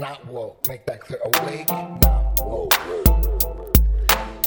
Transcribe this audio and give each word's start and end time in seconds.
not 0.00 0.26
woke. 0.26 0.66
Make 0.66 0.86
that 0.86 1.00
clear. 1.00 1.20
Awake, 1.22 1.68
not 1.68 2.40
woke. 2.40 2.72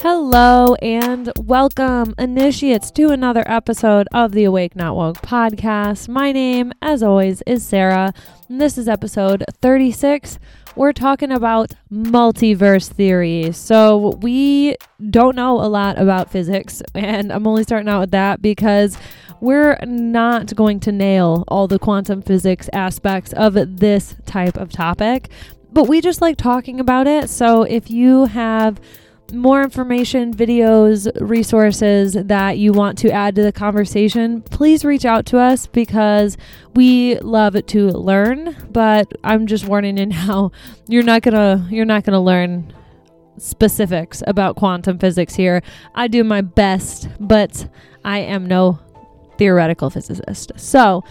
Hello 0.00 0.74
and 0.82 1.32
welcome, 1.38 2.12
initiates, 2.18 2.90
to 2.90 3.10
another 3.10 3.44
episode 3.46 4.08
of 4.12 4.32
the 4.32 4.42
Awake 4.44 4.74
Not 4.74 4.96
Woke 4.96 5.22
podcast. 5.22 6.08
My 6.08 6.32
name, 6.32 6.72
as 6.82 7.04
always, 7.04 7.40
is 7.46 7.64
Sarah, 7.64 8.12
and 8.48 8.60
this 8.60 8.76
is 8.76 8.88
episode 8.88 9.44
36. 9.62 10.40
We're 10.74 10.92
talking 10.92 11.30
about 11.30 11.72
multiverse 11.90 12.92
theory. 12.92 13.52
So, 13.52 14.18
we 14.20 14.74
don't 15.08 15.36
know 15.36 15.60
a 15.60 15.70
lot 15.70 15.98
about 16.00 16.32
physics, 16.32 16.82
and 16.96 17.32
I'm 17.32 17.46
only 17.46 17.62
starting 17.62 17.88
out 17.88 18.00
with 18.00 18.10
that 18.10 18.42
because 18.42 18.98
we're 19.44 19.78
not 19.84 20.54
going 20.54 20.80
to 20.80 20.90
nail 20.90 21.44
all 21.48 21.68
the 21.68 21.78
quantum 21.78 22.22
physics 22.22 22.70
aspects 22.72 23.32
of 23.34 23.54
this 23.78 24.16
type 24.24 24.56
of 24.56 24.72
topic, 24.72 25.28
but 25.70 25.86
we 25.86 26.00
just 26.00 26.22
like 26.22 26.36
talking 26.38 26.80
about 26.80 27.06
it. 27.06 27.28
So, 27.28 27.62
if 27.62 27.90
you 27.90 28.24
have 28.24 28.80
more 29.32 29.62
information, 29.62 30.34
videos, 30.34 31.10
resources 31.20 32.14
that 32.14 32.58
you 32.58 32.72
want 32.72 32.96
to 32.98 33.10
add 33.10 33.34
to 33.34 33.42
the 33.42 33.52
conversation, 33.52 34.40
please 34.42 34.84
reach 34.84 35.04
out 35.04 35.26
to 35.26 35.38
us 35.38 35.66
because 35.66 36.36
we 36.74 37.18
love 37.20 37.54
to 37.66 37.88
learn. 37.88 38.56
But 38.70 39.12
I'm 39.22 39.46
just 39.46 39.66
warning 39.66 39.98
you 39.98 40.06
now, 40.06 40.52
you're 40.88 41.02
not 41.02 41.22
gonna 41.22 41.66
you're 41.70 41.84
not 41.84 42.04
gonna 42.04 42.22
learn 42.22 42.72
specifics 43.36 44.22
about 44.26 44.56
quantum 44.56 44.98
physics 44.98 45.34
here. 45.34 45.62
I 45.94 46.08
do 46.08 46.24
my 46.24 46.40
best, 46.40 47.08
but 47.18 47.68
I 48.04 48.20
am 48.20 48.46
no 48.46 48.78
theoretical 49.44 49.90
physicist. 49.90 50.52
So 50.56 51.04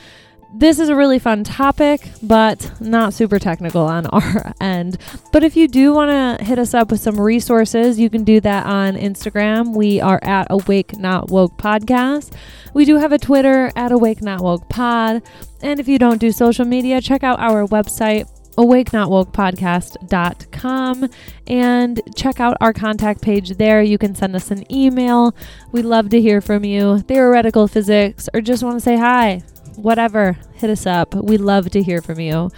this 0.55 0.79
is 0.79 0.89
a 0.89 0.95
really 0.95 1.19
fun 1.19 1.43
topic, 1.43 2.09
but 2.23 2.71
not 2.81 3.13
super 3.13 3.37
technical 3.37 3.83
on 3.83 4.07
our 4.07 4.53
end. 4.59 4.97
But 5.31 5.43
if 5.43 5.55
you 5.55 5.67
do 5.67 5.93
want 5.93 6.09
to 6.09 6.43
hit 6.43 6.57
us 6.57 6.73
up 6.73 6.89
with 6.89 6.99
some 6.99 7.19
resources, 7.19 7.99
you 7.99 8.09
can 8.09 8.23
do 8.23 8.39
that 8.41 8.65
on 8.65 8.95
Instagram. 8.95 9.75
We 9.75 10.01
are 10.01 10.19
at 10.23 10.47
Awake 10.49 10.97
Not 10.97 11.29
Woke 11.29 11.57
Podcast. 11.57 12.33
We 12.73 12.85
do 12.85 12.97
have 12.97 13.11
a 13.11 13.19
Twitter 13.19 13.71
at 13.75 13.91
Awake 13.91 14.23
Not 14.23 14.41
Woke 14.41 14.67
Pod. 14.67 15.21
And 15.61 15.79
if 15.79 15.87
you 15.87 15.99
don't 15.99 16.17
do 16.17 16.31
social 16.31 16.65
media, 16.65 17.01
check 17.01 17.23
out 17.23 17.39
our 17.39 17.67
website, 17.67 18.27
awakenotwokepodcast.com 18.55 21.09
and 21.47 22.01
check 22.15 22.39
out 22.39 22.55
our 22.61 22.73
contact 22.73 23.21
page 23.21 23.49
there. 23.51 23.81
You 23.81 23.97
can 23.97 24.15
send 24.15 24.35
us 24.35 24.51
an 24.51 24.71
email. 24.71 25.35
We'd 25.71 25.85
love 25.85 26.09
to 26.09 26.21
hear 26.21 26.41
from 26.41 26.63
you. 26.63 26.99
Theoretical 26.99 27.67
physics 27.67 28.29
or 28.33 28.41
just 28.41 28.63
want 28.63 28.77
to 28.77 28.81
say 28.81 28.97
hi 28.97 29.41
whatever, 29.77 30.37
hit 30.55 30.69
us 30.69 30.85
up. 30.85 31.13
We'd 31.13 31.41
love 31.41 31.69
to 31.71 31.81
hear 31.81 32.01
from 32.01 32.19
you. 32.19 32.49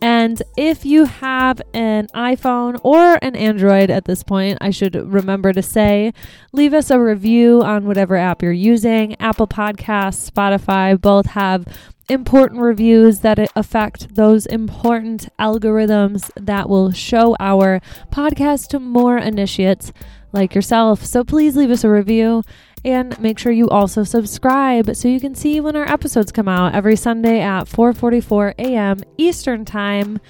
And 0.00 0.42
if 0.56 0.84
you 0.84 1.04
have 1.04 1.62
an 1.72 2.08
iPhone 2.08 2.78
or 2.82 3.18
an 3.22 3.36
Android 3.36 3.90
at 3.90 4.04
this 4.04 4.22
point, 4.22 4.58
I 4.60 4.70
should 4.70 4.94
remember 4.94 5.52
to 5.52 5.62
say, 5.62 6.12
leave 6.52 6.74
us 6.74 6.90
a 6.90 7.00
review 7.00 7.62
on 7.62 7.86
whatever 7.86 8.16
app 8.16 8.42
you're 8.42 8.52
using. 8.52 9.18
Apple 9.20 9.46
Podcasts, 9.46 10.30
Spotify 10.30 11.00
both 11.00 11.26
have 11.26 11.66
important 12.08 12.60
reviews 12.60 13.20
that 13.20 13.38
affect 13.56 14.14
those 14.14 14.46
important 14.46 15.28
algorithms 15.38 16.30
that 16.36 16.68
will 16.68 16.92
show 16.92 17.36
our 17.40 17.80
podcast 18.10 18.68
to 18.68 18.80
more 18.80 19.18
initiates 19.18 19.92
like 20.32 20.54
yourself. 20.54 21.04
So 21.04 21.24
please 21.24 21.56
leave 21.56 21.70
us 21.70 21.84
a 21.84 21.88
review. 21.88 22.42
And 22.86 23.18
make 23.18 23.38
sure 23.38 23.50
you 23.50 23.70
also 23.70 24.04
subscribe 24.04 24.94
so 24.94 25.08
you 25.08 25.18
can 25.18 25.34
see 25.34 25.58
when 25.58 25.74
our 25.74 25.90
episodes 25.90 26.30
come 26.30 26.48
out 26.48 26.74
every 26.74 26.96
Sunday 26.96 27.40
at 27.40 27.64
4:44 27.64 28.52
a.m. 28.58 28.98
Eastern 29.16 29.64
Time. 29.64 30.20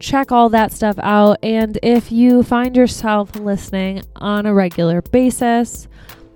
Check 0.00 0.32
all 0.32 0.48
that 0.48 0.72
stuff 0.72 0.98
out 0.98 1.38
and 1.44 1.78
if 1.80 2.10
you 2.10 2.42
find 2.42 2.74
yourself 2.76 3.36
listening 3.36 4.02
on 4.16 4.46
a 4.46 4.52
regular 4.52 5.00
basis, 5.00 5.86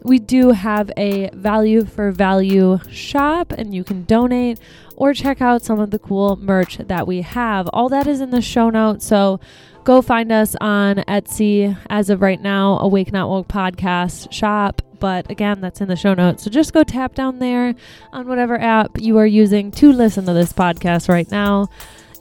we 0.07 0.21
do 0.21 0.51
have 0.51 0.91
a 0.97 1.29
value 1.35 1.85
for 1.85 2.13
value 2.13 2.79
shop 2.89 3.51
and 3.51 3.75
you 3.75 3.83
can 3.83 4.05
donate 4.05 4.61
or 4.95 5.13
check 5.13 5.43
out 5.43 5.63
some 5.63 5.81
of 5.81 5.91
the 5.91 5.99
cool 5.99 6.37
merch 6.37 6.79
that 6.79 7.09
we 7.09 7.23
have. 7.23 7.69
All 7.73 7.89
that 7.89 8.07
is 8.07 8.21
in 8.21 8.31
the 8.31 8.41
show 8.41 8.71
notes. 8.71 9.05
So 9.05 9.41
go 9.83 10.01
find 10.01 10.31
us 10.31 10.55
on 10.61 10.97
Etsy 11.09 11.77
as 11.91 12.09
of 12.09 12.23
right 12.23 12.41
now, 12.41 12.79
Awake 12.79 13.13
Not 13.13 13.29
Woke 13.29 13.49
podcast 13.49 14.33
shop. 14.33 14.81
But 15.01 15.29
again, 15.29 15.61
that's 15.61 15.81
in 15.81 15.89
the 15.89 15.97
show 15.97 16.15
notes. 16.15 16.45
So 16.45 16.51
just 16.51 16.73
go 16.73 16.85
tap 16.85 17.17
down 17.17 17.41
there 17.41 17.75
on 18.13 18.29
whatever 18.29 18.59
app 18.59 19.01
you 19.01 19.19
are 19.19 19.27
using 19.27 19.73
to 19.73 19.93
listen 19.93 20.25
to 20.27 20.33
this 20.33 20.53
podcast 20.53 21.09
right 21.09 21.31
now. 21.31 21.69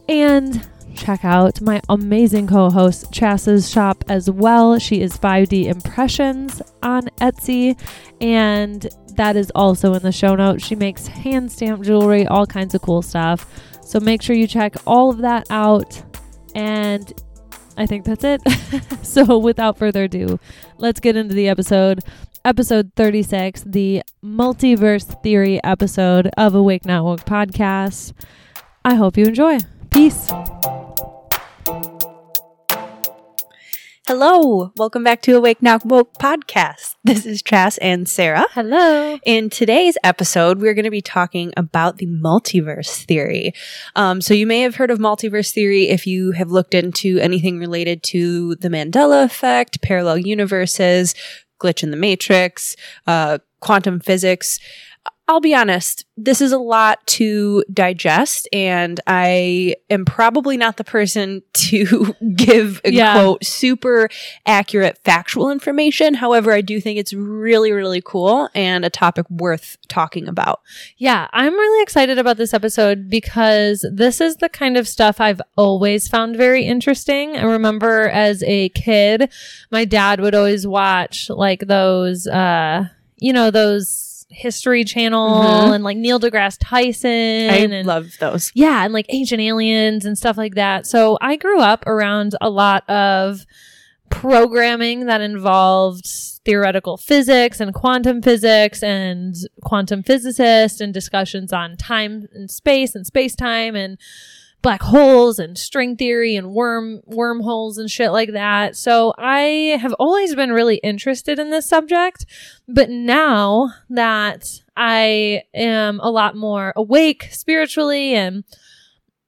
And 0.10 0.68
check 0.96 1.24
out 1.24 1.62
my 1.62 1.82
amazing 1.90 2.48
co 2.48 2.70
host, 2.70 3.12
Chass's 3.12 3.70
shop 3.70 4.04
as 4.08 4.30
well. 4.30 4.80
She 4.80 5.02
is 5.02 5.18
5D 5.18 5.66
Impressions 5.66 6.62
on 6.82 7.04
Etsy. 7.20 7.80
And 8.22 8.88
that 9.16 9.36
is 9.36 9.52
also 9.54 9.94
in 9.94 10.02
the 10.02 10.12
show 10.12 10.36
notes. 10.36 10.66
She 10.66 10.76
makes 10.76 11.08
hand 11.08 11.52
stamped 11.52 11.86
jewelry, 11.86 12.26
all 12.28 12.46
kinds 12.46 12.74
of 12.74 12.82
cool 12.82 13.02
stuff. 13.02 13.46
So 13.82 14.00
make 14.00 14.22
sure 14.22 14.36
you 14.36 14.48
check 14.48 14.76
all 14.88 15.10
of 15.10 15.20
that 15.20 15.46
out. 15.50 16.02
And 16.54 17.14
I 17.78 17.86
think 17.86 18.06
that's 18.06 18.24
it. 18.24 18.42
so 19.06 19.38
without 19.38 19.78
further 19.78 20.06
ado, 20.06 20.40
let's 20.78 21.00
get 21.00 21.16
into 21.16 21.36
the 21.36 21.50
episode 21.50 22.04
episode 22.46 22.92
36, 22.96 23.64
the 23.66 24.04
multiverse 24.24 25.22
theory 25.24 25.62
episode 25.64 26.30
of 26.38 26.54
Awake 26.54 26.86
Not 26.86 27.04
Woke 27.04 27.26
podcast. 27.26 28.14
I 28.86 28.94
hope 28.94 29.18
you 29.18 29.26
enjoy. 29.26 29.58
Peace. 29.90 30.32
Hello, 34.08 34.72
welcome 34.78 35.04
back 35.04 35.24
to 35.24 35.36
Awake 35.36 35.64
Not 35.64 35.84
Woke 35.84 36.14
podcast. 36.20 36.94
This 37.04 37.26
is 37.26 37.42
Chass 37.42 37.80
and 37.82 38.08
Sarah. 38.08 38.46
Hello. 38.52 39.18
In 39.26 39.50
today's 39.50 39.98
episode, 40.04 40.62
we're 40.62 40.76
going 40.76 40.86
to 40.86 40.92
be 40.92 41.02
talking 41.02 41.52
about 41.58 41.98
the 41.98 42.06
multiverse 42.06 43.04
theory. 43.06 43.56
Um, 43.96 44.22
so 44.22 44.36
you 44.36 44.46
may 44.46 44.62
have 44.62 44.76
heard 44.76 44.92
of 44.92 45.00
multiverse 45.00 45.52
theory 45.52 45.90
if 45.90 46.06
you 46.06 46.34
have 46.34 46.52
looked 46.52 46.76
into 46.76 47.18
anything 47.18 47.58
related 47.58 48.04
to 48.04 48.54
the 48.58 48.70
Mandela 48.70 49.26
effect, 49.26 49.82
parallel 49.82 50.20
universes, 50.20 51.16
glitch 51.60 51.82
in 51.82 51.90
the 51.90 51.98
matrix, 51.98 52.76
uh, 53.08 53.40
quantum 53.60 54.00
physics. 54.00 54.60
I'll 55.28 55.42
be 55.42 55.56
honest, 55.56 56.06
this 56.16 56.40
is 56.40 56.52
a 56.52 56.60
lot 56.60 57.06
to 57.08 57.64
digest, 57.74 58.48
and 58.54 59.00
I 59.08 59.76
am 59.90 60.06
probably 60.06 60.56
not 60.56 60.78
the 60.78 60.84
person 60.84 61.42
to 61.54 62.16
give 62.36 62.80
a 62.86 62.92
Yeah. 62.92 63.14
quote 63.14 63.44
super 63.44 64.08
accurate 64.46 65.00
factual 65.04 65.50
information. 65.50 66.14
However, 66.14 66.52
I 66.54 66.62
do 66.62 66.80
think 66.80 67.00
it's 67.00 67.12
really, 67.12 67.72
really 67.72 68.02
cool 68.06 68.50
and 68.54 68.86
a 68.86 68.90
topic 68.92 69.28
worth 69.32 69.78
talking 69.88 70.28
about. 70.28 70.62
Yeah, 70.98 71.28
I'm 71.34 71.54
really 71.54 71.82
excited 71.82 72.20
about 72.20 72.38
this 72.38 72.54
episode 72.54 73.10
because 73.10 73.84
this 73.92 74.22
is 74.22 74.36
the 74.38 74.50
kind 74.50 74.78
of 74.78 74.88
stuff 74.88 75.20
I've 75.20 75.42
always 75.58 76.08
found 76.08 76.38
very 76.38 76.66
interesting. 76.66 77.36
I 77.36 77.44
remember 77.46 78.10
as 78.10 78.44
a 78.44 78.70
kid, 78.70 79.32
my 79.72 79.86
dad 79.86 80.20
would 80.20 80.36
always 80.36 80.68
watch 80.68 81.32
like 81.32 81.62
those, 81.62 82.28
uh, 82.28 82.90
you 83.18 83.34
know, 83.34 83.50
those 83.50 84.05
History 84.30 84.84
Channel 84.84 85.30
Mhm. 85.44 85.76
and 85.76 85.84
like 85.84 85.98
Neil 85.98 86.20
deGrasse 86.20 86.58
Tyson. 86.60 87.10
I 87.10 87.58
and 87.58 87.86
love 87.88 88.12
those. 88.20 88.52
yeah, 88.56 88.84
and 88.84 88.94
like 88.94 89.06
ancient 89.10 89.42
aliens 89.42 90.04
and 90.06 90.18
stuff 90.18 90.38
like 90.38 90.56
that. 90.56 90.86
So 90.88 91.18
I 91.22 91.36
grew 91.36 91.60
up 91.62 91.86
around 91.88 92.36
a 92.42 92.50
lot 92.50 92.90
of 92.90 93.46
programming 94.10 95.06
that 95.08 95.22
involved 95.22 96.06
theoretical 96.46 96.96
physics 96.98 97.60
and 97.60 97.74
quantum 97.74 98.22
physics 98.22 98.84
and 98.84 99.36
quantum 99.64 100.04
physicists 100.04 100.80
and 100.80 100.94
discussions 100.94 101.52
on 101.52 101.76
time 101.76 102.28
and 102.34 102.50
space 102.52 102.94
and 102.96 103.06
space 103.06 103.36
time 103.36 103.76
and 103.76 103.98
black 104.66 104.82
holes 104.82 105.38
and 105.38 105.58
string 105.60 105.96
theory 105.96 106.36
and 106.36 106.50
worm 106.52 107.00
wormholes 107.06 107.78
and 107.78 107.88
shit 107.90 108.12
like 108.12 108.32
that. 108.34 108.76
So 108.76 109.14
I 109.16 109.78
have 109.80 109.94
always 110.00 110.34
been 110.34 110.52
really 110.52 110.78
interested 110.78 111.38
in 111.38 111.52
this 111.52 111.70
subject, 111.70 112.26
but 112.68 112.90
now 112.90 113.70
that 113.92 114.48
I 114.76 115.44
am 115.54 116.00
a 116.02 116.10
lot 116.10 116.36
more 116.36 116.74
awake 116.76 117.30
spiritually 117.32 118.16
and 118.16 118.44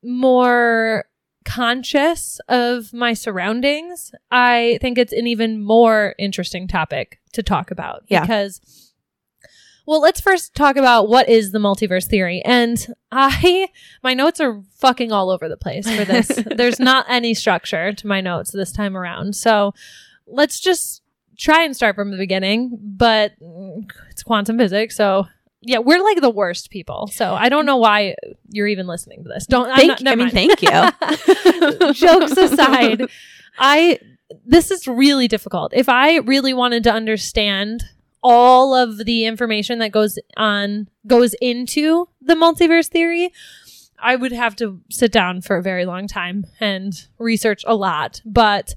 more 0.04 1.06
conscious 1.46 2.40
of 2.50 2.92
my 2.92 3.14
surroundings, 3.14 4.12
I 4.32 4.80
think 4.82 4.98
it's 4.98 5.14
an 5.14 5.28
even 5.28 5.64
more 5.64 6.16
interesting 6.18 6.68
topic 6.68 7.20
to 7.34 7.44
talk 7.44 7.70
about 7.70 8.04
Yeah. 8.08 8.22
because 8.22 8.87
well, 9.88 10.02
let's 10.02 10.20
first 10.20 10.54
talk 10.54 10.76
about 10.76 11.08
what 11.08 11.30
is 11.30 11.54
the 11.54 11.60
multiverse 11.60 12.08
theory. 12.08 12.42
And 12.44 12.86
I, 13.10 13.70
my 14.04 14.14
notes 14.14 14.42
are 14.42 14.62
fucking 14.76 15.14
all 15.14 15.30
over 15.30 15.48
the 15.48 15.56
place 15.56 15.90
for 15.90 16.04
this. 16.04 16.28
There's 16.56 16.78
not 16.78 17.06
any 17.08 17.34
structure 17.34 17.94
to 17.94 18.08
my 18.08 18.20
notes 18.20 18.52
this 18.52 18.74
time 18.74 18.98
around. 18.98 19.38
So 19.38 19.74
let's 20.28 20.60
just 20.60 21.04
try 21.38 21.64
and 21.64 21.74
start 21.74 21.96
from 21.96 22.12
the 22.12 22.18
beginning. 22.18 22.78
But 22.82 23.32
it's 24.10 24.24
quantum 24.24 24.58
physics. 24.58 24.98
So 24.98 25.26
yeah, 25.62 25.80
we're 25.80 26.04
like 26.04 26.20
the 26.20 26.30
worst 26.30 26.70
people. 26.70 27.08
So 27.08 27.34
I 27.34 27.48
don't 27.48 27.66
know 27.66 27.78
why 27.78 28.16
you're 28.50 28.68
even 28.68 28.88
listening 28.88 29.24
to 29.24 29.30
this. 29.30 29.46
Don't. 29.48 29.74
Thank 29.74 30.02
not. 30.02 30.12
I 30.12 30.16
mean, 30.16 30.30
thank 30.30 30.62
you. 30.62 30.70
Jokes 31.94 32.36
aside, 32.36 33.04
I 33.58 34.00
this 34.46 34.70
is 34.70 34.86
really 34.86 35.30
difficult. 35.30 35.74
If 35.74 35.88
I 35.88 36.18
really 36.18 36.54
wanted 36.54 36.84
to 36.84 36.92
understand 36.92 37.86
all 38.30 38.76
of 38.76 39.06
the 39.06 39.24
information 39.24 39.80
that 39.80 39.94
goes 39.94 40.20
on 40.36 40.90
goes 41.08 41.34
into 41.42 42.10
the 42.20 42.36
multiverse 42.36 42.90
theory, 42.90 43.32
I 43.98 44.18
would 44.18 44.34
have 44.34 44.54
to 44.58 44.82
sit 44.92 45.14
down 45.14 45.40
for 45.40 45.56
a 45.56 45.64
very 45.64 45.86
long 45.86 46.08
time 46.08 46.46
and 46.60 46.94
research 47.20 47.64
a 47.66 47.74
lot. 47.74 48.22
But 48.26 48.76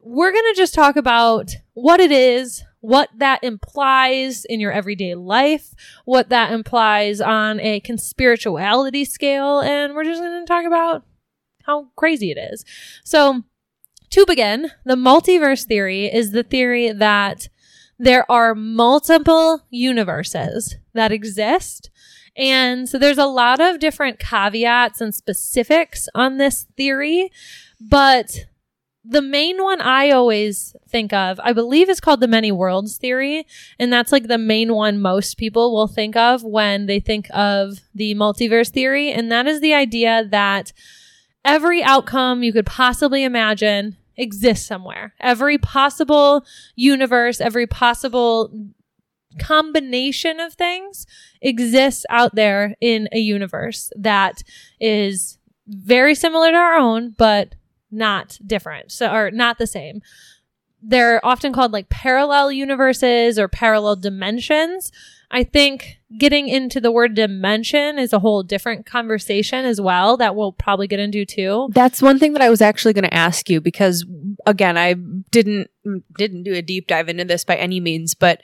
we're 0.00 0.32
going 0.32 0.52
to 0.52 0.56
just 0.56 0.74
talk 0.74 0.96
about 0.96 1.52
what 1.74 2.00
it 2.00 2.10
is, 2.10 2.64
what 2.80 3.08
that 3.18 3.44
implies 3.44 4.44
in 4.46 4.58
your 4.58 4.72
everyday 4.72 5.14
life, 5.14 5.74
what 6.04 6.30
that 6.30 6.50
implies 6.50 7.20
on 7.20 7.60
a 7.60 7.80
conspirituality 7.82 9.06
scale, 9.06 9.60
and 9.60 9.94
we're 9.94 10.02
just 10.02 10.20
going 10.20 10.44
to 10.44 10.46
talk 10.46 10.64
about 10.66 11.04
how 11.62 11.86
crazy 11.94 12.32
it 12.32 12.38
is. 12.52 12.64
So, 13.04 13.44
to 14.10 14.26
begin, 14.26 14.72
the 14.84 14.96
multiverse 14.96 15.64
theory 15.64 16.12
is 16.12 16.32
the 16.32 16.42
theory 16.42 16.90
that 16.90 17.48
there 17.98 18.30
are 18.30 18.54
multiple 18.54 19.62
universes 19.70 20.76
that 20.94 21.12
exist. 21.12 21.90
And 22.36 22.88
so 22.88 22.98
there's 22.98 23.18
a 23.18 23.26
lot 23.26 23.60
of 23.60 23.78
different 23.78 24.18
caveats 24.18 25.00
and 25.00 25.14
specifics 25.14 26.08
on 26.14 26.38
this 26.38 26.66
theory, 26.76 27.30
but 27.80 28.46
the 29.04 29.22
main 29.22 29.62
one 29.62 29.80
I 29.80 30.10
always 30.10 30.76
think 30.88 31.12
of, 31.12 31.40
I 31.42 31.52
believe 31.52 31.88
is 31.88 32.00
called 32.00 32.20
the 32.20 32.28
many 32.28 32.52
worlds 32.52 32.96
theory. 32.96 33.46
And 33.78 33.92
that's 33.92 34.12
like 34.12 34.28
the 34.28 34.38
main 34.38 34.74
one 34.74 35.00
most 35.00 35.36
people 35.36 35.74
will 35.74 35.88
think 35.88 36.16
of 36.16 36.44
when 36.44 36.86
they 36.86 37.00
think 37.00 37.26
of 37.34 37.80
the 37.94 38.14
multiverse 38.14 38.68
theory. 38.70 39.10
And 39.10 39.30
that 39.32 39.46
is 39.46 39.60
the 39.60 39.74
idea 39.74 40.24
that 40.30 40.72
every 41.44 41.82
outcome 41.82 42.42
you 42.42 42.52
could 42.52 42.66
possibly 42.66 43.24
imagine 43.24 43.96
exists 44.16 44.66
somewhere. 44.66 45.14
Every 45.20 45.58
possible 45.58 46.44
universe, 46.76 47.40
every 47.40 47.66
possible 47.66 48.52
combination 49.38 50.40
of 50.40 50.54
things 50.54 51.06
exists 51.40 52.04
out 52.10 52.34
there 52.34 52.74
in 52.80 53.08
a 53.12 53.18
universe 53.18 53.90
that 53.96 54.42
is 54.80 55.38
very 55.66 56.14
similar 56.14 56.50
to 56.50 56.56
our 56.56 56.76
own, 56.76 57.14
but 57.16 57.54
not 57.90 58.38
different. 58.46 58.92
So, 58.92 59.12
or 59.12 59.30
not 59.30 59.58
the 59.58 59.66
same. 59.66 60.00
They're 60.82 61.24
often 61.24 61.52
called 61.52 61.72
like 61.72 61.88
parallel 61.88 62.50
universes 62.50 63.38
or 63.38 63.46
parallel 63.46 63.96
dimensions. 63.96 64.90
I 65.32 65.44
think 65.44 65.96
getting 66.18 66.46
into 66.48 66.78
the 66.80 66.92
word 66.92 67.14
dimension 67.14 67.98
is 67.98 68.12
a 68.12 68.18
whole 68.18 68.42
different 68.42 68.84
conversation 68.84 69.64
as 69.64 69.80
well 69.80 70.16
that 70.18 70.36
we'll 70.36 70.52
probably 70.52 70.86
get 70.86 71.00
into 71.00 71.24
too. 71.24 71.68
That's 71.72 72.02
one 72.02 72.18
thing 72.18 72.34
that 72.34 72.42
I 72.42 72.50
was 72.50 72.60
actually 72.60 72.92
going 72.92 73.04
to 73.04 73.14
ask 73.14 73.48
you 73.48 73.60
because 73.60 74.04
again, 74.46 74.76
I 74.76 74.94
didn't 75.30 75.70
didn't 76.18 76.42
do 76.42 76.52
a 76.54 76.62
deep 76.62 76.86
dive 76.86 77.08
into 77.08 77.24
this 77.24 77.44
by 77.44 77.56
any 77.56 77.80
means, 77.80 78.14
but 78.14 78.42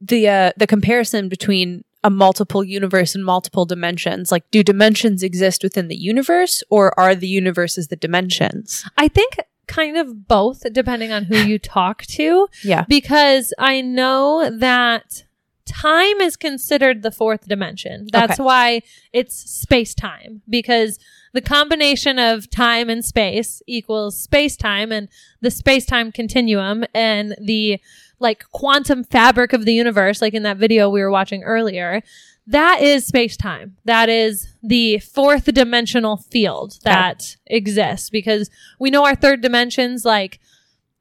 the 0.00 0.28
uh, 0.28 0.52
the 0.56 0.66
comparison 0.68 1.28
between 1.28 1.84
a 2.04 2.10
multiple 2.10 2.62
universe 2.62 3.14
and 3.14 3.24
multiple 3.24 3.64
dimensions, 3.64 4.30
like 4.30 4.48
do 4.50 4.62
dimensions 4.62 5.22
exist 5.22 5.62
within 5.62 5.88
the 5.88 5.96
universe 5.96 6.62
or 6.70 6.98
are 7.00 7.14
the 7.14 7.26
universes 7.28 7.88
the 7.88 7.96
dimensions? 7.96 8.84
I 8.98 9.08
think 9.08 9.38
kind 9.66 9.96
of 9.96 10.28
both 10.28 10.62
depending 10.72 11.10
on 11.10 11.24
who 11.24 11.38
you 11.38 11.58
talk 11.58 12.02
to 12.04 12.48
Yeah. 12.62 12.84
because 12.86 13.54
I 13.58 13.80
know 13.80 14.50
that 14.58 15.24
time 15.66 16.20
is 16.20 16.36
considered 16.36 17.02
the 17.02 17.10
fourth 17.10 17.48
dimension. 17.48 18.06
That's 18.12 18.34
Okay. 18.34 18.42
why 18.44 18.82
it's 19.12 19.34
space 19.34 19.94
time 19.94 20.42
because 20.48 20.98
the 21.32 21.40
combination 21.40 22.18
of 22.18 22.50
time 22.50 22.88
and 22.90 23.04
space 23.04 23.62
equals 23.66 24.20
space 24.20 24.56
time 24.56 24.92
and 24.92 25.08
the 25.40 25.50
space 25.50 25.86
time 25.86 26.12
continuum 26.12 26.84
and 26.94 27.34
the 27.40 27.80
like 28.20 28.44
quantum 28.52 29.04
fabric 29.04 29.52
of 29.52 29.64
the 29.64 29.72
universe, 29.74 30.22
like 30.22 30.34
in 30.34 30.42
that 30.44 30.56
video 30.58 30.88
we 30.88 31.00
were 31.00 31.10
watching 31.10 31.42
earlier. 31.42 32.02
That 32.46 32.82
is 32.82 33.06
space 33.06 33.36
time. 33.36 33.76
That 33.86 34.08
is 34.10 34.54
the 34.62 34.98
fourth 34.98 35.46
dimensional 35.46 36.18
field 36.18 36.78
that 36.84 37.36
exists 37.46 38.10
because 38.10 38.50
we 38.78 38.90
know 38.90 39.04
our 39.06 39.14
third 39.14 39.40
dimensions 39.40 40.04
like 40.04 40.40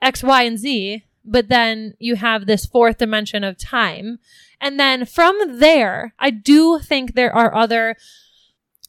X, 0.02 0.24
Y, 0.24 0.44
and 0.44 0.58
Z, 0.58 1.04
but 1.26 1.50
then 1.50 1.94
you 2.00 2.16
have 2.16 2.46
this 2.46 2.66
fourth 2.66 2.98
dimension 2.98 3.44
of 3.44 3.58
time. 3.58 4.20
And 4.64 4.80
then 4.80 5.06
from 5.06 5.38
there, 5.60 6.14
I 6.18 6.30
do 6.30 6.80
think 6.80 7.14
there 7.14 7.36
are 7.36 7.54
other 7.54 7.98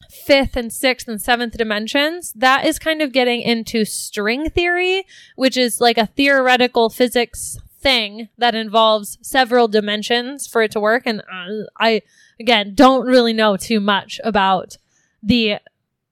fifth 0.08 0.56
and 0.56 0.72
sixth 0.72 1.08
and 1.08 1.20
seventh 1.20 1.58
dimensions. 1.58 2.32
That 2.34 2.64
is 2.64 2.78
kind 2.78 3.02
of 3.02 3.12
getting 3.12 3.40
into 3.40 3.84
string 3.84 4.48
theory, 4.50 5.04
which 5.34 5.56
is 5.56 5.80
like 5.80 5.98
a 5.98 6.06
theoretical 6.06 6.88
physics 6.88 7.58
thing 7.80 8.28
that 8.38 8.54
involves 8.54 9.18
several 9.20 9.66
dimensions 9.66 10.46
for 10.46 10.62
it 10.62 10.70
to 10.70 10.80
work. 10.80 11.02
And 11.06 11.20
uh, 11.22 11.66
I, 11.78 12.02
again, 12.38 12.74
don't 12.76 13.04
really 13.04 13.32
know 13.32 13.56
too 13.56 13.80
much 13.80 14.20
about 14.22 14.78
the 15.22 15.56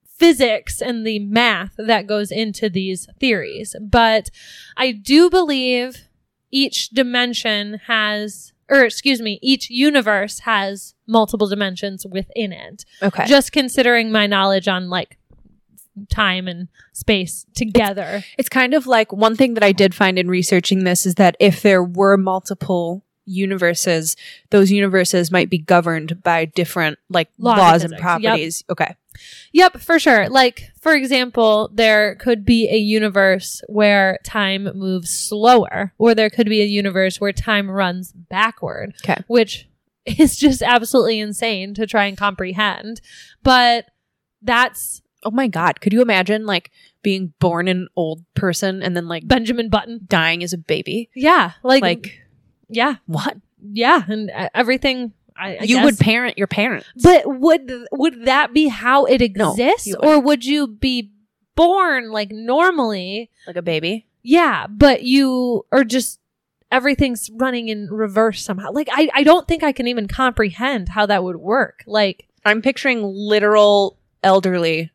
physics 0.04 0.82
and 0.82 1.06
the 1.06 1.20
math 1.20 1.74
that 1.78 2.08
goes 2.08 2.32
into 2.32 2.68
these 2.68 3.08
theories. 3.20 3.76
But 3.80 4.28
I 4.76 4.92
do 4.92 5.30
believe 5.30 6.08
each 6.50 6.90
dimension 6.90 7.80
has, 7.86 8.52
or 8.72 8.84
excuse 8.84 9.20
me, 9.20 9.38
each 9.42 9.68
universe 9.68 10.40
has 10.40 10.94
multiple 11.06 11.46
dimensions 11.46 12.06
within 12.06 12.52
it. 12.52 12.84
Okay. 13.02 13.26
Just 13.26 13.52
considering 13.52 14.10
my 14.10 14.26
knowledge 14.26 14.66
on 14.66 14.88
like 14.88 15.18
time 16.08 16.48
and 16.48 16.68
space 16.94 17.44
together. 17.54 18.24
It's 18.38 18.48
kind 18.48 18.72
of 18.72 18.86
like 18.86 19.12
one 19.12 19.36
thing 19.36 19.54
that 19.54 19.62
I 19.62 19.72
did 19.72 19.94
find 19.94 20.18
in 20.18 20.28
researching 20.28 20.84
this 20.84 21.04
is 21.04 21.16
that 21.16 21.36
if 21.38 21.60
there 21.60 21.82
were 21.82 22.16
multiple 22.16 23.04
universes, 23.24 24.16
those 24.50 24.70
universes 24.70 25.30
might 25.30 25.50
be 25.50 25.58
governed 25.58 26.22
by 26.22 26.44
different 26.46 26.98
like 27.08 27.28
Laws 27.38 27.58
laws, 27.58 27.82
and 27.84 27.92
physics. 27.92 27.92
Yep. 27.92 28.00
properties. 28.00 28.64
Okay. 28.70 28.96
Yep, 29.52 29.76
for 29.80 29.98
sure. 29.98 30.28
Like, 30.30 30.70
for 30.80 30.94
example, 30.94 31.70
there 31.74 32.14
could 32.16 32.44
be 32.46 32.68
a 32.70 32.78
universe 32.78 33.60
where 33.68 34.18
time 34.24 34.68
moves 34.74 35.10
slower, 35.10 35.92
or 35.98 36.14
there 36.14 36.30
could 36.30 36.48
be 36.48 36.62
a 36.62 36.66
universe 36.66 37.20
where 37.20 37.32
time 37.32 37.70
runs 37.70 38.12
backward, 38.12 38.94
Okay. 39.04 39.22
which 39.26 39.68
is 40.06 40.36
just 40.36 40.62
absolutely 40.62 41.20
insane 41.20 41.74
to 41.74 41.86
try 41.86 42.06
and 42.06 42.16
comprehend. 42.16 43.00
But 43.42 43.86
that's 44.40 45.00
Oh 45.24 45.30
my 45.30 45.46
god, 45.46 45.80
could 45.80 45.92
you 45.92 46.02
imagine 46.02 46.46
like 46.46 46.72
being 47.02 47.32
born 47.38 47.68
an 47.68 47.86
old 47.94 48.24
person 48.34 48.82
and 48.82 48.96
then 48.96 49.06
like 49.06 49.28
Benjamin 49.28 49.68
Button. 49.68 50.00
dying 50.08 50.42
as 50.42 50.52
a 50.52 50.58
baby? 50.58 51.10
Yeah, 51.14 51.52
like, 51.62 51.82
Like 51.82 52.18
yeah, 52.72 52.96
what? 53.06 53.36
yeah, 53.62 54.02
and 54.06 54.30
uh, 54.30 54.48
everything. 54.54 55.12
I, 55.34 55.56
I 55.56 55.62
you 55.62 55.76
guess. 55.76 55.84
would 55.84 55.98
parent 55.98 56.36
your 56.36 56.46
parents. 56.46 56.86
But 57.02 57.22
would 57.26 57.72
would 57.92 58.26
that 58.26 58.52
be 58.52 58.68
how 58.68 59.06
it 59.06 59.22
exists, 59.22 59.86
you 59.86 59.96
or 59.96 60.20
would 60.20 60.44
you 60.44 60.66
be 60.66 61.10
born 61.54 62.10
like 62.10 62.30
normally? 62.30 63.30
like 63.46 63.56
a 63.56 63.62
baby. 63.62 64.06
Yeah, 64.22 64.66
but 64.68 65.02
you 65.02 65.64
are 65.72 65.84
just 65.84 66.20
everything's 66.70 67.30
running 67.34 67.68
in 67.68 67.88
reverse 67.90 68.42
somehow. 68.42 68.72
Like 68.72 68.88
I, 68.90 69.08
I 69.14 69.22
don't 69.22 69.46
think 69.46 69.62
I 69.62 69.72
can 69.72 69.86
even 69.86 70.08
comprehend 70.08 70.88
how 70.88 71.06
that 71.06 71.22
would 71.22 71.36
work. 71.36 71.84
Like 71.86 72.28
I'm 72.44 72.62
picturing 72.62 73.02
literal 73.02 73.98
elderly. 74.22 74.90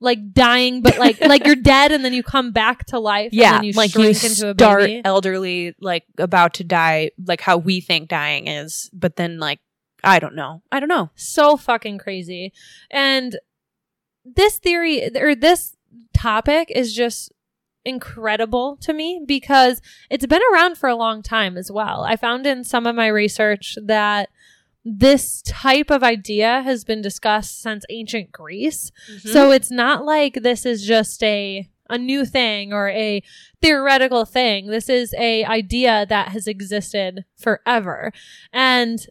Like 0.00 0.32
dying, 0.32 0.80
but 0.82 0.98
like 0.98 1.20
like 1.20 1.46
you're 1.46 1.54
dead 1.74 1.92
and 1.92 2.04
then 2.04 2.12
you 2.12 2.22
come 2.22 2.52
back 2.52 2.86
to 2.86 2.98
life. 2.98 3.32
and 3.32 3.56
then 3.58 3.64
you 3.64 3.72
like 3.72 3.90
shrink 3.90 4.22
you 4.22 4.28
into 4.28 4.50
a 4.50 4.54
start 4.54 4.90
elderly, 5.04 5.74
like 5.80 6.04
about 6.18 6.54
to 6.54 6.64
die, 6.64 7.10
like 7.26 7.40
how 7.40 7.56
we 7.58 7.80
think 7.80 8.08
dying 8.08 8.46
is, 8.48 8.90
but 8.92 9.16
then 9.16 9.38
like 9.38 9.60
I 10.02 10.18
don't 10.18 10.34
know. 10.34 10.62
I 10.72 10.80
don't 10.80 10.88
know. 10.88 11.10
so 11.14 11.56
fucking 11.56 11.98
crazy. 11.98 12.52
And 12.90 13.38
this 14.24 14.58
theory 14.58 15.10
or 15.16 15.34
this 15.34 15.76
topic 16.14 16.70
is 16.74 16.94
just 16.94 17.32
incredible 17.84 18.76
to 18.76 18.92
me 18.92 19.22
because 19.26 19.80
it's 20.10 20.26
been 20.26 20.42
around 20.52 20.76
for 20.76 20.88
a 20.88 20.96
long 20.96 21.22
time 21.22 21.56
as 21.56 21.70
well. 21.70 22.04
I 22.04 22.16
found 22.16 22.46
in 22.46 22.64
some 22.64 22.86
of 22.86 22.94
my 22.94 23.08
research 23.08 23.76
that 23.82 24.30
this 24.84 25.42
type 25.42 25.90
of 25.90 26.02
idea 26.02 26.62
has 26.62 26.84
been 26.84 27.02
discussed 27.02 27.60
since 27.60 27.84
ancient 27.90 28.32
Greece. 28.32 28.90
Mm-hmm. 29.10 29.28
So 29.28 29.50
it's 29.50 29.70
not 29.70 30.04
like 30.04 30.42
this 30.42 30.64
is 30.64 30.84
just 30.86 31.22
a 31.22 31.68
a 31.90 31.98
new 31.98 32.24
thing 32.24 32.72
or 32.72 32.88
a 32.90 33.20
theoretical 33.60 34.24
thing. 34.24 34.68
This 34.68 34.88
is 34.88 35.12
a 35.18 35.44
idea 35.44 36.06
that 36.08 36.28
has 36.28 36.46
existed 36.46 37.24
forever. 37.36 38.12
And 38.52 39.04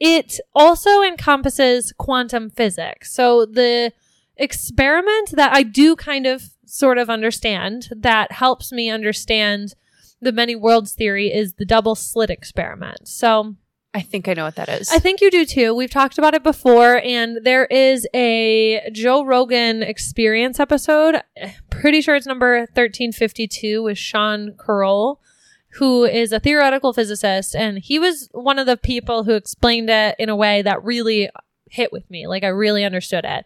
it 0.00 0.40
also 0.54 1.02
encompasses 1.02 1.92
quantum 1.96 2.50
physics. 2.50 3.12
So 3.14 3.46
the 3.46 3.92
experiment 4.36 5.30
that 5.32 5.52
I 5.52 5.62
do 5.62 5.96
kind 5.96 6.26
of 6.26 6.50
sort 6.66 6.98
of 6.98 7.08
understand 7.08 7.88
that 7.96 8.32
helps 8.32 8.72
me 8.72 8.90
understand 8.90 9.74
the 10.20 10.32
many 10.32 10.56
worlds 10.56 10.92
theory 10.92 11.32
is 11.32 11.54
the 11.54 11.64
double 11.64 11.94
slit 11.94 12.28
experiment. 12.30 13.06
So 13.08 13.54
I 13.98 14.02
think 14.02 14.28
I 14.28 14.34
know 14.34 14.44
what 14.44 14.54
that 14.54 14.68
is. 14.68 14.92
I 14.92 15.00
think 15.00 15.20
you 15.20 15.28
do 15.28 15.44
too. 15.44 15.74
We've 15.74 15.90
talked 15.90 16.18
about 16.18 16.32
it 16.32 16.44
before, 16.44 17.02
and 17.04 17.38
there 17.42 17.64
is 17.66 18.06
a 18.14 18.88
Joe 18.92 19.24
Rogan 19.24 19.82
experience 19.82 20.60
episode. 20.60 21.20
Pretty 21.68 22.00
sure 22.00 22.14
it's 22.14 22.24
number 22.24 22.58
1352 22.58 23.82
with 23.82 23.98
Sean 23.98 24.54
Carroll, 24.64 25.20
who 25.70 26.04
is 26.04 26.30
a 26.30 26.38
theoretical 26.38 26.92
physicist. 26.92 27.56
And 27.56 27.78
he 27.78 27.98
was 27.98 28.28
one 28.30 28.60
of 28.60 28.66
the 28.66 28.76
people 28.76 29.24
who 29.24 29.32
explained 29.32 29.90
it 29.90 30.14
in 30.16 30.28
a 30.28 30.36
way 30.36 30.62
that 30.62 30.84
really 30.84 31.28
hit 31.70 31.92
with 31.92 32.08
me. 32.10 32.26
Like 32.26 32.44
I 32.44 32.48
really 32.48 32.84
understood 32.84 33.24
it. 33.24 33.44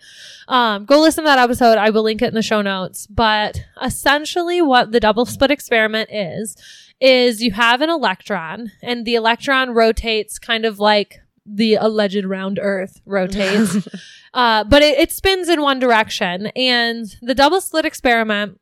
Um, 0.49 0.85
go 0.85 1.01
listen 1.01 1.25
to 1.25 1.29
that 1.29 1.39
episode. 1.39 1.79
I 1.79 1.91
will 1.91 2.03
link 2.03 2.23
it 2.23 2.29
in 2.29 2.35
the 2.35 2.43
show 2.43 2.63
notes. 2.63 3.07
But 3.07 3.65
essentially, 3.83 4.61
what 4.63 4.93
the 4.93 5.01
double 5.01 5.27
slit 5.27 5.51
experiment 5.51 6.11
is, 6.13 6.57
is 7.01 7.43
you 7.43 7.53
have 7.53 7.81
an 7.81 7.91
electron 7.91 8.71
and 8.83 9.05
the 9.05 9.17
electron 9.17 9.71
rotates 9.71 10.39
kind 10.39 10.65
of 10.65 10.79
like 10.79 11.21
the 11.45 11.75
alleged 11.75 12.25
round 12.25 12.59
earth 12.63 13.01
rotates. 13.05 13.89
uh, 14.35 14.65
but 14.65 14.83
it, 14.83 14.99
it 14.99 15.13
spins 15.13 15.49
in 15.49 15.61
one 15.61 15.79
direction. 15.79 16.47
And 16.55 17.07
the 17.21 17.35
double 17.35 17.61
slit 17.61 17.85
experiment, 17.85 18.61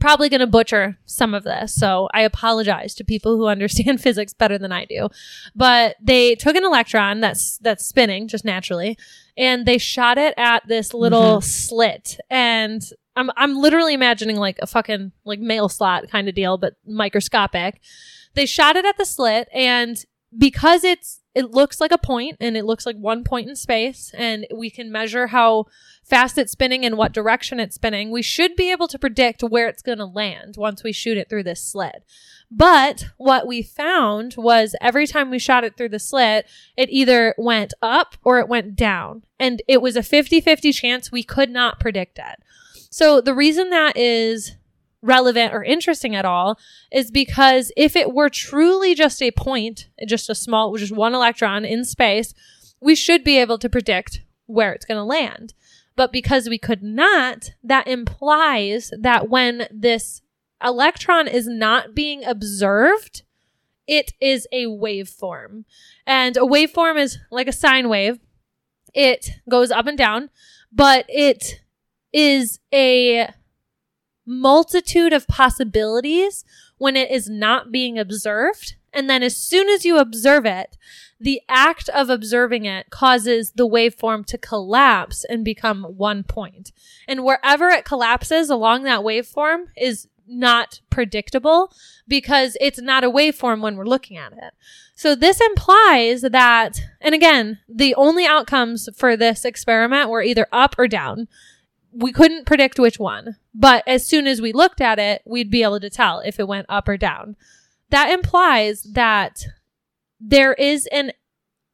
probably 0.00 0.28
going 0.28 0.40
to 0.40 0.46
butcher 0.46 0.98
some 1.04 1.34
of 1.34 1.44
this. 1.44 1.74
So 1.74 2.08
I 2.14 2.22
apologize 2.22 2.94
to 2.96 3.04
people 3.04 3.36
who 3.36 3.46
understand 3.48 4.00
physics 4.00 4.32
better 4.32 4.58
than 4.58 4.72
I 4.72 4.84
do. 4.84 5.08
But 5.54 5.96
they 6.00 6.34
took 6.34 6.56
an 6.56 6.64
electron 6.64 7.20
that's, 7.20 7.58
that's 7.58 7.84
spinning 7.84 8.28
just 8.28 8.44
naturally 8.44 8.96
and 9.36 9.66
they 9.66 9.78
shot 9.78 10.18
it 10.18 10.34
at 10.36 10.66
this 10.66 10.92
little 10.92 11.38
mm-hmm. 11.38 11.44
slit 11.44 12.18
and 12.30 12.82
I'm 13.16 13.30
I'm 13.36 13.56
literally 13.56 13.94
imagining 13.94 14.36
like 14.36 14.58
a 14.60 14.66
fucking 14.66 15.12
like 15.24 15.40
mail 15.40 15.68
slot 15.68 16.08
kind 16.08 16.28
of 16.28 16.34
deal, 16.34 16.56
but 16.56 16.74
microscopic. 16.86 17.80
They 18.34 18.46
shot 18.46 18.76
it 18.76 18.84
at 18.84 18.96
the 18.96 19.04
slit, 19.04 19.48
and 19.52 20.02
because 20.36 20.84
it's 20.84 21.20
it 21.34 21.50
looks 21.50 21.80
like 21.80 21.92
a 21.92 21.98
point 21.98 22.36
and 22.40 22.56
it 22.56 22.64
looks 22.64 22.84
like 22.84 22.96
one 22.96 23.24
point 23.24 23.48
in 23.48 23.56
space, 23.56 24.12
and 24.16 24.46
we 24.54 24.70
can 24.70 24.92
measure 24.92 25.28
how 25.28 25.66
fast 26.04 26.36
it's 26.36 26.52
spinning 26.52 26.84
and 26.84 26.96
what 26.96 27.12
direction 27.12 27.60
it's 27.60 27.76
spinning, 27.76 28.10
we 28.10 28.22
should 28.22 28.56
be 28.56 28.70
able 28.70 28.88
to 28.88 28.98
predict 28.98 29.42
where 29.42 29.68
it's 29.68 29.82
going 29.82 29.98
to 29.98 30.04
land 30.04 30.56
once 30.56 30.82
we 30.82 30.92
shoot 30.92 31.16
it 31.16 31.28
through 31.28 31.44
this 31.44 31.62
slit. 31.62 32.04
But 32.50 33.06
what 33.16 33.46
we 33.46 33.62
found 33.62 34.34
was 34.36 34.74
every 34.80 35.06
time 35.06 35.30
we 35.30 35.38
shot 35.38 35.64
it 35.64 35.76
through 35.76 35.88
the 35.88 35.98
slit, 35.98 36.46
it 36.76 36.90
either 36.90 37.34
went 37.38 37.72
up 37.80 38.16
or 38.24 38.40
it 38.40 38.48
went 38.48 38.76
down. 38.76 39.22
And 39.38 39.62
it 39.66 39.80
was 39.80 39.96
a 39.96 40.02
50 40.02 40.40
50 40.42 40.72
chance 40.72 41.10
we 41.10 41.22
could 41.22 41.50
not 41.50 41.80
predict 41.80 42.18
it. 42.18 42.42
So 42.90 43.22
the 43.22 43.34
reason 43.34 43.70
that 43.70 43.96
is 43.96 44.56
relevant 45.02 45.52
or 45.52 45.64
interesting 45.64 46.14
at 46.14 46.24
all 46.24 46.58
is 46.90 47.10
because 47.10 47.72
if 47.76 47.96
it 47.96 48.14
were 48.14 48.30
truly 48.30 48.94
just 48.94 49.20
a 49.20 49.32
point, 49.32 49.88
just 50.06 50.30
a 50.30 50.34
small, 50.34 50.74
just 50.76 50.92
one 50.92 51.14
electron 51.14 51.64
in 51.64 51.84
space, 51.84 52.32
we 52.80 52.94
should 52.94 53.24
be 53.24 53.38
able 53.38 53.58
to 53.58 53.68
predict 53.68 54.20
where 54.46 54.72
it's 54.72 54.84
going 54.84 54.98
to 54.98 55.04
land. 55.04 55.54
But 55.96 56.12
because 56.12 56.48
we 56.48 56.58
could 56.58 56.82
not, 56.82 57.50
that 57.62 57.86
implies 57.86 58.92
that 58.98 59.28
when 59.28 59.68
this 59.70 60.22
electron 60.62 61.28
is 61.28 61.46
not 61.46 61.94
being 61.94 62.24
observed, 62.24 63.22
it 63.86 64.12
is 64.20 64.46
a 64.52 64.66
waveform. 64.66 65.64
And 66.06 66.36
a 66.36 66.40
waveform 66.40 66.98
is 66.98 67.18
like 67.30 67.48
a 67.48 67.52
sine 67.52 67.88
wave. 67.88 68.20
It 68.94 69.30
goes 69.50 69.70
up 69.70 69.86
and 69.86 69.98
down, 69.98 70.30
but 70.72 71.04
it 71.08 71.60
is 72.12 72.60
a 72.72 73.28
multitude 74.26 75.12
of 75.12 75.26
possibilities 75.26 76.44
when 76.78 76.96
it 76.96 77.10
is 77.10 77.28
not 77.28 77.72
being 77.72 77.98
observed. 77.98 78.76
And 78.92 79.08
then 79.08 79.22
as 79.22 79.36
soon 79.36 79.68
as 79.68 79.84
you 79.84 79.98
observe 79.98 80.44
it, 80.44 80.76
the 81.18 81.40
act 81.48 81.88
of 81.90 82.10
observing 82.10 82.64
it 82.64 82.90
causes 82.90 83.52
the 83.52 83.66
waveform 83.66 84.26
to 84.26 84.36
collapse 84.38 85.24
and 85.24 85.44
become 85.44 85.84
one 85.84 86.24
point. 86.24 86.72
And 87.06 87.24
wherever 87.24 87.68
it 87.68 87.84
collapses 87.84 88.50
along 88.50 88.82
that 88.84 89.00
waveform 89.00 89.66
is 89.76 90.08
not 90.26 90.80
predictable 90.90 91.72
because 92.08 92.56
it's 92.60 92.80
not 92.80 93.04
a 93.04 93.10
waveform 93.10 93.60
when 93.60 93.76
we're 93.76 93.84
looking 93.84 94.16
at 94.16 94.32
it. 94.32 94.54
So 94.94 95.14
this 95.14 95.40
implies 95.40 96.22
that, 96.22 96.80
and 97.00 97.14
again, 97.14 97.58
the 97.68 97.94
only 97.94 98.26
outcomes 98.26 98.88
for 98.96 99.16
this 99.16 99.44
experiment 99.44 100.10
were 100.10 100.22
either 100.22 100.46
up 100.52 100.74
or 100.78 100.88
down 100.88 101.28
we 101.92 102.12
couldn't 102.12 102.46
predict 102.46 102.78
which 102.78 102.98
one, 102.98 103.36
but 103.54 103.86
as 103.86 104.06
soon 104.06 104.26
as 104.26 104.40
we 104.40 104.52
looked 104.52 104.80
at 104.80 104.98
it, 104.98 105.22
we'd 105.24 105.50
be 105.50 105.62
able 105.62 105.80
to 105.80 105.90
tell 105.90 106.20
if 106.20 106.40
it 106.40 106.48
went 106.48 106.66
up 106.68 106.88
or 106.88 106.96
down. 106.96 107.36
That 107.90 108.10
implies 108.10 108.84
that 108.84 109.44
there 110.20 110.54
is 110.54 110.86
an 110.92 111.12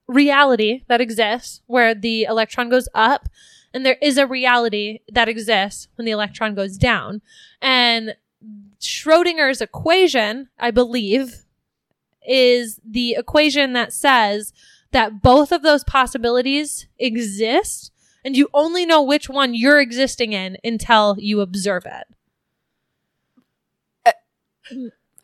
reality 0.09 0.83
that 0.89 1.01
exists 1.01 1.61
where 1.67 1.95
the 1.95 2.25
electron 2.25 2.71
goes 2.71 2.89
up 2.95 3.29
and 3.75 3.85
there 3.85 3.99
is 4.01 4.17
a 4.17 4.27
reality 4.27 5.01
that 5.13 5.29
exists 5.29 5.89
when 5.95 6.07
the 6.07 6.11
electron 6.11 6.55
goes 6.55 6.79
down. 6.79 7.21
And 7.61 8.17
Schrodinger's 8.81 9.61
equation, 9.61 10.49
I 10.59 10.71
believe, 10.71 11.45
is 12.27 12.81
the 12.85 13.13
equation 13.13 13.75
that 13.75 13.93
says 13.93 14.53
that 14.93 15.23
both 15.23 15.53
of 15.53 15.63
those 15.63 15.85
possibilities 15.85 16.87
exist 16.99 17.93
and 18.29 18.37
you 18.37 18.47
only 18.53 18.85
know 18.85 19.03
which 19.03 19.31
one 19.31 19.55
you're 19.55 19.81
existing 19.81 20.35
in 20.35 20.59
until 20.63 21.17
you 21.19 21.41
observe 21.41 21.87
it. 21.87 22.05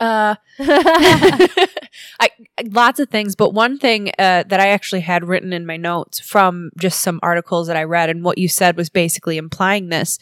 Uh, 0.00 0.36
I 0.58 2.30
lots 2.70 3.00
of 3.00 3.10
things, 3.10 3.36
but 3.36 3.52
one 3.52 3.76
thing 3.78 4.08
uh, 4.18 4.44
that 4.44 4.58
I 4.58 4.68
actually 4.68 5.02
had 5.02 5.28
written 5.28 5.52
in 5.52 5.66
my 5.66 5.76
notes 5.76 6.18
from 6.18 6.70
just 6.78 7.00
some 7.00 7.20
articles 7.22 7.66
that 7.66 7.76
I 7.76 7.84
read, 7.84 8.08
and 8.08 8.24
what 8.24 8.38
you 8.38 8.48
said 8.48 8.74
was 8.74 8.88
basically 8.88 9.36
implying 9.36 9.90
this. 9.90 10.18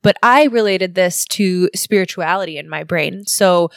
But 0.00 0.16
I 0.22 0.44
related 0.44 0.94
this 0.94 1.24
to 1.30 1.68
spirituality 1.74 2.58
in 2.58 2.68
my 2.68 2.84
brain. 2.84 3.26
So 3.26 3.72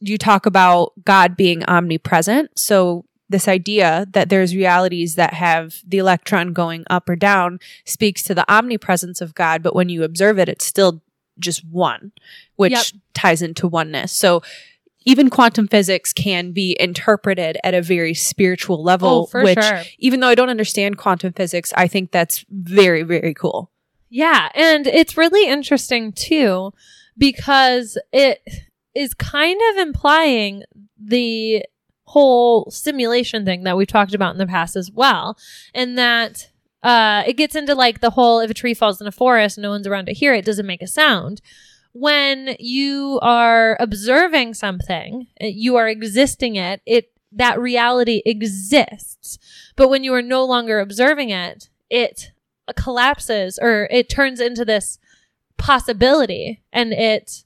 you 0.00 0.18
talk 0.18 0.46
about 0.46 0.92
God 1.04 1.36
being 1.36 1.64
omnipresent. 1.64 2.56
So 2.56 3.06
this 3.28 3.46
idea 3.48 4.06
that 4.12 4.28
there's 4.30 4.54
realities 4.54 5.14
that 5.16 5.34
have 5.34 5.76
the 5.86 5.98
electron 5.98 6.52
going 6.52 6.84
up 6.88 7.08
or 7.08 7.16
down 7.16 7.60
speaks 7.84 8.22
to 8.24 8.34
the 8.34 8.50
omnipresence 8.52 9.20
of 9.20 9.34
God, 9.34 9.62
but 9.62 9.74
when 9.74 9.88
you 9.88 10.02
observe 10.04 10.38
it, 10.38 10.48
it's 10.48 10.64
still 10.64 11.02
just 11.38 11.64
one, 11.64 12.12
which 12.56 12.72
Yep. 12.72 12.84
ties 13.14 13.42
into 13.42 13.68
oneness. 13.68 14.12
So 14.12 14.42
even 15.04 15.30
quantum 15.30 15.68
physics 15.68 16.12
can 16.12 16.52
be 16.52 16.76
interpreted 16.80 17.56
at 17.62 17.72
a 17.74 17.80
very 17.82 18.12
spiritual 18.14 18.82
level, 18.82 19.08
Oh, 19.08 19.26
for 19.26 19.42
which 19.42 19.62
sure. 19.62 19.82
even 19.98 20.20
though 20.20 20.28
I 20.28 20.34
don't 20.34 20.50
understand 20.50 20.98
quantum 20.98 21.32
physics, 21.32 21.72
I 21.76 21.86
think 21.86 22.10
that's 22.10 22.44
very, 22.50 23.02
very 23.02 23.32
cool. 23.34 23.70
Yeah, 24.10 24.48
and 24.54 24.86
it's 24.86 25.16
really 25.16 25.46
interesting 25.48 26.12
too 26.12 26.72
because 27.16 27.98
it 28.12 28.40
is 28.94 29.14
kind 29.14 29.60
of 29.70 29.76
implying 29.78 30.64
the 30.98 31.64
whole 32.08 32.70
simulation 32.70 33.44
thing 33.44 33.64
that 33.64 33.76
we've 33.76 33.86
talked 33.86 34.14
about 34.14 34.32
in 34.32 34.38
the 34.38 34.46
past 34.46 34.76
as 34.76 34.90
well. 34.90 35.36
And 35.74 35.96
that 35.98 36.50
uh 36.82 37.22
it 37.26 37.36
gets 37.36 37.54
into 37.54 37.74
like 37.74 38.00
the 38.00 38.10
whole 38.10 38.40
if 38.40 38.50
a 38.50 38.54
tree 38.54 38.74
falls 38.74 39.00
in 39.00 39.06
a 39.06 39.12
forest 39.12 39.58
no 39.58 39.70
one's 39.70 39.86
around 39.86 40.06
to 40.06 40.14
hear 40.14 40.34
it, 40.34 40.44
doesn't 40.44 40.66
make 40.66 40.82
a 40.82 40.86
sound. 40.86 41.40
When 41.92 42.56
you 42.58 43.18
are 43.22 43.76
observing 43.80 44.54
something, 44.54 45.26
you 45.40 45.76
are 45.76 45.88
existing 45.88 46.56
it, 46.56 46.80
it 46.86 47.10
that 47.32 47.60
reality 47.60 48.22
exists. 48.24 49.38
But 49.76 49.88
when 49.88 50.04
you 50.04 50.14
are 50.14 50.22
no 50.22 50.44
longer 50.44 50.80
observing 50.80 51.30
it, 51.30 51.68
it 51.90 52.32
collapses 52.76 53.58
or 53.60 53.88
it 53.90 54.08
turns 54.08 54.40
into 54.40 54.64
this 54.64 54.98
possibility 55.56 56.62
and 56.72 56.92
it 56.92 57.44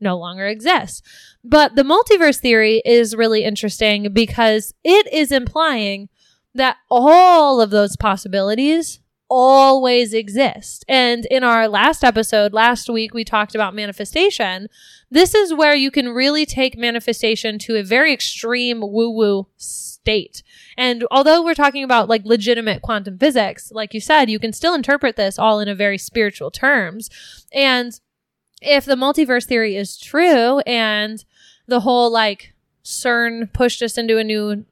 no 0.00 0.18
longer 0.18 0.46
exists. 0.46 1.02
But 1.44 1.76
the 1.76 1.82
multiverse 1.82 2.38
theory 2.38 2.82
is 2.84 3.16
really 3.16 3.44
interesting 3.44 4.12
because 4.12 4.74
it 4.84 5.12
is 5.12 5.32
implying 5.32 6.08
that 6.54 6.76
all 6.90 7.60
of 7.60 7.70
those 7.70 7.96
possibilities 7.96 9.00
always 9.30 10.12
exist. 10.12 10.84
And 10.88 11.24
in 11.26 11.44
our 11.44 11.68
last 11.68 12.02
episode, 12.02 12.52
last 12.52 12.90
week, 12.90 13.14
we 13.14 13.24
talked 13.24 13.54
about 13.54 13.74
manifestation. 13.74 14.66
This 15.10 15.34
is 15.34 15.54
where 15.54 15.74
you 15.74 15.90
can 15.90 16.08
really 16.08 16.44
take 16.44 16.76
manifestation 16.76 17.58
to 17.60 17.76
a 17.76 17.84
very 17.84 18.12
extreme 18.12 18.80
woo 18.80 19.10
woo 19.10 19.46
state. 19.56 20.42
And 20.76 21.04
although 21.10 21.44
we're 21.44 21.54
talking 21.54 21.84
about 21.84 22.08
like 22.08 22.24
legitimate 22.24 22.82
quantum 22.82 23.18
physics, 23.18 23.70
like 23.72 23.94
you 23.94 24.00
said, 24.00 24.28
you 24.28 24.40
can 24.40 24.52
still 24.52 24.74
interpret 24.74 25.16
this 25.16 25.38
all 25.38 25.60
in 25.60 25.68
a 25.68 25.74
very 25.74 25.98
spiritual 25.98 26.50
terms. 26.50 27.08
And 27.52 27.98
if 28.60 28.84
the 28.84 28.94
multiverse 28.94 29.44
theory 29.44 29.76
is 29.76 29.98
true 29.98 30.60
and 30.60 31.24
the 31.66 31.80
whole 31.80 32.10
like 32.10 32.54
CERN 32.84 33.52
pushed 33.52 33.82
us 33.82 33.96
into 33.96 34.18
a 34.18 34.24
new 34.24 34.64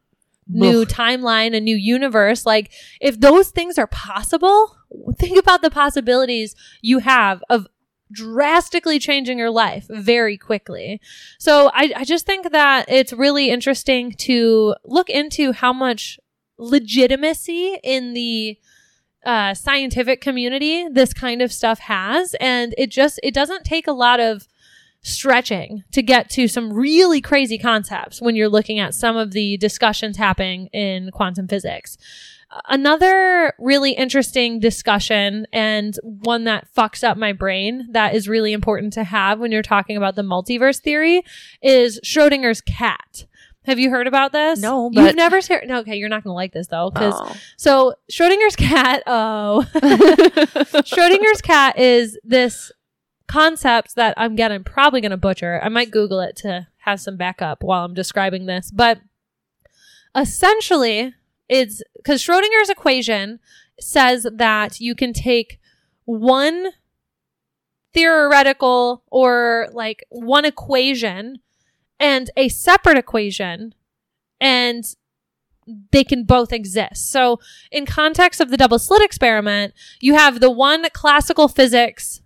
new 0.50 0.80
Oof. 0.80 0.88
timeline, 0.88 1.54
a 1.54 1.60
new 1.60 1.76
universe, 1.76 2.46
like 2.46 2.72
if 3.00 3.20
those 3.20 3.50
things 3.50 3.78
are 3.78 3.86
possible, 3.86 4.76
think 5.18 5.38
about 5.38 5.60
the 5.60 5.70
possibilities 5.70 6.56
you 6.80 7.00
have 7.00 7.42
of 7.50 7.66
drastically 8.10 8.98
changing 8.98 9.38
your 9.38 9.50
life 9.50 9.86
very 9.90 10.38
quickly. 10.38 11.00
So 11.38 11.70
I, 11.74 11.92
I 11.96 12.04
just 12.04 12.24
think 12.24 12.50
that 12.52 12.86
it's 12.88 13.12
really 13.12 13.50
interesting 13.50 14.12
to 14.12 14.74
look 14.84 15.10
into 15.10 15.52
how 15.52 15.74
much 15.74 16.18
legitimacy 16.56 17.78
in 17.84 18.14
the 18.14 18.58
uh, 19.24 19.54
scientific 19.54 20.20
community 20.20 20.88
this 20.88 21.12
kind 21.12 21.42
of 21.42 21.52
stuff 21.52 21.80
has. 21.80 22.34
And 22.40 22.74
it 22.78 22.90
just, 22.90 23.20
it 23.22 23.34
doesn't 23.34 23.64
take 23.64 23.86
a 23.86 23.92
lot 23.92 24.20
of 24.20 24.46
stretching 25.02 25.84
to 25.92 26.02
get 26.02 26.28
to 26.30 26.48
some 26.48 26.72
really 26.72 27.20
crazy 27.20 27.58
concepts 27.58 28.20
when 28.20 28.36
you're 28.36 28.48
looking 28.48 28.78
at 28.78 28.94
some 28.94 29.16
of 29.16 29.32
the 29.32 29.56
discussions 29.56 30.16
happening 30.16 30.66
in 30.68 31.10
quantum 31.12 31.48
physics. 31.48 31.96
Another 32.66 33.52
really 33.58 33.92
interesting 33.92 34.58
discussion 34.58 35.46
and 35.52 35.98
one 36.02 36.44
that 36.44 36.66
fucks 36.74 37.04
up 37.04 37.18
my 37.18 37.32
brain 37.32 37.88
that 37.92 38.14
is 38.14 38.28
really 38.28 38.52
important 38.52 38.94
to 38.94 39.04
have 39.04 39.38
when 39.38 39.52
you're 39.52 39.62
talking 39.62 39.98
about 39.98 40.16
the 40.16 40.22
multiverse 40.22 40.80
theory 40.80 41.22
is 41.62 42.00
Schrodinger's 42.02 42.62
cat. 42.62 43.26
Have 43.68 43.78
you 43.78 43.90
heard 43.90 44.06
about 44.06 44.32
this? 44.32 44.60
No, 44.60 44.90
You've 44.92 45.14
never 45.14 45.40
heard. 45.46 45.68
No, 45.68 45.80
okay, 45.80 45.96
you're 45.96 46.08
not 46.08 46.24
going 46.24 46.32
to 46.32 46.36
like 46.36 46.52
this 46.52 46.66
though, 46.68 46.90
because 46.90 47.14
Oh. 47.16 47.36
so 47.56 47.94
Schrodinger's 48.10 48.56
cat. 48.56 49.02
Oh, 49.06 49.64
Schrodinger's 50.84 51.42
cat 51.42 51.78
is 51.78 52.18
this 52.24 52.72
concept 53.26 53.94
that 53.96 54.14
I'm 54.16 54.36
getting 54.36 54.64
probably 54.64 55.00
going 55.02 55.10
to 55.10 55.16
butcher. 55.18 55.60
I 55.62 55.68
might 55.68 55.90
Google 55.90 56.20
it 56.20 56.34
to 56.36 56.66
have 56.78 56.98
some 57.00 57.16
backup 57.16 57.62
while 57.62 57.84
I'm 57.84 57.94
describing 57.94 58.46
this, 58.46 58.70
but 58.70 59.00
essentially, 60.16 61.14
it's 61.48 61.82
because 61.96 62.22
Schrodinger's 62.22 62.70
equation 62.70 63.38
says 63.80 64.26
that 64.32 64.80
you 64.80 64.94
can 64.94 65.12
take 65.12 65.60
one 66.06 66.68
theoretical 67.94 69.02
or 69.10 69.68
like 69.72 70.04
one 70.10 70.44
equation 70.44 71.40
and 72.00 72.30
a 72.36 72.48
separate 72.48 72.98
equation 72.98 73.74
and 74.40 74.84
they 75.92 76.04
can 76.04 76.24
both 76.24 76.52
exist. 76.52 77.10
So, 77.10 77.40
in 77.70 77.84
context 77.84 78.40
of 78.40 78.50
the 78.50 78.56
double 78.56 78.78
slit 78.78 79.02
experiment, 79.02 79.74
you 80.00 80.14
have 80.14 80.40
the 80.40 80.50
one 80.50 80.88
classical 80.90 81.48
physics 81.48 82.22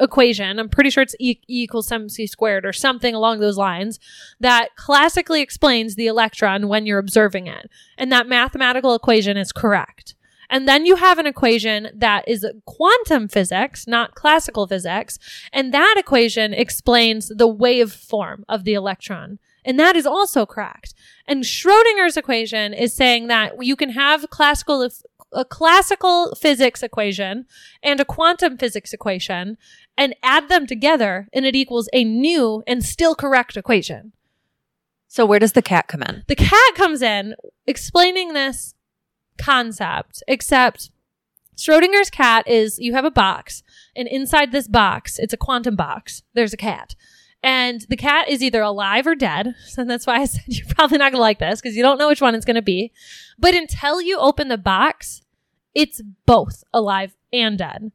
equation. 0.00 0.58
I'm 0.58 0.68
pretty 0.68 0.90
sure 0.90 1.02
it's 1.02 1.14
E, 1.20 1.38
e 1.48 1.62
equals 1.62 1.90
mc 1.92 2.26
squared 2.26 2.66
or 2.66 2.72
something 2.72 3.14
along 3.14 3.40
those 3.40 3.56
lines 3.56 4.00
that 4.40 4.74
classically 4.76 5.40
explains 5.40 5.94
the 5.94 6.08
electron 6.08 6.68
when 6.68 6.86
you're 6.86 6.98
observing 6.98 7.46
it. 7.46 7.70
And 7.96 8.10
that 8.10 8.26
mathematical 8.26 8.94
equation 8.94 9.36
is 9.36 9.52
correct. 9.52 10.14
And 10.54 10.68
then 10.68 10.86
you 10.86 10.94
have 10.94 11.18
an 11.18 11.26
equation 11.26 11.88
that 11.92 12.28
is 12.28 12.46
quantum 12.64 13.26
physics, 13.26 13.88
not 13.88 14.14
classical 14.14 14.68
physics. 14.68 15.18
And 15.52 15.74
that 15.74 15.96
equation 15.98 16.54
explains 16.54 17.26
the 17.26 17.52
waveform 17.52 18.44
of 18.48 18.62
the 18.62 18.74
electron. 18.74 19.40
And 19.64 19.80
that 19.80 19.96
is 19.96 20.06
also 20.06 20.46
correct. 20.46 20.94
And 21.26 21.42
Schrodinger's 21.42 22.16
equation 22.16 22.72
is 22.72 22.94
saying 22.94 23.26
that 23.26 23.64
you 23.64 23.74
can 23.74 23.90
have 23.90 24.30
classical 24.30 24.88
a 25.32 25.44
classical 25.44 26.36
physics 26.36 26.84
equation 26.84 27.46
and 27.82 27.98
a 27.98 28.04
quantum 28.04 28.56
physics 28.56 28.92
equation 28.92 29.58
and 29.98 30.14
add 30.22 30.48
them 30.48 30.68
together 30.68 31.26
and 31.32 31.44
it 31.44 31.56
equals 31.56 31.88
a 31.92 32.04
new 32.04 32.62
and 32.68 32.84
still 32.84 33.16
correct 33.16 33.56
equation. 33.56 34.12
So 35.08 35.26
where 35.26 35.40
does 35.40 35.52
the 35.54 35.62
cat 35.62 35.88
come 35.88 36.04
in? 36.04 36.22
The 36.28 36.36
cat 36.36 36.74
comes 36.76 37.02
in 37.02 37.34
explaining 37.66 38.34
this 38.34 38.73
concept, 39.38 40.22
except 40.28 40.90
Schrodinger's 41.56 42.10
cat 42.10 42.46
is 42.48 42.78
you 42.78 42.94
have 42.94 43.04
a 43.04 43.10
box, 43.10 43.62
and 43.94 44.08
inside 44.08 44.52
this 44.52 44.68
box, 44.68 45.18
it's 45.18 45.32
a 45.32 45.38
quantum 45.38 45.76
box. 45.76 46.22
There's 46.34 46.52
a 46.52 46.58
cat. 46.58 46.94
And 47.42 47.82
the 47.90 47.96
cat 47.96 48.28
is 48.28 48.42
either 48.42 48.62
alive 48.62 49.06
or 49.06 49.14
dead. 49.14 49.54
So 49.66 49.84
that's 49.84 50.06
why 50.06 50.20
I 50.20 50.24
said 50.24 50.44
you're 50.46 50.66
probably 50.66 50.98
not 50.98 51.12
going 51.12 51.18
to 51.18 51.20
like 51.20 51.38
this 51.38 51.60
because 51.60 51.76
you 51.76 51.82
don't 51.82 51.98
know 51.98 52.08
which 52.08 52.22
one 52.22 52.34
it's 52.34 52.46
going 52.46 52.54
to 52.54 52.62
be. 52.62 52.92
But 53.38 53.54
until 53.54 54.00
you 54.00 54.18
open 54.18 54.48
the 54.48 54.58
box, 54.58 55.20
it's 55.74 56.00
both 56.26 56.64
alive 56.72 57.16
and 57.32 57.58
dead. 57.58 57.92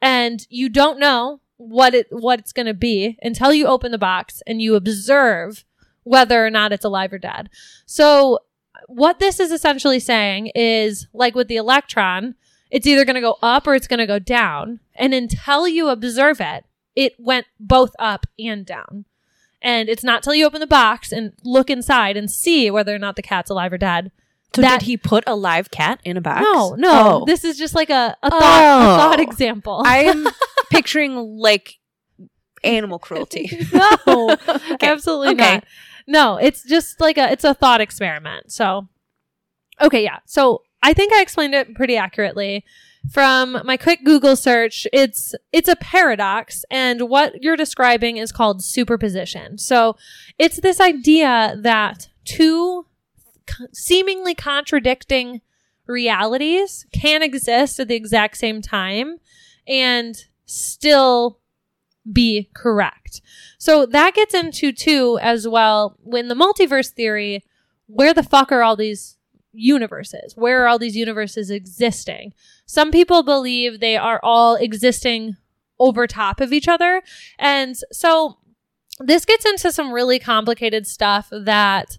And 0.00 0.46
you 0.50 0.68
don't 0.68 1.00
know 1.00 1.40
what 1.56 1.94
it 1.94 2.08
what 2.10 2.40
it's 2.40 2.52
going 2.52 2.66
to 2.66 2.74
be 2.74 3.18
until 3.22 3.52
you 3.52 3.66
open 3.66 3.92
the 3.92 3.98
box 3.98 4.42
and 4.46 4.60
you 4.60 4.74
observe 4.74 5.64
whether 6.02 6.44
or 6.44 6.50
not 6.50 6.72
it's 6.72 6.84
alive 6.84 7.12
or 7.12 7.18
dead. 7.18 7.48
So 7.86 8.40
what 8.88 9.18
this 9.18 9.40
is 9.40 9.50
essentially 9.52 10.00
saying 10.00 10.48
is 10.54 11.06
like 11.12 11.34
with 11.34 11.48
the 11.48 11.56
electron, 11.56 12.34
it's 12.70 12.86
either 12.86 13.04
going 13.04 13.14
to 13.16 13.20
go 13.20 13.36
up 13.42 13.66
or 13.66 13.74
it's 13.74 13.86
going 13.88 13.98
to 13.98 14.06
go 14.06 14.18
down. 14.18 14.80
And 14.94 15.12
until 15.14 15.66
you 15.68 15.88
observe 15.88 16.40
it, 16.40 16.64
it 16.96 17.14
went 17.18 17.46
both 17.60 17.94
up 17.98 18.26
and 18.38 18.64
down. 18.66 19.04
And 19.60 19.88
it's 19.88 20.02
not 20.04 20.22
till 20.22 20.34
you 20.34 20.44
open 20.46 20.60
the 20.60 20.66
box 20.66 21.12
and 21.12 21.32
look 21.44 21.70
inside 21.70 22.16
and 22.16 22.30
see 22.30 22.70
whether 22.70 22.94
or 22.94 22.98
not 22.98 23.16
the 23.16 23.22
cat's 23.22 23.50
alive 23.50 23.72
or 23.72 23.78
dead. 23.78 24.10
So 24.54 24.60
That- 24.62 24.80
did 24.80 24.86
he 24.86 24.96
put 24.96 25.24
a 25.26 25.34
live 25.36 25.70
cat 25.70 26.00
in 26.04 26.16
a 26.16 26.20
box? 26.20 26.42
No, 26.42 26.74
no. 26.76 27.20
Oh. 27.22 27.24
This 27.26 27.44
is 27.44 27.56
just 27.56 27.74
like 27.74 27.88
a, 27.90 28.16
a 28.22 28.30
oh. 28.30 28.30
thought 28.40 28.62
a 28.62 28.92
Oh. 28.92 28.96
thought 28.96 29.20
example. 29.20 29.82
I'm 29.86 30.26
picturing 30.70 31.14
like 31.38 31.78
animal 32.64 32.98
cruelty. 32.98 33.50
no, 33.72 34.36
Okay. 34.72 34.86
absolutely 34.86 35.30
Okay. 35.30 35.54
not. 35.54 35.64
No, 36.06 36.36
it's 36.36 36.62
just 36.64 37.00
like 37.00 37.18
a 37.18 37.30
it's 37.30 37.44
a 37.44 37.54
thought 37.54 37.80
experiment. 37.80 38.52
So, 38.52 38.88
okay, 39.80 40.02
yeah. 40.02 40.18
So 40.26 40.62
I 40.82 40.92
think 40.92 41.12
I 41.12 41.22
explained 41.22 41.54
it 41.54 41.74
pretty 41.74 41.96
accurately 41.96 42.64
from 43.10 43.60
my 43.64 43.76
quick 43.76 44.04
Google 44.04 44.36
search. 44.36 44.86
It's 44.92 45.34
it's 45.52 45.68
a 45.68 45.76
paradox, 45.76 46.64
and 46.70 47.08
what 47.08 47.42
you're 47.42 47.56
describing 47.56 48.16
is 48.16 48.32
called 48.32 48.62
superposition. 48.62 49.58
So 49.58 49.96
it's 50.38 50.60
this 50.60 50.80
idea 50.80 51.56
that 51.60 52.08
two 52.24 52.86
seemingly 53.72 54.34
contradicting 54.34 55.40
realities 55.86 56.86
can 56.92 57.22
exist 57.22 57.80
at 57.80 57.88
the 57.88 57.96
exact 57.96 58.36
same 58.36 58.62
time 58.62 59.18
and 59.66 60.24
still 60.46 61.38
be 62.10 62.50
correct. 62.54 63.20
So 63.62 63.86
that 63.86 64.14
gets 64.14 64.34
into 64.34 64.72
too 64.72 65.20
as 65.22 65.46
well 65.46 65.96
when 66.02 66.26
the 66.26 66.34
multiverse 66.34 66.88
theory, 66.88 67.44
where 67.86 68.12
the 68.12 68.24
fuck 68.24 68.50
are 68.50 68.64
all 68.64 68.74
these 68.74 69.18
universes? 69.52 70.36
Where 70.36 70.64
are 70.64 70.66
all 70.66 70.80
these 70.80 70.96
universes 70.96 71.48
existing? 71.48 72.32
Some 72.66 72.90
people 72.90 73.22
believe 73.22 73.78
they 73.78 73.96
are 73.96 74.18
all 74.24 74.56
existing 74.56 75.36
over 75.78 76.08
top 76.08 76.40
of 76.40 76.52
each 76.52 76.66
other. 76.66 77.04
And 77.38 77.76
so 77.92 78.38
this 78.98 79.24
gets 79.24 79.44
into 79.44 79.70
some 79.70 79.92
really 79.92 80.18
complicated 80.18 80.84
stuff 80.84 81.28
that 81.30 81.98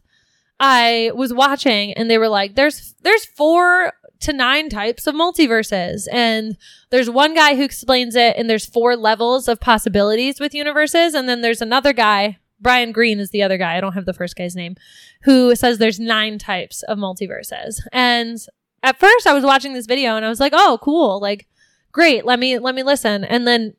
I 0.60 1.12
was 1.16 1.34
watching 1.34 1.94
and 1.94 2.12
they 2.12 2.18
were 2.18 2.28
like, 2.28 2.56
there's, 2.56 2.94
there's 3.04 3.24
four 3.24 3.94
to 4.24 4.34
nine 4.34 4.70
types 4.70 5.08
of 5.08 5.16
multiverses. 5.16 6.08
And 6.12 6.58
there's 6.90 7.10
one 7.10 7.34
guy 7.34 7.56
who 7.56 7.64
explains 7.64 8.16
it 8.16 8.36
and 8.38 8.50
there's 8.50 8.66
four 8.66 8.96
levels 8.96 9.48
of 9.48 9.60
possibilities 9.60 10.40
with 10.40 10.54
universes. 10.54 11.14
And 11.14 11.30
then 11.30 11.42
there's 11.42 11.62
another 11.62 11.94
guy, 11.94 12.40
Brian 12.60 12.92
Greene 12.92 13.20
is 13.20 13.30
the 13.30 13.44
other 13.44 13.58
guy. 13.58 13.78
I 13.78 13.82
don't 13.82 13.94
have 13.94 14.06
the 14.06 14.14
first 14.14 14.36
guy's 14.36 14.56
name, 14.56 14.76
who 15.24 15.56
says 15.56 15.78
there's 15.78 16.00
nine 16.00 16.38
types 16.38 16.84
of 16.84 16.98
multiverses. 16.98 17.80
And 17.92 18.38
at 18.82 19.00
first 19.00 19.28
I 19.28 19.34
was 19.34 19.44
watching 19.44 19.74
this 19.74 19.86
video 19.86 20.16
and 20.16 20.26
I 20.26 20.30
was 20.30 20.40
like, 20.40 20.54
oh, 20.56 20.80
cool. 20.82 21.20
Like, 21.20 21.48
great. 21.92 22.26
Let 22.26 22.40
me, 22.40 22.60
let 22.60 22.76
me 22.76 22.84
listen. 22.84 23.24
And 23.24 23.48
then 23.48 23.74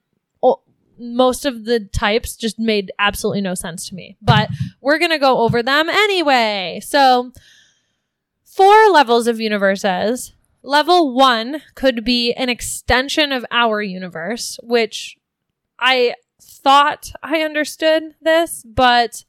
most 0.98 1.44
of 1.44 1.64
the 1.64 1.80
types 1.80 2.36
just 2.36 2.58
made 2.58 2.92
absolutely 2.98 3.40
no 3.40 3.54
sense 3.54 3.88
to 3.88 3.94
me, 3.94 4.16
but 4.22 4.48
we're 4.80 4.98
going 4.98 5.10
to 5.10 5.18
go 5.18 5.38
over 5.38 5.62
them 5.62 5.88
anyway. 5.88 6.80
So 6.84 7.32
four 8.44 8.88
levels 8.90 9.26
of 9.26 9.40
universes. 9.40 10.33
Level 10.64 11.12
one 11.12 11.60
could 11.74 12.04
be 12.04 12.32
an 12.32 12.48
extension 12.48 13.32
of 13.32 13.44
our 13.50 13.82
universe, 13.82 14.58
which 14.62 15.18
I 15.78 16.14
thought 16.40 17.12
I 17.22 17.42
understood 17.42 18.14
this, 18.22 18.64
but 18.64 19.24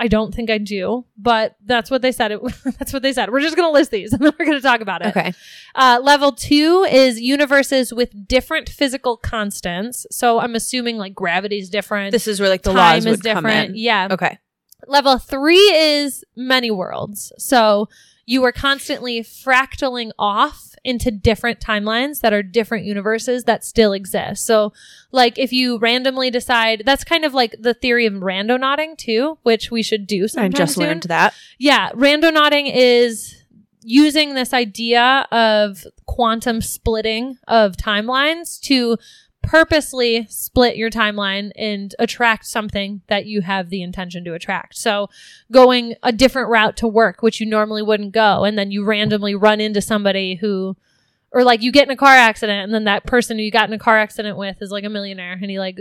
I 0.00 0.08
don't 0.08 0.34
think 0.34 0.50
I 0.50 0.58
do. 0.58 1.04
But 1.16 1.54
that's 1.64 1.92
what 1.92 2.02
they 2.02 2.10
said. 2.10 2.32
It, 2.32 2.40
that's 2.78 2.92
what 2.92 3.02
they 3.02 3.12
said. 3.12 3.30
We're 3.30 3.40
just 3.40 3.54
going 3.54 3.68
to 3.68 3.72
list 3.72 3.92
these 3.92 4.12
and 4.14 4.20
then 4.20 4.32
we're 4.36 4.46
going 4.46 4.58
to 4.58 4.62
talk 4.62 4.80
about 4.80 5.02
it. 5.02 5.16
Okay. 5.16 5.32
Uh, 5.76 6.00
level 6.02 6.32
two 6.32 6.84
is 6.90 7.20
universes 7.20 7.94
with 7.94 8.26
different 8.26 8.68
physical 8.68 9.16
constants. 9.16 10.06
So 10.10 10.40
I'm 10.40 10.56
assuming 10.56 10.96
like 10.96 11.14
gravity 11.14 11.60
is 11.60 11.70
different. 11.70 12.10
This 12.10 12.26
is 12.26 12.40
where 12.40 12.48
like 12.48 12.62
the 12.62 12.72
time 12.72 12.94
laws 12.94 13.06
is 13.06 13.20
different. 13.20 13.70
in. 13.70 13.76
Yeah. 13.76 14.08
Okay. 14.10 14.38
Level 14.88 15.18
three 15.18 15.56
is 15.56 16.24
many 16.34 16.72
worlds. 16.72 17.32
So 17.38 17.88
you 18.26 18.42
are 18.44 18.52
constantly 18.52 19.20
fractaling 19.20 20.10
off 20.18 20.69
into 20.84 21.10
different 21.10 21.60
timelines 21.60 22.20
that 22.20 22.32
are 22.32 22.42
different 22.42 22.84
universes 22.84 23.44
that 23.44 23.64
still 23.64 23.92
exist. 23.92 24.46
So, 24.46 24.72
like, 25.12 25.38
if 25.38 25.52
you 25.52 25.78
randomly 25.78 26.30
decide, 26.30 26.82
that's 26.86 27.04
kind 27.04 27.24
of 27.24 27.34
like 27.34 27.54
the 27.58 27.74
theory 27.74 28.06
of 28.06 28.14
randonauting 28.14 28.96
too, 28.96 29.38
which 29.42 29.70
we 29.70 29.82
should 29.82 30.06
do 30.06 30.24
I 30.24 30.26
sometime 30.26 30.52
just 30.52 30.74
soon. 30.74 30.84
learned 30.84 31.02
that. 31.04 31.34
Yeah, 31.58 31.90
randonauting 31.92 32.70
is 32.74 33.36
using 33.82 34.34
this 34.34 34.52
idea 34.52 35.26
of 35.30 35.86
quantum 36.06 36.60
splitting 36.60 37.38
of 37.48 37.76
timelines 37.76 38.60
to 38.60 38.98
purposely 39.42 40.26
split 40.28 40.76
your 40.76 40.90
timeline 40.90 41.50
and 41.56 41.94
attract 41.98 42.46
something 42.46 43.00
that 43.08 43.26
you 43.26 43.40
have 43.40 43.70
the 43.70 43.82
intention 43.82 44.24
to 44.24 44.34
attract. 44.34 44.76
So 44.76 45.08
going 45.50 45.94
a 46.02 46.12
different 46.12 46.50
route 46.50 46.76
to 46.78 46.88
work, 46.88 47.22
which 47.22 47.40
you 47.40 47.46
normally 47.46 47.82
wouldn't 47.82 48.12
go, 48.12 48.44
and 48.44 48.58
then 48.58 48.70
you 48.70 48.84
randomly 48.84 49.34
run 49.34 49.60
into 49.60 49.80
somebody 49.80 50.36
who 50.36 50.76
or 51.32 51.44
like 51.44 51.62
you 51.62 51.70
get 51.72 51.86
in 51.86 51.92
a 51.92 51.96
car 51.96 52.14
accident 52.14 52.64
and 52.64 52.74
then 52.74 52.84
that 52.84 53.06
person 53.06 53.38
who 53.38 53.44
you 53.44 53.50
got 53.50 53.68
in 53.68 53.74
a 53.74 53.78
car 53.78 53.98
accident 53.98 54.36
with 54.36 54.60
is 54.60 54.70
like 54.70 54.84
a 54.84 54.88
millionaire 54.88 55.38
and 55.40 55.50
he 55.50 55.58
like 55.58 55.78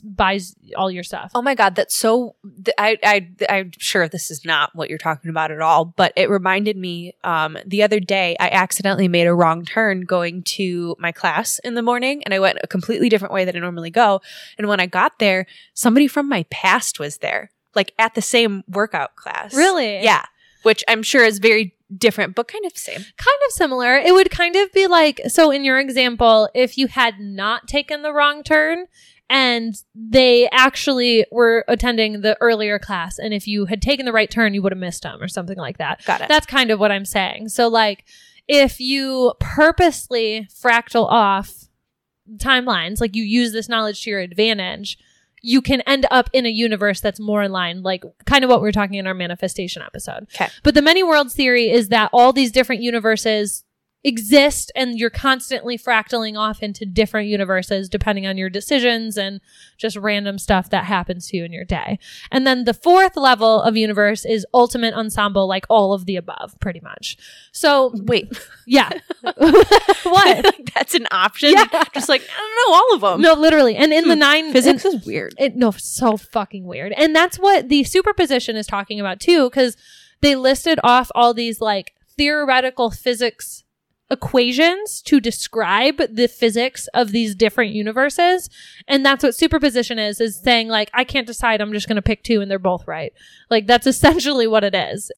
buys 0.00 0.54
all 0.76 0.90
your 0.90 1.02
stuff. 1.02 1.32
Oh 1.34 1.42
my 1.42 1.54
god, 1.54 1.74
that's 1.74 1.94
so. 1.94 2.36
I 2.78 2.98
I 3.02 3.28
I'm 3.48 3.72
sure 3.78 4.08
this 4.08 4.30
is 4.30 4.44
not 4.44 4.74
what 4.74 4.88
you're 4.88 4.98
talking 4.98 5.30
about 5.30 5.50
at 5.50 5.60
all, 5.60 5.84
but 5.84 6.12
it 6.16 6.30
reminded 6.30 6.76
me. 6.76 7.14
Um, 7.24 7.58
the 7.66 7.82
other 7.82 8.00
day, 8.00 8.36
I 8.38 8.48
accidentally 8.50 9.08
made 9.08 9.26
a 9.26 9.34
wrong 9.34 9.64
turn 9.64 10.02
going 10.02 10.42
to 10.42 10.96
my 10.98 11.12
class 11.12 11.58
in 11.60 11.74
the 11.74 11.82
morning, 11.82 12.22
and 12.24 12.34
I 12.34 12.40
went 12.40 12.58
a 12.62 12.66
completely 12.66 13.08
different 13.08 13.34
way 13.34 13.44
than 13.44 13.56
I 13.56 13.60
normally 13.60 13.90
go. 13.90 14.20
And 14.58 14.68
when 14.68 14.80
I 14.80 14.86
got 14.86 15.18
there, 15.18 15.46
somebody 15.74 16.06
from 16.06 16.28
my 16.28 16.44
past 16.50 16.98
was 16.98 17.18
there, 17.18 17.50
like 17.74 17.92
at 17.98 18.14
the 18.14 18.22
same 18.22 18.62
workout 18.68 19.16
class. 19.16 19.54
Really? 19.54 20.02
Yeah, 20.02 20.24
which 20.62 20.84
I'm 20.88 21.02
sure 21.02 21.24
is 21.24 21.38
very 21.38 21.74
different, 21.96 22.34
but 22.34 22.48
kind 22.48 22.64
of 22.64 22.76
same. 22.76 22.96
kind 22.96 23.40
of 23.46 23.52
similar. 23.52 23.94
It 23.94 24.14
would 24.14 24.30
kind 24.30 24.56
of 24.56 24.72
be 24.72 24.86
like 24.86 25.20
so 25.28 25.50
in 25.50 25.64
your 25.64 25.78
example, 25.78 26.48
if 26.54 26.78
you 26.78 26.86
had 26.86 27.18
not 27.18 27.68
taken 27.68 28.02
the 28.02 28.12
wrong 28.12 28.42
turn 28.42 28.86
and 29.30 29.76
they 29.94 30.48
actually 30.50 31.24
were 31.30 31.64
attending 31.68 32.20
the 32.20 32.36
earlier 32.40 32.78
class 32.78 33.18
and 33.18 33.32
if 33.32 33.46
you 33.46 33.66
had 33.66 33.80
taken 33.80 34.04
the 34.04 34.12
right 34.12 34.30
turn 34.30 34.52
you 34.52 34.60
would 34.60 34.72
have 34.72 34.78
missed 34.78 35.04
them 35.04 35.22
or 35.22 35.28
something 35.28 35.56
like 35.56 35.78
that. 35.78 36.04
Got 36.04 36.20
it. 36.20 36.28
That's 36.28 36.46
kind 36.46 36.70
of 36.70 36.78
what 36.80 36.90
I'm 36.90 37.06
saying. 37.06 37.48
So 37.48 37.68
like 37.68 38.04
if 38.48 38.80
you 38.80 39.32
purposely 39.38 40.48
fractal 40.52 41.06
off 41.08 41.68
timelines, 42.36 43.00
like 43.00 43.14
you 43.14 43.22
use 43.22 43.52
this 43.52 43.68
knowledge 43.68 44.02
to 44.02 44.10
your 44.10 44.20
advantage, 44.20 44.98
you 45.42 45.62
can 45.62 45.80
end 45.82 46.06
up 46.10 46.28
in 46.32 46.46
a 46.46 46.50
universe 46.50 47.00
that's 47.00 47.20
more 47.20 47.44
in 47.44 47.52
line, 47.52 47.82
like 47.82 48.04
kind 48.26 48.44
of 48.44 48.50
what 48.50 48.60
we 48.60 48.68
were 48.68 48.72
talking 48.72 48.96
in 48.96 49.06
our 49.06 49.14
manifestation 49.14 49.82
episode. 49.82 50.26
Okay. 50.34 50.48
But 50.62 50.74
the 50.74 50.82
many 50.82 51.02
worlds 51.02 51.34
theory 51.34 51.70
is 51.70 51.88
that 51.88 52.10
all 52.12 52.32
these 52.32 52.52
different 52.52 52.82
universes 52.82 53.64
exist 54.02 54.72
and 54.74 54.98
you're 54.98 55.10
constantly 55.10 55.76
fractaling 55.76 56.38
off 56.38 56.62
into 56.62 56.86
different 56.86 57.28
universes 57.28 57.88
depending 57.88 58.26
on 58.26 58.38
your 58.38 58.48
decisions 58.48 59.18
and 59.18 59.40
just 59.76 59.96
random 59.96 60.38
stuff 60.38 60.70
that 60.70 60.84
happens 60.84 61.28
to 61.28 61.36
you 61.36 61.44
in 61.44 61.52
your 61.52 61.64
day. 61.64 61.98
And 62.30 62.46
then 62.46 62.64
the 62.64 62.72
fourth 62.72 63.16
level 63.16 63.60
of 63.60 63.76
universe 63.76 64.24
is 64.24 64.46
ultimate 64.54 64.94
ensemble, 64.94 65.46
like 65.46 65.66
all 65.68 65.92
of 65.92 66.06
the 66.06 66.16
above, 66.16 66.58
pretty 66.60 66.80
much. 66.80 67.18
So, 67.52 67.92
Wait, 67.94 68.32
yeah. 68.66 68.90
what? 69.22 70.56
that's 70.74 70.94
an 70.94 71.06
option. 71.10 71.50
Yeah. 71.52 71.84
Just 71.92 72.08
like 72.08 72.22
I 72.22 72.36
don't 72.38 72.70
know 72.70 72.76
all 72.76 72.94
of 72.94 73.00
them. 73.14 73.22
No, 73.22 73.40
literally. 73.40 73.76
And 73.76 73.92
in 73.92 74.08
the 74.08 74.14
hmm. 74.14 74.20
nine 74.20 74.52
physics 74.52 74.84
is 74.84 75.04
weird. 75.04 75.34
it 75.38 75.56
no 75.56 75.70
so 75.72 76.16
fucking 76.16 76.64
weird 76.64 76.92
and 76.96 77.14
that's 77.14 77.38
what 77.38 77.68
the 77.68 77.84
superposition 77.84 78.56
is 78.56 78.66
talking 78.66 79.00
about 79.00 79.20
too 79.20 79.48
because 79.48 79.76
they 80.20 80.34
listed 80.34 80.78
off 80.82 81.10
all 81.14 81.34
these 81.34 81.60
like 81.60 81.92
theoretical 82.16 82.90
physics 82.90 83.64
equations 84.10 85.00
to 85.02 85.20
describe 85.20 85.98
the 86.10 86.26
physics 86.26 86.88
of 86.94 87.12
these 87.12 87.34
different 87.34 87.72
universes. 87.72 88.48
And 88.88 89.06
that's 89.06 89.22
what 89.22 89.34
superposition 89.34 89.98
is 89.98 90.20
is 90.20 90.40
saying 90.40 90.68
like 90.68 90.90
i 90.92 91.04
can't 91.04 91.26
decide 91.26 91.60
i'm 91.60 91.72
just 91.72 91.88
going 91.88 91.96
to 91.96 92.02
pick 92.02 92.22
two 92.22 92.40
and 92.40 92.50
they're 92.50 92.58
both 92.58 92.86
right. 92.86 93.12
Like 93.48 93.66
that's 93.66 93.86
essentially 93.86 94.46
what 94.46 94.64
it 94.64 94.74
is. 94.74 95.10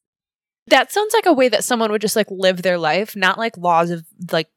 That 0.67 0.91
sounds 0.91 1.13
like 1.13 1.25
a 1.25 1.33
way 1.33 1.49
that 1.49 1.63
someone 1.63 1.91
would 1.91 2.01
just 2.01 2.15
like 2.15 2.29
live 2.29 2.61
their 2.61 2.77
life, 2.77 3.15
not 3.15 3.37
like 3.37 3.57
laws 3.57 3.89
of 3.89 4.05
like 4.31 4.47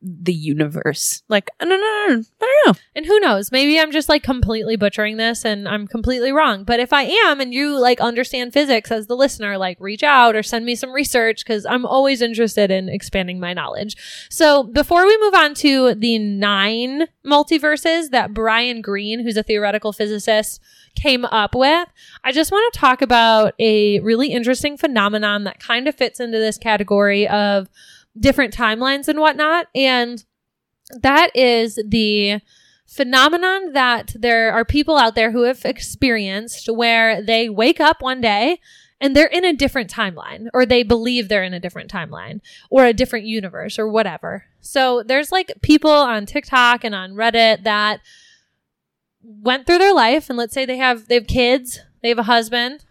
the 0.00 0.32
universe. 0.32 1.22
Like, 1.28 1.50
no, 1.60 1.66
no, 1.66 1.76
no, 1.76 2.22
I 2.40 2.62
don't 2.64 2.66
know. 2.66 2.80
And 2.94 3.06
who 3.06 3.18
knows? 3.18 3.50
Maybe 3.50 3.80
I'm 3.80 3.90
just 3.90 4.08
like 4.08 4.22
completely 4.22 4.76
butchering 4.76 5.16
this 5.16 5.44
and 5.44 5.68
I'm 5.68 5.86
completely 5.88 6.30
wrong. 6.30 6.64
But 6.64 6.78
if 6.78 6.92
I 6.92 7.02
am 7.02 7.40
and 7.40 7.52
you 7.52 7.78
like 7.78 8.00
understand 8.00 8.52
physics 8.52 8.92
as 8.92 9.08
the 9.08 9.16
listener, 9.16 9.58
like 9.58 9.76
reach 9.80 10.02
out 10.02 10.36
or 10.36 10.42
send 10.42 10.64
me 10.64 10.76
some 10.76 10.92
research 10.92 11.44
because 11.44 11.66
I'm 11.66 11.84
always 11.84 12.22
interested 12.22 12.70
in 12.70 12.88
expanding 12.88 13.40
my 13.40 13.52
knowledge. 13.52 13.96
So 14.30 14.62
before 14.62 15.04
we 15.04 15.18
move 15.20 15.34
on 15.34 15.54
to 15.54 15.94
the 15.94 16.18
nine 16.18 17.06
multiverses 17.26 18.10
that 18.10 18.32
Brian 18.32 18.80
Greene, 18.80 19.20
who's 19.20 19.36
a 19.36 19.42
theoretical 19.42 19.92
physicist, 19.92 20.60
came 20.94 21.24
up 21.24 21.54
with, 21.54 21.88
I 22.22 22.32
just 22.32 22.52
want 22.52 22.72
to 22.72 22.78
talk 22.78 23.02
about 23.02 23.54
a 23.58 23.98
really 24.00 24.28
interesting 24.28 24.76
phenomenon 24.76 25.44
that 25.44 25.60
kind 25.60 25.88
of 25.88 25.94
fits 25.94 26.20
into 26.20 26.38
this 26.38 26.58
category 26.58 27.26
of 27.26 27.68
different 28.18 28.54
timelines 28.54 29.08
and 29.08 29.18
whatnot. 29.18 29.66
And 29.74 30.24
that 30.90 31.34
is 31.34 31.78
the 31.86 32.40
phenomenon 32.86 33.72
that 33.74 34.14
there 34.18 34.52
are 34.52 34.64
people 34.64 34.96
out 34.96 35.14
there 35.14 35.30
who 35.30 35.42
have 35.42 35.64
experienced 35.64 36.68
where 36.68 37.22
they 37.22 37.48
wake 37.48 37.80
up 37.80 38.00
one 38.00 38.20
day 38.20 38.58
and 39.00 39.14
they're 39.14 39.26
in 39.26 39.44
a 39.44 39.52
different 39.52 39.92
timeline 39.92 40.48
or 40.54 40.64
they 40.64 40.82
believe 40.82 41.28
they're 41.28 41.44
in 41.44 41.54
a 41.54 41.60
different 41.60 41.90
timeline 41.90 42.40
or 42.70 42.84
a 42.84 42.94
different 42.94 43.26
universe 43.26 43.78
or 43.78 43.88
whatever. 43.88 44.46
So 44.60 45.02
there's 45.02 45.30
like 45.30 45.52
people 45.62 45.90
on 45.90 46.26
TikTok 46.26 46.82
and 46.82 46.94
on 46.94 47.12
Reddit 47.12 47.62
that 47.64 48.00
went 49.22 49.66
through 49.66 49.78
their 49.78 49.94
life 49.94 50.30
and 50.30 50.38
let's 50.38 50.54
say 50.54 50.64
they 50.64 50.78
have 50.78 51.08
they 51.08 51.14
have 51.16 51.26
kids, 51.26 51.80
they 52.02 52.08
have 52.08 52.18
a 52.18 52.24
husband 52.24 52.84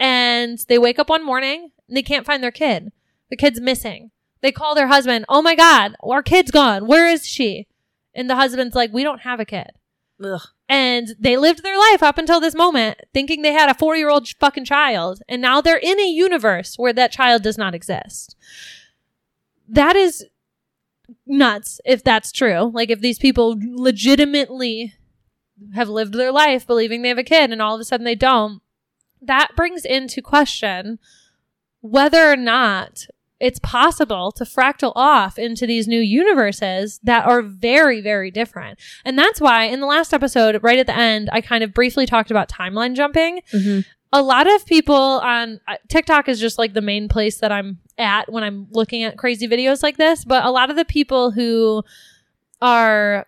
and 0.00 0.58
they 0.68 0.78
wake 0.78 0.98
up 0.98 1.08
one 1.08 1.24
morning 1.24 1.70
and 1.88 1.96
they 1.96 2.02
can't 2.02 2.26
find 2.26 2.42
their 2.42 2.50
kid. 2.50 2.92
The 3.30 3.36
kid's 3.36 3.60
missing. 3.60 4.10
They 4.44 4.52
call 4.52 4.74
their 4.74 4.88
husband, 4.88 5.24
"Oh 5.26 5.40
my 5.40 5.54
god, 5.54 5.96
our 6.02 6.22
kid's 6.22 6.50
gone. 6.50 6.86
Where 6.86 7.08
is 7.08 7.26
she?" 7.26 7.66
And 8.14 8.28
the 8.28 8.36
husband's 8.36 8.76
like, 8.76 8.92
"We 8.92 9.02
don't 9.02 9.22
have 9.22 9.40
a 9.40 9.46
kid." 9.46 9.70
Ugh. 10.22 10.42
And 10.68 11.08
they 11.18 11.38
lived 11.38 11.62
their 11.62 11.78
life 11.78 12.02
up 12.02 12.18
until 12.18 12.40
this 12.40 12.54
moment 12.54 12.98
thinking 13.14 13.40
they 13.40 13.54
had 13.54 13.70
a 13.70 13.74
4 13.74 13.96
year 13.96 14.10
old 14.10 14.28
fucking 14.28 14.66
child. 14.66 15.22
And 15.30 15.40
now 15.40 15.62
they're 15.62 15.78
in 15.78 15.98
a 15.98 16.06
universe 16.06 16.76
where 16.76 16.92
that 16.92 17.10
child 17.10 17.42
does 17.42 17.56
not 17.56 17.74
exist. 17.74 18.36
That 19.66 19.96
is 19.96 20.26
nuts 21.26 21.80
if 21.86 22.04
that's 22.04 22.30
true. 22.30 22.70
Like 22.74 22.90
if 22.90 23.00
these 23.00 23.18
people 23.18 23.58
legitimately 23.58 24.92
have 25.74 25.88
lived 25.88 26.12
their 26.12 26.32
life 26.32 26.66
believing 26.66 27.00
they 27.00 27.08
have 27.08 27.16
a 27.16 27.24
kid 27.24 27.50
and 27.50 27.62
all 27.62 27.74
of 27.74 27.80
a 27.80 27.84
sudden 27.84 28.04
they 28.04 28.14
don't, 28.14 28.60
that 29.22 29.56
brings 29.56 29.86
into 29.86 30.20
question 30.20 30.98
whether 31.80 32.30
or 32.30 32.36
not 32.36 33.06
it's 33.40 33.58
possible 33.60 34.32
to 34.32 34.44
fractal 34.44 34.92
off 34.94 35.38
into 35.38 35.66
these 35.66 35.88
new 35.88 36.00
universes 36.00 37.00
that 37.02 37.26
are 37.26 37.42
very, 37.42 38.00
very 38.00 38.30
different. 38.30 38.78
And 39.04 39.18
that's 39.18 39.40
why 39.40 39.64
in 39.64 39.80
the 39.80 39.86
last 39.86 40.14
episode, 40.14 40.62
right 40.62 40.78
at 40.78 40.86
the 40.86 40.96
end, 40.96 41.28
I 41.32 41.40
kind 41.40 41.64
of 41.64 41.74
briefly 41.74 42.06
talked 42.06 42.30
about 42.30 42.48
timeline 42.48 42.94
jumping. 42.94 43.42
A 44.12 44.22
lot 44.22 44.46
of 44.46 44.64
people 44.64 44.94
on 44.94 45.60
uh, 45.66 45.76
TikTok 45.88 46.28
is 46.28 46.38
just 46.38 46.58
like 46.58 46.72
the 46.72 46.80
main 46.80 47.08
place 47.08 47.38
that 47.38 47.50
I'm 47.50 47.78
at 47.98 48.30
when 48.30 48.44
I'm 48.44 48.68
looking 48.70 49.02
at 49.02 49.18
crazy 49.18 49.48
videos 49.48 49.82
like 49.82 49.96
this. 49.96 50.24
But 50.24 50.44
a 50.44 50.50
lot 50.50 50.70
of 50.70 50.76
the 50.76 50.84
people 50.84 51.32
who 51.32 51.82
are 52.62 53.26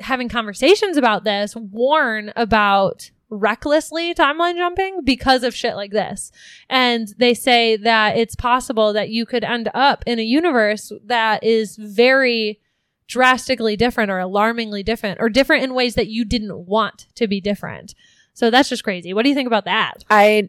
having 0.00 0.28
conversations 0.28 0.96
about 0.96 1.24
this 1.24 1.54
warn 1.54 2.32
about 2.34 3.10
recklessly 3.34 4.14
timeline 4.14 4.56
jumping 4.56 5.00
because 5.04 5.42
of 5.42 5.54
shit 5.54 5.76
like 5.76 5.90
this. 5.90 6.30
And 6.68 7.08
they 7.18 7.34
say 7.34 7.76
that 7.76 8.16
it's 8.16 8.34
possible 8.34 8.92
that 8.92 9.10
you 9.10 9.26
could 9.26 9.44
end 9.44 9.70
up 9.74 10.04
in 10.06 10.18
a 10.18 10.22
universe 10.22 10.92
that 11.04 11.42
is 11.42 11.76
very 11.76 12.60
drastically 13.06 13.76
different 13.76 14.10
or 14.10 14.18
alarmingly 14.18 14.82
different 14.82 15.20
or 15.20 15.28
different 15.28 15.62
in 15.62 15.74
ways 15.74 15.94
that 15.94 16.08
you 16.08 16.24
didn't 16.24 16.66
want 16.66 17.06
to 17.14 17.26
be 17.26 17.40
different. 17.40 17.94
So 18.32 18.50
that's 18.50 18.68
just 18.68 18.84
crazy. 18.84 19.12
What 19.12 19.22
do 19.22 19.28
you 19.28 19.34
think 19.34 19.46
about 19.46 19.66
that? 19.66 20.04
I 20.10 20.48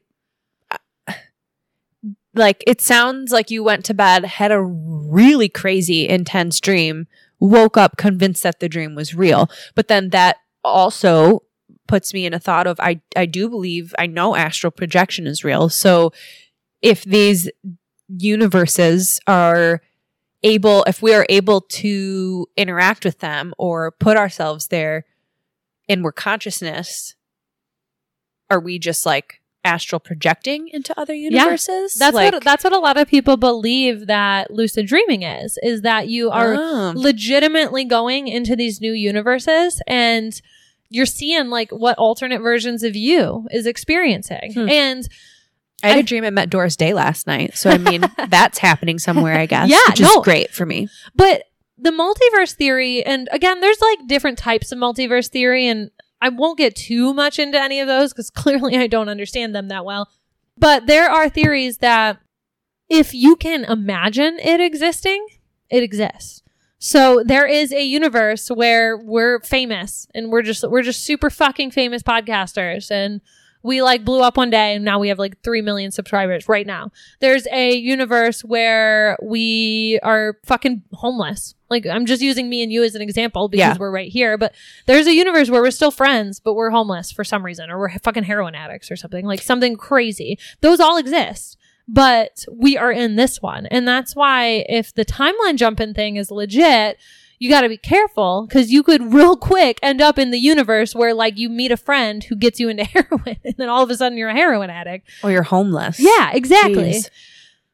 like 2.33 2.63
it 2.67 2.81
sounds 2.81 3.31
like 3.31 3.49
you 3.49 3.63
went 3.63 3.85
to 3.85 3.93
bed, 3.93 4.25
had 4.25 4.51
a 4.51 4.61
really 4.61 5.49
crazy 5.49 6.07
intense 6.07 6.59
dream, 6.59 7.07
woke 7.39 7.77
up 7.77 7.97
convinced 7.97 8.43
that 8.43 8.59
the 8.59 8.69
dream 8.69 8.95
was 8.95 9.15
real. 9.15 9.49
But 9.73 9.87
then 9.87 10.09
that 10.09 10.37
also 10.63 11.43
puts 11.87 12.13
me 12.13 12.25
in 12.25 12.33
a 12.33 12.39
thought 12.39 12.67
of 12.67 12.79
I 12.79 13.01
I 13.15 13.25
do 13.25 13.49
believe 13.49 13.93
I 13.99 14.07
know 14.07 14.35
astral 14.35 14.71
projection 14.71 15.27
is 15.27 15.43
real. 15.43 15.69
So 15.69 16.11
if 16.81 17.03
these 17.03 17.49
universes 18.07 19.19
are 19.27 19.81
able 20.43 20.83
if 20.83 21.01
we 21.01 21.13
are 21.13 21.25
able 21.29 21.61
to 21.61 22.47
interact 22.55 23.03
with 23.03 23.19
them 23.19 23.53
or 23.57 23.91
put 23.91 24.15
ourselves 24.15 24.67
there 24.67 25.05
and 25.89 26.03
we're 26.03 26.11
consciousness 26.11 27.15
are 28.51 28.59
we 28.59 28.77
just 28.77 29.05
like 29.07 29.41
astral 29.63 29.99
projecting 29.99 30.67
into 30.67 30.97
other 30.99 31.15
universes 31.15 31.97
Yeah, 31.99 32.05
That's 32.05 32.15
like, 32.15 32.33
what 32.33 32.43
that's 32.43 32.63
what 32.63 32.73
a 32.73 32.77
lot 32.77 32.97
of 32.97 33.07
people 33.07 33.37
believe 33.37 34.05
that 34.05 34.51
lucid 34.51 34.85
dreaming 34.85 35.23
is 35.23 35.57
is 35.63 35.81
that 35.81 36.07
you 36.07 36.29
are 36.29 36.53
Oh. 36.55 36.93
legitimately 36.95 37.85
going 37.85 38.27
into 38.27 38.55
these 38.55 38.79
new 38.79 38.93
universes 38.93 39.81
and 39.87 40.39
you're 40.89 41.05
seeing 41.05 41.49
like 41.49 41.71
what 41.71 41.97
alternate 41.97 42.41
versions 42.41 42.83
of 42.83 42.95
you 42.95 43.47
is 43.51 43.65
experiencing. 43.65 44.53
Hmm. 44.53 44.69
And 44.69 45.07
I 45.83 45.89
had 45.89 45.97
I- 45.97 45.99
a 45.99 46.03
dream 46.03 46.23
I 46.23 46.29
met 46.29 46.49
Doris 46.49 46.75
Day 46.75 46.93
last 46.93 47.27
night. 47.27 47.57
So 47.57 47.69
I 47.69 47.77
mean 47.77 48.05
that's 48.29 48.57
happening 48.59 48.99
somewhere, 48.99 49.37
I 49.37 49.45
guess. 49.45 49.69
Yeah, 49.69 49.77
which 49.89 49.99
is 50.01 50.07
no. 50.13 50.21
great 50.21 50.51
for 50.51 50.65
me. 50.65 50.87
but 51.15 51.43
the 51.77 51.91
multiverse 51.91 52.53
theory, 52.53 53.05
and 53.05 53.27
again, 53.33 53.59
there's 53.59 53.81
like 53.81 54.07
different 54.07 54.37
types 54.37 54.71
of 54.71 54.77
multiverse 54.77 55.27
theory, 55.29 55.67
and 55.67 55.91
I 56.21 56.29
won't 56.29 56.57
get 56.57 56.73
too 56.73 57.13
much 57.13 57.37
into 57.37 57.61
any 57.61 57.81
of 57.81 57.87
those 57.87 58.13
because 58.13 58.29
clearly 58.31 58.77
I 58.77 58.87
don't 58.87 59.09
understand 59.09 59.53
them 59.53 59.67
that 59.67 59.83
well. 59.83 60.09
But 60.57 60.87
there 60.87 61.09
are 61.09 61.27
theories 61.27 61.79
that 61.79 62.19
if 62.87 63.13
you 63.13 63.35
can 63.35 63.65
imagine 63.65 64.39
it 64.39 64.61
existing, 64.61 65.27
it 65.69 65.83
exists. 65.83 66.43
So 66.85 67.23
there 67.25 67.47
is 67.47 67.73
a 67.73 67.81
universe 67.83 68.49
where 68.49 68.95
we're 68.95 69.39
famous 69.39 70.07
and 70.13 70.31
we're 70.31 70.43
just 70.43 70.69
we're 70.69 70.83
just 70.83 71.03
super 71.03 71.31
fucking 71.31 71.71
famous 71.71 72.03
podcasters 72.03 72.91
and 72.91 73.21
we 73.63 73.81
like 73.81 74.05
blew 74.05 74.21
up 74.21 74.37
one 74.37 74.51
day 74.51 74.75
and 74.75 74.85
now 74.85 74.99
we 74.99 75.07
have 75.07 75.17
like 75.17 75.41
3 75.41 75.63
million 75.63 75.89
subscribers 75.89 76.47
right 76.47 76.67
now. 76.67 76.91
There's 77.21 77.47
a 77.51 77.75
universe 77.75 78.43
where 78.43 79.17
we 79.23 79.99
are 80.03 80.37
fucking 80.45 80.83
homeless. 80.93 81.55
Like 81.71 81.87
I'm 81.87 82.05
just 82.05 82.21
using 82.21 82.47
me 82.49 82.61
and 82.61 82.71
you 82.71 82.83
as 82.83 82.93
an 82.93 83.01
example 83.01 83.49
because 83.49 83.77
Yeah. 83.77 83.77
we're 83.79 83.89
right 83.89 84.11
here, 84.11 84.37
but 84.37 84.53
there's 84.85 85.07
a 85.07 85.13
universe 85.15 85.49
where 85.49 85.63
we're 85.63 85.71
still 85.71 85.89
friends 85.89 86.39
but 86.39 86.53
we're 86.53 86.69
homeless 86.69 87.11
for 87.11 87.23
some 87.23 87.43
reason 87.43 87.71
or 87.71 87.79
we're 87.79 87.97
fucking 87.97 88.25
heroin 88.25 88.53
addicts 88.53 88.91
or 88.91 88.95
something. 88.95 89.25
Like 89.25 89.41
something 89.41 89.75
crazy. 89.75 90.37
Those 90.61 90.79
all 90.79 90.97
exist. 90.97 91.57
But 91.87 92.45
we 92.51 92.77
are 92.77 92.91
in 92.91 93.15
this 93.15 93.41
one. 93.41 93.67
And 93.67 93.87
that's 93.87 94.15
why 94.15 94.65
if 94.67 94.93
the 94.93 95.05
timeline 95.05 95.55
jumping 95.55 95.93
thing 95.93 96.15
is 96.15 96.31
legit, 96.31 96.97
you 97.37 97.49
got 97.49 97.61
to 97.61 97.69
be 97.69 97.77
careful 97.77 98.45
because 98.47 98.71
you 98.71 98.81
could 98.81 99.13
real 99.13 99.35
quick 99.35 99.77
end 99.83 100.01
up 100.01 100.17
in 100.17 100.31
the 100.31 100.39
universe 100.39 100.95
where 100.95 101.13
like 101.13 101.37
you 101.37 101.49
meet 101.49 101.71
a 101.71 101.77
friend 101.77 102.23
who 102.23 102.35
gets 102.35 102.59
you 102.59 102.69
into 102.69 102.83
heroin 102.83 103.37
and 103.43 103.55
then 103.57 103.69
all 103.69 103.83
of 103.83 103.89
a 103.89 103.95
sudden 103.95 104.17
you're 104.17 104.29
a 104.29 104.33
heroin 104.33 104.69
addict. 104.69 105.09
Or 105.23 105.31
you're 105.31 105.43
homeless. 105.43 105.99
Yeah, 105.99 106.31
exactly. 106.33 106.91
Jeez. 106.91 107.09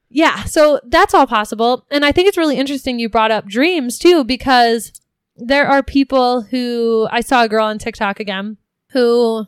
Yeah, 0.10 0.43
so 0.43 0.82
that's 0.84 1.13
all 1.13 1.26
possible. 1.26 1.86
And 1.89 2.04
I 2.04 2.12
think 2.12 2.28
it's 2.28 2.38
really 2.38 2.58
interesting 2.58 3.00
you 3.00 3.08
brought 3.08 3.32
up 3.32 3.47
dreams 3.47 3.97
too 3.97 4.26
because 4.26 4.91
there 5.38 5.67
are 5.67 5.82
people 5.82 6.41
who 6.41 7.08
I 7.10 7.21
saw 7.21 7.43
a 7.43 7.50
girl 7.50 7.65
on 7.65 7.78
TikTok 7.78 8.19
again 8.19 8.58
who 8.89 9.45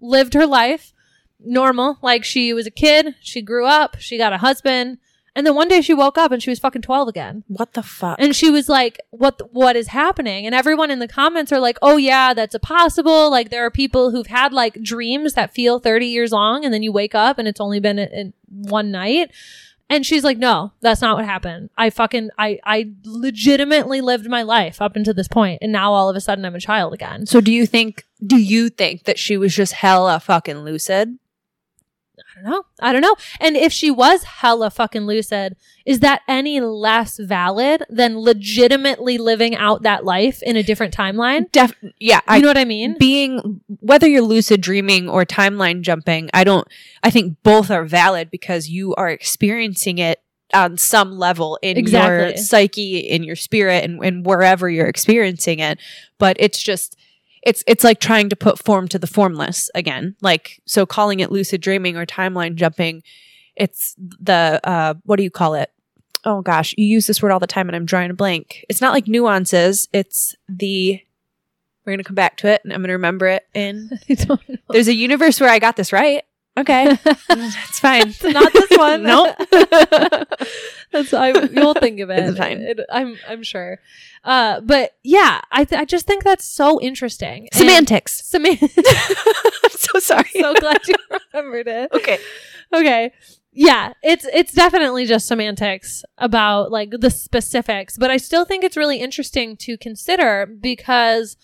lived 0.00 0.34
her 0.34 0.46
life 0.46 0.92
normal, 1.44 1.98
like 2.02 2.24
she 2.24 2.52
was 2.52 2.66
a 2.66 2.70
kid, 2.70 3.14
she 3.20 3.42
grew 3.42 3.66
up, 3.66 3.96
she 3.98 4.18
got 4.18 4.32
a 4.32 4.38
husband, 4.38 4.98
and 5.34 5.46
then 5.46 5.54
one 5.54 5.68
day 5.68 5.80
she 5.80 5.94
woke 5.94 6.18
up 6.18 6.30
and 6.30 6.42
she 6.42 6.50
was 6.50 6.58
fucking 6.58 6.82
12 6.82 7.08
again. 7.08 7.44
What 7.48 7.72
the 7.72 7.82
fuck? 7.82 8.16
And 8.18 8.36
she 8.36 8.50
was 8.50 8.68
like, 8.68 9.00
"What? 9.10 9.52
What 9.52 9.76
is 9.76 9.88
happening?" 9.88 10.44
And 10.44 10.54
everyone 10.54 10.90
in 10.90 10.98
the 10.98 11.08
comments 11.08 11.50
are 11.52 11.60
like, 11.60 11.78
"Oh 11.80 11.96
yeah, 11.96 12.34
that's 12.34 12.54
a 12.54 12.58
possible." 12.58 13.30
Like 13.30 13.48
there 13.48 13.64
are 13.64 13.70
people 13.70 14.10
who've 14.10 14.26
had 14.26 14.52
like 14.52 14.82
dreams 14.82 15.32
that 15.32 15.54
feel 15.54 15.78
thirty 15.78 16.06
years 16.06 16.32
long, 16.32 16.64
and 16.64 16.74
then 16.74 16.82
you 16.82 16.92
wake 16.92 17.14
up 17.14 17.38
and 17.38 17.48
it's 17.48 17.60
only 17.60 17.80
been 17.80 17.98
in, 17.98 18.08
in 18.08 18.32
one 18.46 18.90
night. 18.90 19.30
And 19.88 20.04
she's 20.04 20.24
like, 20.24 20.36
"No, 20.36 20.72
that's 20.80 21.00
not 21.00 21.16
what 21.16 21.24
happened. 21.24 21.70
I 21.78 21.88
fucking 21.88 22.28
I 22.38 22.58
I 22.64 22.90
legitimately 23.04 24.02
lived 24.02 24.28
my 24.28 24.42
life 24.42 24.82
up 24.82 24.96
until 24.96 25.14
this 25.14 25.28
point, 25.28 25.60
and 25.62 25.72
now 25.72 25.92
all 25.92 26.10
of 26.10 26.16
a 26.16 26.20
sudden 26.20 26.44
I'm 26.44 26.54
a 26.54 26.60
child 26.60 26.92
again." 26.92 27.24
so 27.24 27.40
do 27.40 27.52
you 27.52 27.64
think 27.64 28.04
do 28.26 28.36
you 28.36 28.68
think 28.68 29.04
that 29.04 29.18
she 29.18 29.38
was 29.38 29.56
just 29.56 29.72
hella 29.72 30.20
fucking 30.20 30.58
lucid? 30.58 31.18
I 32.42 32.50
don't 32.50 32.52
know. 32.52 32.64
I 32.80 32.92
don't 32.92 33.02
know. 33.02 33.16
And 33.40 33.56
if 33.56 33.72
she 33.72 33.90
was 33.90 34.24
hella 34.24 34.70
fucking 34.70 35.02
lucid, 35.02 35.56
is 35.86 36.00
that 36.00 36.22
any 36.26 36.60
less 36.60 37.18
valid 37.18 37.84
than 37.88 38.18
legitimately 38.18 39.18
living 39.18 39.54
out 39.56 39.82
that 39.82 40.04
life 40.04 40.42
in 40.42 40.56
a 40.56 40.62
different 40.62 40.94
timeline? 40.96 41.50
Def- 41.52 41.74
yeah, 41.98 42.20
I 42.26 42.36
you 42.36 42.42
know 42.42 42.48
what 42.48 42.58
I 42.58 42.64
mean? 42.64 42.96
being 42.98 43.60
whether 43.80 44.06
you're 44.06 44.22
lucid 44.22 44.60
dreaming 44.60 45.08
or 45.08 45.24
timeline 45.24 45.82
jumping 45.82 46.30
i 46.32 46.44
don't 46.44 46.66
i 47.02 47.10
think 47.10 47.36
both 47.42 47.70
are 47.70 47.84
valid 47.84 48.30
because 48.30 48.68
you 48.68 48.94
are 48.94 49.08
experiencing 49.08 49.98
it 49.98 50.22
on 50.54 50.76
some 50.76 51.18
level 51.18 51.58
in 51.62 51.86
your 51.86 52.36
psyche 52.36 52.98
in 52.98 53.22
your 53.22 53.36
spirit 53.36 53.84
and, 53.84 54.02
and 54.04 54.26
wherever 54.26 54.68
you're 54.68 54.86
experiencing 54.86 55.58
it 55.58 55.78
but 56.18 56.36
it's 56.38 56.62
just 56.62 56.96
it's 57.42 57.64
it's 57.66 57.84
like 57.84 58.00
trying 58.00 58.28
to 58.28 58.36
put 58.36 58.58
form 58.58 58.88
to 58.88 58.98
the 58.98 59.06
formless 59.06 59.70
again. 59.74 60.16
Like 60.20 60.60
so 60.66 60.86
calling 60.86 61.20
it 61.20 61.32
lucid 61.32 61.60
dreaming 61.60 61.96
or 61.96 62.06
timeline 62.06 62.54
jumping 62.54 63.02
it's 63.56 63.94
the 63.98 64.60
uh 64.64 64.94
what 65.04 65.16
do 65.16 65.22
you 65.22 65.30
call 65.30 65.54
it? 65.54 65.70
Oh 66.24 66.40
gosh 66.40 66.74
you 66.78 66.86
use 66.86 67.06
this 67.06 67.22
word 67.22 67.32
all 67.32 67.40
the 67.40 67.46
time 67.46 67.68
and 67.68 67.76
i'm 67.76 67.84
drawing 67.86 68.10
a 68.10 68.14
blank. 68.14 68.64
It's 68.68 68.80
not 68.80 68.92
like 68.92 69.08
nuances 69.08 69.88
it's 69.92 70.34
the 70.48 71.00
we're 71.84 71.92
gonna 71.94 72.04
come 72.04 72.14
back 72.14 72.36
to 72.38 72.48
it 72.48 72.60
and 72.62 72.72
i'm 72.72 72.80
gonna 72.80 72.92
remember 72.92 73.26
it 73.26 73.44
in 73.54 73.90
I 74.08 74.14
don't 74.14 74.48
know. 74.48 74.56
there's 74.70 74.88
a 74.88 74.94
universe 74.94 75.40
where 75.40 75.50
i 75.50 75.58
got 75.58 75.76
this 75.76 75.92
right 75.92 76.22
okay 76.58 76.96
it's 77.30 77.78
fine 77.80 78.12
Not 78.32 78.52
this 78.52 78.70
one. 78.76 79.02
nope 79.12 79.36
That's 80.92 81.14
I. 81.14 81.28
You'll 81.28 81.72
think 81.74 82.00
of 82.00 82.10
it. 82.10 82.18
It's 82.28 82.38
fine. 82.38 82.58
It- 82.60 82.80
I'm. 82.90 83.16
I'm 83.26 83.42
sure. 83.42 83.78
Uh, 84.24 84.60
but 84.60 84.94
yeah, 85.02 85.40
I. 85.50 85.64
Th- 85.64 85.80
I 85.80 85.86
just 85.86 86.06
think 86.06 86.22
that's 86.22 86.44
so 86.44 86.78
interesting. 86.82 87.48
Semantics 87.54 88.22
Semantics. 88.26 88.76
i'm 89.64 89.70
so 89.70 89.98
sorry 90.00 90.28
so 90.34 90.52
glad 90.54 90.86
you 90.86 90.94
remembered 91.32 91.66
it. 91.68 91.90
okay 91.92 92.18
Okay. 92.74 93.12
Yeah, 93.54 93.92
it's 94.02 94.26
it's 94.32 94.52
definitely 94.52 95.04
just 95.06 95.26
semantics 95.26 96.04
about 96.16 96.70
like 96.70 96.90
the 96.90 97.10
specifics, 97.10 97.98
but 97.98 98.10
I 98.10 98.16
still 98.16 98.44
think 98.46 98.64
it's 98.64 98.78
really 98.78 98.96
interesting 98.98 99.56
to 99.58 99.76
consider 99.76 100.46
because 100.46 101.36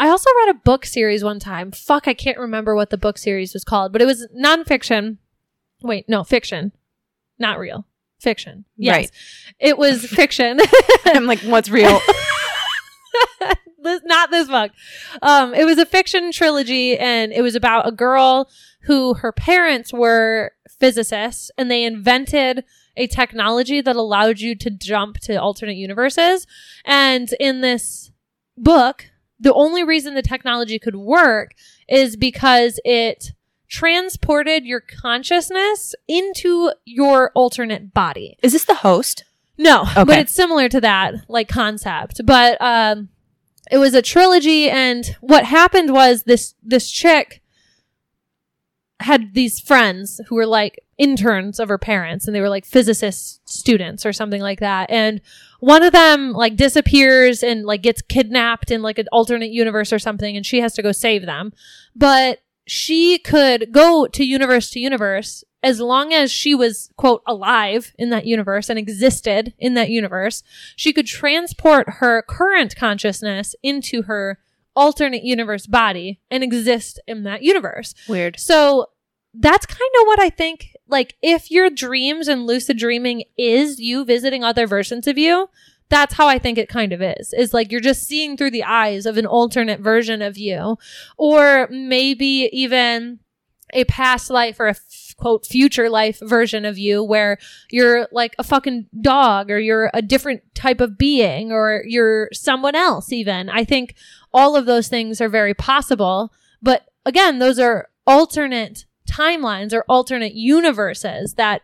I 0.00 0.08
also 0.08 0.30
read 0.38 0.56
a 0.56 0.58
book 0.58 0.86
series 0.86 1.22
one 1.22 1.38
time. 1.38 1.72
Fuck, 1.72 2.08
I 2.08 2.14
can't 2.14 2.38
remember 2.38 2.74
what 2.74 2.88
the 2.88 2.96
book 2.96 3.18
series 3.18 3.52
was 3.52 3.64
called, 3.64 3.92
but 3.92 4.00
it 4.00 4.06
was 4.06 4.26
nonfiction. 4.34 5.18
Wait, 5.82 6.08
no, 6.08 6.24
fiction. 6.24 6.72
Not 7.38 7.58
real. 7.58 7.84
Fiction. 8.18 8.64
Yes. 8.78 8.96
Right. 8.96 9.10
It 9.58 9.76
was 9.76 10.06
fiction. 10.06 10.58
i'm 11.04 11.26
like 11.26 11.40
what's 11.40 11.68
real 11.68 12.00
this, 13.82 14.00
not 14.04 14.30
this 14.30 14.48
book. 14.48 14.72
Um, 15.20 15.52
it 15.52 15.66
was 15.66 15.76
a 15.76 15.84
fiction 15.84 16.32
trilogy, 16.32 16.96
and 16.98 17.30
it 17.30 17.42
was 17.42 17.54
about 17.54 17.86
a 17.86 17.92
girl 17.92 18.48
who 18.82 19.14
her 19.14 19.32
parents 19.32 19.92
were 19.92 20.52
physicists, 20.78 21.50
and 21.58 21.70
they 21.70 21.84
invented 21.84 22.64
a 22.96 23.06
technology 23.06 23.82
that 23.82 23.96
allowed 23.96 24.40
you 24.40 24.54
to 24.56 24.70
jump 24.70 25.18
to 25.20 25.36
alternate 25.36 25.76
universes. 25.76 26.46
And 26.86 27.30
in 27.38 27.60
this 27.60 28.10
book, 28.56 29.09
the 29.40 29.54
only 29.54 29.82
reason 29.82 30.14
the 30.14 30.22
technology 30.22 30.78
could 30.78 30.96
work 30.96 31.54
is 31.88 32.16
because 32.16 32.78
it 32.84 33.32
transported 33.68 34.64
your 34.64 34.80
consciousness 34.80 35.94
into 36.06 36.72
your 36.84 37.30
alternate 37.34 37.94
body. 37.94 38.36
is 38.42 38.52
this 38.52 38.64
the 38.64 38.74
host 38.74 39.24
No, 39.56 39.84
but 39.94 40.18
it's 40.18 40.34
similar 40.34 40.68
to 40.68 40.80
that 40.80 41.14
like 41.28 41.48
concept. 41.48 42.20
But 42.24 42.60
um 42.60 43.08
it 43.70 43.78
was 43.78 43.94
a 43.94 44.02
trilogy 44.02 44.68
and 44.68 45.16
what 45.20 45.44
happened 45.44 45.92
was 45.92 46.24
this 46.24 46.54
this 46.62 46.90
chick 46.90 47.40
had 49.00 49.32
these 49.32 49.60
friends 49.60 50.20
who 50.28 50.34
were 50.34 50.46
like 50.46 50.80
interns 50.98 51.58
of 51.58 51.68
her 51.68 51.78
parents 51.78 52.26
and 52.26 52.34
they 52.34 52.40
were 52.40 52.48
like 52.48 52.66
physicist 52.66 53.40
students 53.48 54.04
or 54.04 54.12
something 54.12 54.42
like 54.42 54.60
that 54.60 54.90
and 54.90 55.20
one 55.60 55.82
of 55.82 55.92
them 55.92 56.32
like 56.32 56.56
disappears 56.56 57.42
and 57.42 57.64
like 57.64 57.82
gets 57.82 58.02
kidnapped 58.02 58.70
in 58.70 58.82
like 58.82 58.98
an 58.98 59.08
alternate 59.12 59.50
universe 59.50 59.92
or 59.92 59.98
something 59.98 60.36
and 60.36 60.44
she 60.44 60.60
has 60.60 60.74
to 60.74 60.82
go 60.82 60.92
save 60.92 61.26
them. 61.26 61.52
But 61.94 62.40
she 62.66 63.18
could 63.18 63.72
go 63.72 64.06
to 64.06 64.24
universe 64.24 64.70
to 64.70 64.80
universe 64.80 65.44
as 65.62 65.80
long 65.80 66.12
as 66.12 66.32
she 66.32 66.54
was 66.54 66.90
quote 66.96 67.22
alive 67.26 67.92
in 67.98 68.10
that 68.10 68.26
universe 68.26 68.70
and 68.70 68.78
existed 68.78 69.52
in 69.58 69.74
that 69.74 69.90
universe. 69.90 70.42
She 70.76 70.92
could 70.92 71.06
transport 71.06 71.86
her 71.98 72.22
current 72.22 72.76
consciousness 72.76 73.54
into 73.62 74.02
her 74.02 74.38
alternate 74.74 75.24
universe 75.24 75.66
body 75.66 76.20
and 76.30 76.42
exist 76.42 77.00
in 77.06 77.24
that 77.24 77.42
universe. 77.42 77.94
Weird. 78.08 78.38
So 78.38 78.86
that's 79.34 79.66
kind 79.66 79.90
of 80.00 80.06
what 80.06 80.20
I 80.20 80.30
think. 80.30 80.74
Like, 80.90 81.16
if 81.22 81.50
your 81.50 81.70
dreams 81.70 82.28
and 82.28 82.46
lucid 82.46 82.78
dreaming 82.78 83.24
is 83.38 83.78
you 83.78 84.04
visiting 84.04 84.44
other 84.44 84.66
versions 84.66 85.06
of 85.06 85.16
you, 85.16 85.48
that's 85.88 86.14
how 86.14 86.28
I 86.28 86.38
think 86.38 86.56
it 86.56 86.68
kind 86.68 86.92
of 86.92 87.02
is. 87.02 87.32
Is 87.32 87.52
like 87.52 87.70
you're 87.70 87.80
just 87.80 88.04
seeing 88.04 88.36
through 88.36 88.52
the 88.52 88.64
eyes 88.64 89.06
of 89.06 89.18
an 89.18 89.26
alternate 89.26 89.80
version 89.80 90.22
of 90.22 90.38
you, 90.38 90.78
or 91.18 91.68
maybe 91.70 92.48
even 92.52 93.18
a 93.72 93.84
past 93.84 94.30
life 94.30 94.58
or 94.58 94.66
a 94.66 94.70
f- 94.70 95.14
quote 95.16 95.46
future 95.46 95.90
life 95.90 96.18
version 96.22 96.64
of 96.64 96.78
you 96.78 97.04
where 97.04 97.38
you're 97.70 98.08
like 98.10 98.34
a 98.38 98.44
fucking 98.44 98.86
dog 99.00 99.50
or 99.50 99.58
you're 99.58 99.90
a 99.94 100.02
different 100.02 100.42
type 100.54 100.80
of 100.80 100.98
being 100.98 101.52
or 101.52 101.82
you're 101.86 102.28
someone 102.32 102.74
else 102.74 103.12
even. 103.12 103.48
I 103.48 103.64
think 103.64 103.94
all 104.32 104.56
of 104.56 104.66
those 104.66 104.88
things 104.88 105.20
are 105.20 105.28
very 105.28 105.54
possible, 105.54 106.32
but 106.62 106.86
again, 107.04 107.38
those 107.38 107.58
are 107.58 107.88
alternate 108.06 108.86
timelines 109.10 109.72
or 109.72 109.84
alternate 109.88 110.34
universes 110.34 111.34
that 111.34 111.62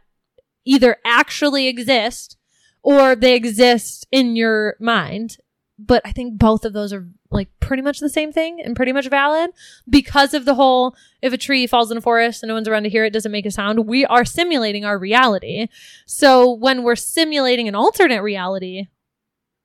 either 0.64 0.96
actually 1.04 1.68
exist 1.68 2.37
or 2.82 3.14
they 3.14 3.35
exist 3.35 4.06
in 4.11 4.37
your 4.37 4.76
mind. 4.80 5.38
But 5.78 6.02
I 6.04 6.12
think 6.12 6.38
both 6.38 6.64
of 6.64 6.72
those 6.72 6.92
are 6.92 7.06
like 7.30 7.48
pretty 7.61 7.82
much 7.82 7.98
the 7.98 8.09
same 8.09 8.32
thing 8.32 8.61
and 8.64 8.74
pretty 8.74 8.92
much 8.92 9.09
valid 9.09 9.50
because 9.88 10.32
of 10.32 10.44
the 10.44 10.54
whole 10.54 10.94
if 11.20 11.32
a 11.32 11.38
tree 11.38 11.66
falls 11.66 11.90
in 11.90 11.98
a 11.98 12.00
forest 12.00 12.42
and 12.42 12.48
no 12.48 12.54
one's 12.54 12.68
around 12.68 12.85
to 12.85 12.88
hear 12.88 13.04
it, 13.04 13.12
doesn't 13.12 13.32
make 13.32 13.44
a 13.44 13.50
sound. 13.50 13.87
We 13.87 14.06
are 14.06 14.24
simulating 14.24 14.85
our 14.85 14.98
reality. 14.98 15.66
So 16.06 16.50
when 16.50 16.82
we're 16.82 16.96
simulating 16.96 17.68
an 17.68 17.74
alternate 17.74 18.22
reality, 18.22 18.87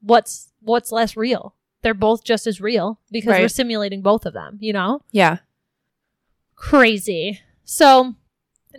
what's 0.01 0.51
what's 0.61 0.91
less 0.91 1.15
real? 1.15 1.55
They're 1.81 1.93
both 1.93 2.23
just 2.23 2.45
as 2.45 2.59
real 2.61 2.99
because 3.11 3.31
we're 3.41 3.47
simulating 3.47 4.01
both 4.01 4.25
of 4.25 4.33
them, 4.33 4.57
you 4.59 4.73
know? 4.73 5.01
Yeah. 5.11 5.37
Crazy. 6.55 7.39
So 7.71 8.15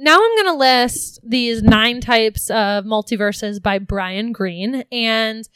now 0.01 0.17
I'm 0.17 0.37
going 0.37 0.55
to 0.55 0.59
list 0.59 1.19
these 1.25 1.63
nine 1.63 2.03
types 2.03 2.51
of 2.51 2.85
multiverses 2.85 3.61
by 3.61 3.79
Brian 3.79 4.33
Greene. 4.33 4.85
And 4.93 5.49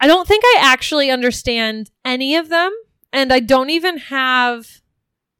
I 0.00 0.08
don't 0.08 0.26
think 0.26 0.42
I 0.44 0.58
actually 0.60 1.08
understand 1.08 1.92
any 2.04 2.34
of 2.34 2.48
them. 2.48 2.72
And 3.12 3.32
I 3.32 3.38
don't 3.38 3.70
even 3.70 3.98
have 3.98 4.80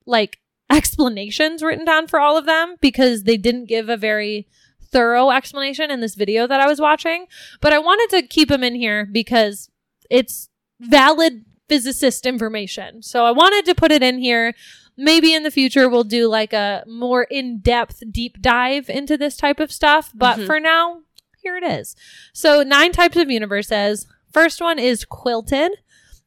like 0.07 0.38
explanations 0.70 1.61
written 1.61 1.85
down 1.85 2.07
for 2.07 2.20
all 2.20 2.38
of 2.38 2.47
them 2.47 2.77
because 2.81 3.25
they 3.25 3.37
didn't 3.37 3.64
give 3.64 3.88
a 3.88 3.97
very 3.97 4.47
thorough 4.92 5.33
explanation 5.33 5.90
in 5.90 6.01
this 6.01 6.14
video 6.14 6.47
that 6.47 6.61
I 6.61 6.68
was 6.68 6.81
watching. 6.81 7.27
But 7.61 7.73
I 7.73 7.81
wanted 7.81 8.16
to 8.16 8.29
keep 8.29 8.49
them 8.49 8.62
in 8.62 8.77
here 8.77 9.09
because 9.11 9.68
it's 10.09 10.49
valid 10.79 11.44
physicist 11.68 12.27
information. 12.27 13.03
So 13.03 13.25
I 13.25 13.33
wanted 13.33 13.64
to 13.64 13.75
put 13.75 13.90
it 13.90 14.05
in 14.05 14.18
here 14.18 14.55
maybe 14.96 15.35
in 15.35 15.42
the 15.42 15.50
future 15.50 15.88
we'll 15.88 16.04
do 16.04 16.28
like 16.28 16.52
a 16.52 16.85
more 16.87 17.24
in-depth 17.24 18.02
deep 18.12 18.40
dive 18.40 18.88
into 18.88 19.16
this 19.16 19.37
type 19.37 19.61
of 19.61 19.72
stuff 19.72 20.11
but 20.14 20.38
Mhm. 20.38 20.46
for 20.46 20.61
now 20.61 21.00
here 21.42 21.57
it 21.57 21.64
is 21.64 21.94
so 22.33 22.62
nine 22.62 22.92
types 22.92 23.16
of 23.16 23.30
universes 23.30 24.07
first 24.33 24.61
one 24.61 24.78
is 24.78 25.04
quilted 25.04 25.72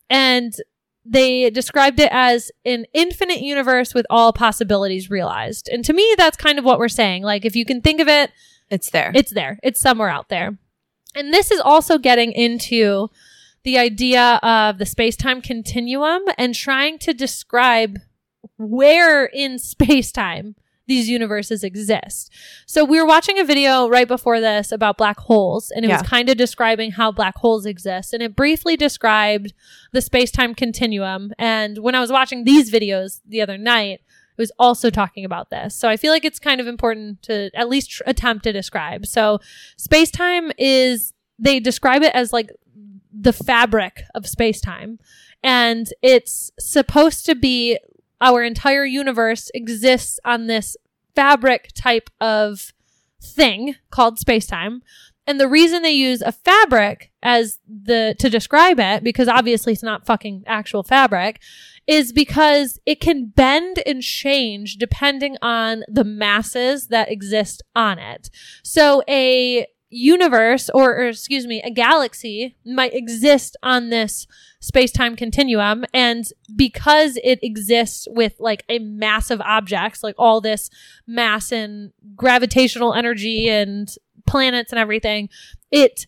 and 0.10 0.54
they 1.10 1.50
described 1.50 2.00
it 2.02 2.10
as 2.12 2.52
an 2.66 2.86
infinite 2.94 3.40
universe 3.42 3.94
with 3.94 4.06
all 4.10 4.34
possibilities 4.34 5.10
realized 5.10 5.70
and 5.72 5.86
to 5.86 5.94
me 5.94 6.16
that's 6.18 6.36
kind 6.38 6.60
of 6.60 6.66
what 6.66 6.80
we're 6.80 6.90
saying 6.90 7.24
like 7.24 7.46
if 7.46 7.56
you 7.56 7.64
can 7.66 7.82
think 7.82 8.00
of 8.02 8.08
it 8.10 8.32
It's 8.70 8.90
there. 8.90 9.12
it's 9.16 9.32
there. 9.34 9.58
It's 9.64 9.80
somewhere 9.80 10.10
out 10.10 10.28
there. 10.28 10.58
And 11.16 11.34
this 11.34 11.50
is 11.52 11.62
also 11.62 11.98
getting 11.98 12.34
into 12.34 13.08
the 13.64 13.78
idea 13.78 14.40
of 14.44 14.78
the 14.78 14.86
space 14.86 15.16
time 15.16 15.42
continuum 15.42 16.22
and 16.38 16.54
trying 16.54 17.00
to 17.00 17.14
describe 17.14 17.98
where 18.58 19.26
in 19.26 19.58
space 19.60 20.12
time 20.12 20.56
these 20.88 21.10
universes 21.10 21.66
exist. 21.66 22.32
So 22.66 22.86
we 22.86 22.98
were 22.98 23.06
watching 23.06 23.38
a 23.40 23.44
video 23.44 23.90
right 23.90 24.08
before 24.08 24.40
this 24.40 24.72
about 24.72 24.98
black 24.98 25.20
holes 25.20 25.70
and 25.70 25.84
it 25.84 25.90
Yeah. 25.90 26.00
was 26.00 26.08
kind 26.08 26.30
of 26.30 26.38
describing 26.38 26.92
how 26.92 27.12
black 27.12 27.36
holes 27.36 27.66
exist 27.66 28.14
and 28.14 28.24
it 28.24 28.38
briefly 28.38 28.78
described 28.78 29.54
the 29.92 30.00
space-time 30.02 30.56
continuum 30.56 31.34
and 31.38 31.80
when 31.80 31.94
I 31.94 32.00
was 32.00 32.10
watching 32.10 32.46
these 32.46 32.72
videos 32.72 33.20
the 33.28 33.42
other 33.42 33.58
night 33.58 34.00
it 34.38 34.42
was 34.42 34.52
also 34.60 34.90
talking 34.90 35.26
about 35.26 35.50
this. 35.50 35.76
So 35.76 35.90
I 35.90 35.98
feel 35.98 36.14
like 36.14 36.24
it's 36.24 36.40
kind 36.40 36.62
of 36.62 36.68
important 36.68 37.22
to 37.24 37.50
at 37.54 37.68
least 37.68 37.90
tr- 37.90 38.04
attempt 38.06 38.44
to 38.44 38.54
describe. 38.54 39.08
So 39.08 39.40
space-time 39.78 40.52
is 40.58 41.12
they 41.38 41.60
describe 41.60 42.02
it 42.04 42.14
as 42.16 42.32
like 42.32 42.52
the 43.12 43.34
fabric 43.34 44.04
of 44.16 44.26
space-time 44.26 45.00
and 45.44 45.88
it's 46.02 46.52
supposed 46.60 47.26
to 47.26 47.36
be 47.36 47.78
our 48.22 48.44
entire 48.44 48.86
universe 48.86 49.52
exists 49.54 50.20
on 50.26 50.48
this 50.48 50.76
fabric 51.16 51.70
type 51.76 52.10
of 52.22 52.74
thing 53.22 53.76
called 53.90 54.20
space-time. 54.20 54.82
And 55.26 55.40
the 55.40 55.50
reason 55.50 55.82
they 55.82 55.92
use 55.92 56.22
a 56.22 56.32
fabric 56.32 57.12
as 57.22 57.60
the 57.68 58.16
to 58.20 58.30
describe 58.30 58.80
it 58.80 59.04
because 59.04 59.28
obviously 59.28 59.74
it's 59.74 59.84
not 59.84 60.06
fucking 60.06 60.44
actual 60.48 60.84
fabric 60.84 61.42
is 61.86 62.14
because 62.14 62.80
it 62.86 63.02
can 63.02 63.28
bend 63.28 63.82
and 63.86 64.02
change 64.02 64.78
depending 64.78 65.36
on 65.42 65.84
the 65.88 66.04
masses 66.04 66.88
that 66.88 67.12
exist 67.12 67.62
on 67.76 68.00
it. 68.00 68.30
So 68.64 69.04
a 69.10 69.68
universe 69.90 70.70
or, 70.74 70.98
or 70.98 71.08
excuse 71.08 71.48
me, 71.48 71.62
a 71.64 71.72
galaxy 71.72 72.56
might 72.66 72.94
exist 72.94 73.56
on 73.64 73.90
this 73.90 74.28
space-time 74.60 75.16
continuum. 75.16 75.86
And 75.94 76.26
because 76.56 77.18
it 77.24 77.40
exists 77.42 78.08
with 78.10 78.34
like 78.40 78.64
a 78.70 78.80
massive 78.80 79.40
objects 79.42 80.04
like 80.04 80.16
all 80.18 80.42
this 80.42 80.70
mass 81.06 81.52
and 81.52 81.94
gravitational 82.16 82.94
energy 82.94 83.50
and 83.50 83.88
planets 84.26 84.72
and 84.74 84.80
everything 84.80 85.30
it 85.72 86.06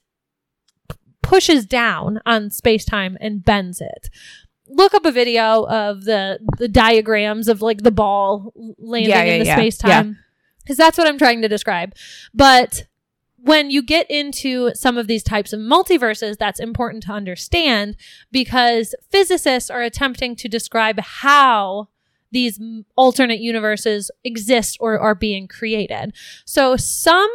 p- 0.90 0.98
pushes 1.22 1.66
down 1.66 2.20
on 2.26 2.50
space-time 2.50 3.18
and 3.22 3.46
bends 3.46 3.80
it. 3.80 4.10
Look 4.68 4.94
up 4.94 5.06
a 5.06 5.12
video 5.12 5.64
of 5.68 6.04
the 6.04 6.40
the 6.58 6.68
diagrams 6.68 7.48
of 7.48 7.62
like 7.62 7.84
the 7.84 7.92
ball 7.92 8.54
landing 8.78 9.10
Yeah, 9.10 9.24
yeah, 9.24 9.34
in 9.34 9.40
the 9.40 9.46
yeah. 9.46 9.56
space-time 9.56 10.18
because 10.62 10.78
that's 10.78 10.98
what 10.98 11.08
i'm 11.08 11.18
trying 11.18 11.42
to 11.42 11.48
describe. 11.48 11.96
But 12.34 12.86
when 13.42 13.70
you 13.70 13.82
get 13.82 14.10
into 14.10 14.72
some 14.76 14.98
of 14.98 15.08
these 15.08 15.24
types 15.24 15.54
of 15.54 15.60
multiverses, 15.60 16.38
that's 16.38 16.60
important 16.60 17.04
to 17.04 17.12
understand 17.12 17.96
because 18.32 18.96
physicists 19.10 19.70
are 19.70 19.82
attempting 19.82 20.36
to 20.38 20.48
describe 20.48 21.00
how 21.00 21.90
these 22.32 22.60
alternate 22.96 23.40
universes 23.40 24.12
exist 24.24 24.78
or 24.80 25.00
are 25.00 25.16
being 25.16 25.48
created. 25.48 26.14
So 26.46 26.76
some 26.76 27.32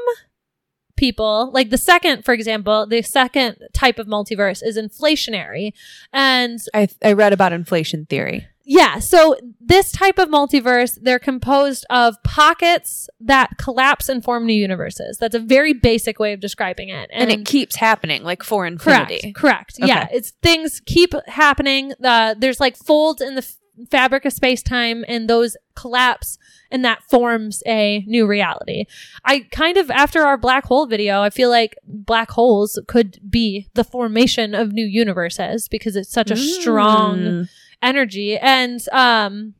people, 0.96 1.50
like 1.52 1.70
the 1.70 1.78
second, 1.78 2.24
for 2.24 2.32
example, 2.32 2.86
the 2.86 3.02
second 3.02 3.56
type 3.72 3.98
of 3.98 4.06
multiverse 4.06 4.62
is 4.64 4.78
inflationary. 4.78 5.72
And 6.12 6.60
I, 6.72 6.88
I 7.02 7.12
read 7.12 7.32
about 7.32 7.52
inflation 7.52 8.06
theory. 8.06 8.46
Yeah. 8.64 8.98
So 8.98 9.36
this 9.60 9.92
type 9.92 10.18
of 10.18 10.28
multiverse, 10.28 10.98
they're 11.00 11.18
composed 11.18 11.84
of 11.90 12.16
pockets 12.22 13.08
that 13.20 13.58
collapse 13.58 14.08
and 14.08 14.24
form 14.24 14.46
new 14.46 14.54
universes. 14.54 15.18
That's 15.18 15.34
a 15.34 15.40
very 15.40 15.72
basic 15.74 16.18
way 16.18 16.32
of 16.32 16.40
describing 16.40 16.88
it. 16.88 17.10
And, 17.12 17.30
it 17.30 17.46
keeps 17.46 17.76
happening, 17.76 18.22
like 18.22 18.42
for 18.42 18.66
infinity. 18.66 19.32
Correct. 19.32 19.76
Correct. 19.76 19.78
Yeah. 19.78 20.08
It's 20.12 20.32
things 20.42 20.80
keep 20.86 21.12
happening. 21.26 21.92
Uh, 22.02 22.34
there's 22.38 22.60
like 22.60 22.76
folds 22.76 23.20
in 23.20 23.34
the 23.34 23.42
f- 23.42 23.56
fabric 23.90 24.24
of 24.24 24.32
space 24.32 24.62
time 24.62 25.04
and 25.08 25.28
those 25.28 25.56
collapse 25.74 26.38
and 26.70 26.84
that 26.84 27.02
forms 27.04 27.62
a 27.66 28.04
new 28.06 28.26
reality. 28.26 28.84
I 29.24 29.40
kind 29.50 29.76
of, 29.76 29.90
after 29.90 30.22
our 30.22 30.36
black 30.36 30.64
hole 30.64 30.86
video, 30.86 31.20
I 31.22 31.30
feel 31.30 31.50
like 31.50 31.76
black 31.84 32.30
holes 32.30 32.80
could 32.88 33.18
be 33.28 33.68
the 33.74 33.84
formation 33.84 34.54
of 34.54 34.72
new 34.72 34.86
universes 34.86 35.68
because 35.68 35.96
it's 35.96 36.10
such 36.10 36.30
a 36.30 36.36
strong 36.36 37.18
Mm. 37.18 37.48
Energy. 37.84 38.36
And 38.36 38.80
um 38.92 39.54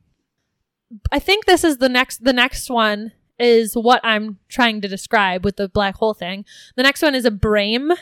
i 1.11 1.19
think 1.19 1.45
this 1.45 1.63
is 1.63 1.77
the 1.77 1.89
next 1.89 2.23
the 2.23 2.31
next 2.31 2.69
one 2.69 3.11
is 3.37 3.73
what 3.73 3.99
i'm 4.03 4.37
trying 4.47 4.79
to 4.81 4.87
describe 4.87 5.43
with 5.43 5.57
the 5.57 5.67
black 5.67 5.95
hole 5.95 6.13
thing. 6.13 6.45
The 6.75 6.83
next 6.83 7.01
one 7.01 7.15
is 7.15 7.25
a 7.25 7.31
brame 7.31 7.95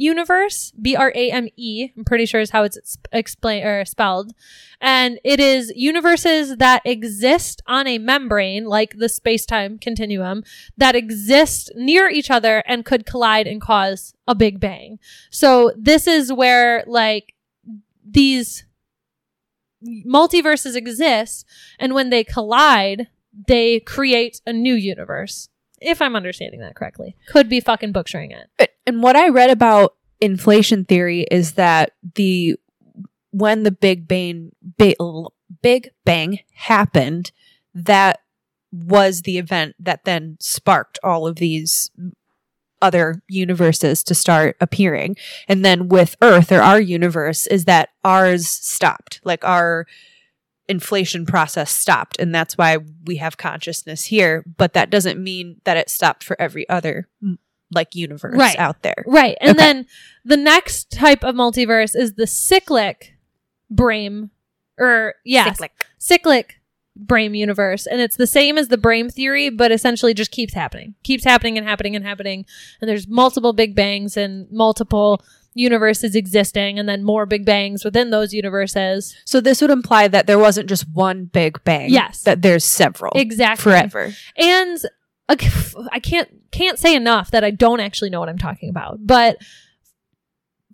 universe 0.00 0.70
b-r-a-m-e 0.80 1.92
i'm 1.96 2.04
pretty 2.04 2.24
sure 2.24 2.40
is 2.40 2.50
how 2.50 2.62
it's 2.62 2.96
explained 3.12 3.66
or 3.66 3.84
spelled. 3.84 4.32
And 4.80 5.18
it 5.24 5.40
is 5.40 5.72
universes 5.74 6.56
that 6.58 6.82
exist 6.84 7.60
on 7.66 7.88
a 7.88 7.98
membrane 7.98 8.64
like 8.66 8.96
the 8.96 9.08
space-time 9.08 9.78
continuum 9.78 10.44
that 10.76 10.94
exist 10.94 11.72
near 11.74 12.08
each 12.08 12.30
other 12.30 12.62
and 12.66 12.84
could 12.84 13.06
collide 13.06 13.48
and 13.48 13.60
cause 13.60 14.14
a 14.28 14.36
big 14.36 14.60
bang. 14.60 15.00
So 15.30 15.72
this 15.76 16.06
is 16.06 16.32
where 16.32 16.84
like 16.86 17.34
these 18.08 18.64
multiverses 19.84 20.74
exist 20.74 21.46
and 21.78 21.94
when 21.94 22.10
they 22.10 22.24
collide 22.24 23.08
they 23.46 23.78
create 23.80 24.40
a 24.46 24.52
new 24.52 24.74
universe 24.74 25.48
if 25.80 26.02
i'm 26.02 26.16
understanding 26.16 26.60
that 26.60 26.74
correctly. 26.74 27.16
Could 27.28 27.48
be 27.48 27.60
fucking 27.60 27.92
butchering 27.92 28.32
it. 28.32 28.72
And 28.86 29.02
what 29.02 29.16
I 29.16 29.28
read 29.28 29.50
about 29.50 29.94
inflation 30.20 30.84
theory 30.84 31.26
is 31.30 31.52
that 31.52 31.92
the 32.14 32.56
when 33.30 33.62
the 33.62 33.70
Big 33.70 34.08
Bang 34.08 34.52
Big, 34.76 34.96
Big 35.62 35.90
Bang 36.04 36.40
happened, 36.54 37.30
that 37.74 38.20
was 38.72 39.22
the 39.22 39.38
event 39.38 39.76
that 39.78 40.04
then 40.04 40.36
sparked 40.40 40.98
all 41.02 41.26
of 41.26 41.36
these 41.36 41.90
other 42.80 43.22
universes 43.28 44.02
to 44.04 44.14
start 44.14 44.56
appearing. 44.60 45.16
And 45.48 45.64
then 45.64 45.88
with 45.88 46.16
Earth 46.22 46.52
or 46.52 46.60
our 46.60 46.80
universe 46.80 47.46
is 47.46 47.64
that 47.66 47.90
ours 48.04 48.46
stopped. 48.48 49.20
Like 49.24 49.44
our 49.44 49.86
inflation 50.68 51.24
process 51.24 51.70
stopped 51.70 52.18
and 52.20 52.34
that's 52.34 52.58
why 52.58 52.76
we 53.06 53.16
have 53.16 53.38
consciousness 53.38 54.04
here, 54.04 54.44
but 54.58 54.74
that 54.74 54.90
doesn't 54.90 55.18
mean 55.22 55.60
that 55.64 55.76
it 55.78 55.88
stopped 55.88 56.22
for 56.22 56.40
every 56.40 56.68
other 56.68 57.08
like 57.74 57.94
universe 57.94 58.34
Right. 58.36 58.58
out 58.58 58.82
there. 58.82 59.02
right 59.06 59.36
and 59.40 59.50
Okay. 59.50 59.58
then 59.58 59.86
the 60.24 60.36
next 60.36 60.90
type 60.90 61.22
of 61.24 61.34
multiverse 61.34 61.94
is 61.96 62.14
the 62.14 62.26
cyclic 62.26 63.14
brame 63.72 64.30
or 64.78 65.14
yeah 65.24 65.44
Cyclic. 65.52 65.72
cyclic 65.98 66.57
brame 67.06 67.36
universe 67.36 67.86
and 67.86 68.00
it's 68.00 68.16
the 68.16 68.26
same 68.26 68.58
as 68.58 68.68
the 68.68 68.76
brame 68.76 69.12
theory 69.12 69.50
but 69.50 69.70
essentially 69.70 70.12
just 70.12 70.30
keeps 70.30 70.52
happening 70.52 70.94
keeps 71.04 71.24
happening 71.24 71.56
and 71.56 71.66
happening 71.66 71.94
and 71.94 72.04
happening 72.04 72.44
and 72.80 72.88
there's 72.90 73.06
multiple 73.06 73.52
big 73.52 73.74
bangs 73.74 74.16
and 74.16 74.50
multiple 74.50 75.22
universes 75.54 76.14
existing 76.14 76.78
and 76.78 76.88
then 76.88 77.02
more 77.02 77.26
big 77.26 77.44
bangs 77.44 77.84
within 77.84 78.10
those 78.10 78.32
universes 78.32 79.16
So 79.24 79.40
this 79.40 79.60
would 79.60 79.70
imply 79.70 80.08
that 80.08 80.26
there 80.26 80.38
wasn't 80.38 80.68
just 80.68 80.84
one 80.92 81.24
big 81.24 81.62
bang. 81.64 81.90
Yes. 81.90 82.22
That 82.22 82.42
there's 82.42 82.64
several. 82.64 83.12
exactly 83.16 83.62
Forever. 83.62 84.12
and 84.36 84.78
I 85.28 85.36
can't 86.00 86.28
can't 86.52 86.78
say 86.78 86.94
enough 86.94 87.30
that 87.32 87.44
I 87.44 87.50
don't 87.50 87.80
actually 87.80 88.08
know 88.10 88.20
what 88.20 88.28
I'm 88.28 88.38
talking 88.38 88.70
about. 88.70 89.06
But 89.06 89.38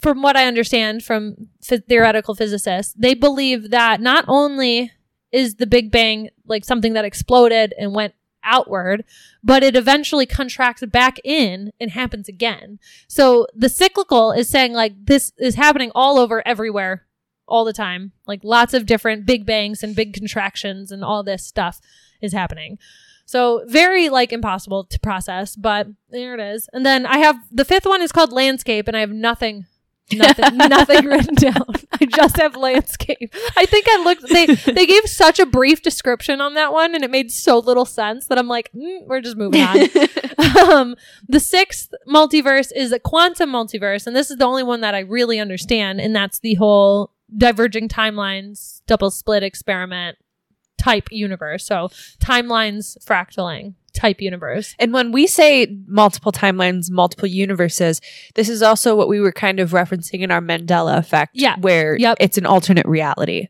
from 0.00 0.22
what 0.22 0.36
I 0.36 0.44
understand 0.46 1.02
from 1.02 1.48
theoretical 1.62 2.34
physicists, 2.34 2.94
they 2.96 3.14
believe 3.14 3.70
that 3.70 4.00
not 4.00 4.24
only 4.28 4.92
is 5.34 5.56
the 5.56 5.66
Big 5.66 5.90
Bang 5.90 6.30
like 6.46 6.64
something 6.64 6.92
that 6.94 7.04
exploded 7.04 7.74
and 7.78 7.94
went 7.94 8.14
outward, 8.44 9.04
but 9.42 9.62
it 9.62 9.74
eventually 9.74 10.26
contracts 10.26 10.84
back 10.86 11.18
in 11.24 11.72
and 11.80 11.90
happens 11.90 12.28
again. 12.28 12.78
So 13.08 13.46
the 13.54 13.68
cyclical 13.68 14.32
is 14.32 14.48
saying 14.48 14.72
like 14.72 14.92
this 15.06 15.32
is 15.38 15.56
happening 15.56 15.90
all 15.94 16.18
over 16.18 16.46
everywhere 16.46 17.06
all 17.48 17.64
the 17.64 17.72
time. 17.72 18.12
Like 18.26 18.44
lots 18.44 18.74
of 18.74 18.86
different 18.86 19.26
big 19.26 19.44
bangs 19.44 19.82
and 19.82 19.96
big 19.96 20.14
contractions 20.14 20.92
and 20.92 21.02
all 21.04 21.22
this 21.22 21.44
stuff 21.44 21.80
is 22.20 22.32
happening. 22.32 22.78
So 23.26 23.64
very 23.66 24.10
like 24.10 24.32
impossible 24.32 24.84
to 24.84 25.00
process, 25.00 25.56
but 25.56 25.88
there 26.10 26.34
it 26.34 26.40
is. 26.40 26.68
And 26.72 26.84
then 26.84 27.06
I 27.06 27.18
have 27.18 27.36
the 27.50 27.64
fifth 27.64 27.86
one 27.86 28.02
is 28.02 28.12
called 28.12 28.32
landscape 28.32 28.86
and 28.86 28.96
I 28.96 29.00
have 29.00 29.10
nothing 29.10 29.66
nothing 30.12 30.56
nothing 30.56 31.06
written 31.06 31.34
down. 31.34 31.66
I 31.92 32.06
just 32.06 32.36
have 32.36 32.56
landscape. 32.56 33.34
I 33.56 33.66
think 33.66 33.86
I 33.88 34.02
looked 34.02 34.28
they 34.28 34.46
they 34.46 34.86
gave 34.86 35.04
such 35.04 35.38
a 35.38 35.46
brief 35.46 35.82
description 35.82 36.40
on 36.40 36.54
that 36.54 36.72
one 36.72 36.94
and 36.94 37.04
it 37.04 37.10
made 37.10 37.30
so 37.30 37.58
little 37.58 37.84
sense 37.84 38.26
that 38.26 38.38
I'm 38.38 38.48
like, 38.48 38.70
mm, 38.72 39.06
we're 39.06 39.20
just 39.20 39.36
moving 39.36 39.62
on. 39.62 39.78
um, 40.70 40.96
the 41.28 41.40
sixth 41.40 41.92
multiverse 42.08 42.70
is 42.74 42.92
a 42.92 42.98
quantum 42.98 43.50
multiverse, 43.50 44.06
and 44.06 44.14
this 44.14 44.30
is 44.30 44.38
the 44.38 44.44
only 44.44 44.62
one 44.62 44.80
that 44.82 44.94
I 44.94 45.00
really 45.00 45.38
understand, 45.40 46.00
and 46.00 46.14
that's 46.14 46.40
the 46.40 46.54
whole 46.54 47.10
diverging 47.36 47.88
timelines, 47.88 48.82
double 48.86 49.10
slit 49.10 49.42
experiment 49.42 50.18
type 50.76 51.08
universe. 51.10 51.64
So 51.64 51.88
timelines 52.20 52.98
fractaling 53.04 53.74
type 53.94 54.20
universe. 54.20 54.74
And 54.78 54.92
when 54.92 55.12
we 55.12 55.26
say 55.26 55.66
multiple 55.86 56.32
timelines, 56.32 56.90
multiple 56.90 57.28
universes, 57.28 58.00
this 58.34 58.48
is 58.48 58.62
also 58.62 58.94
what 58.96 59.08
we 59.08 59.20
were 59.20 59.32
kind 59.32 59.60
of 59.60 59.70
referencing 59.70 60.20
in 60.20 60.30
our 60.30 60.40
Mandela 60.40 60.98
effect, 60.98 61.32
Yeah. 61.34 61.56
where 61.60 61.96
Yep. 61.96 62.16
it's 62.20 62.36
an 62.36 62.44
alternate 62.46 62.86
reality, 62.86 63.48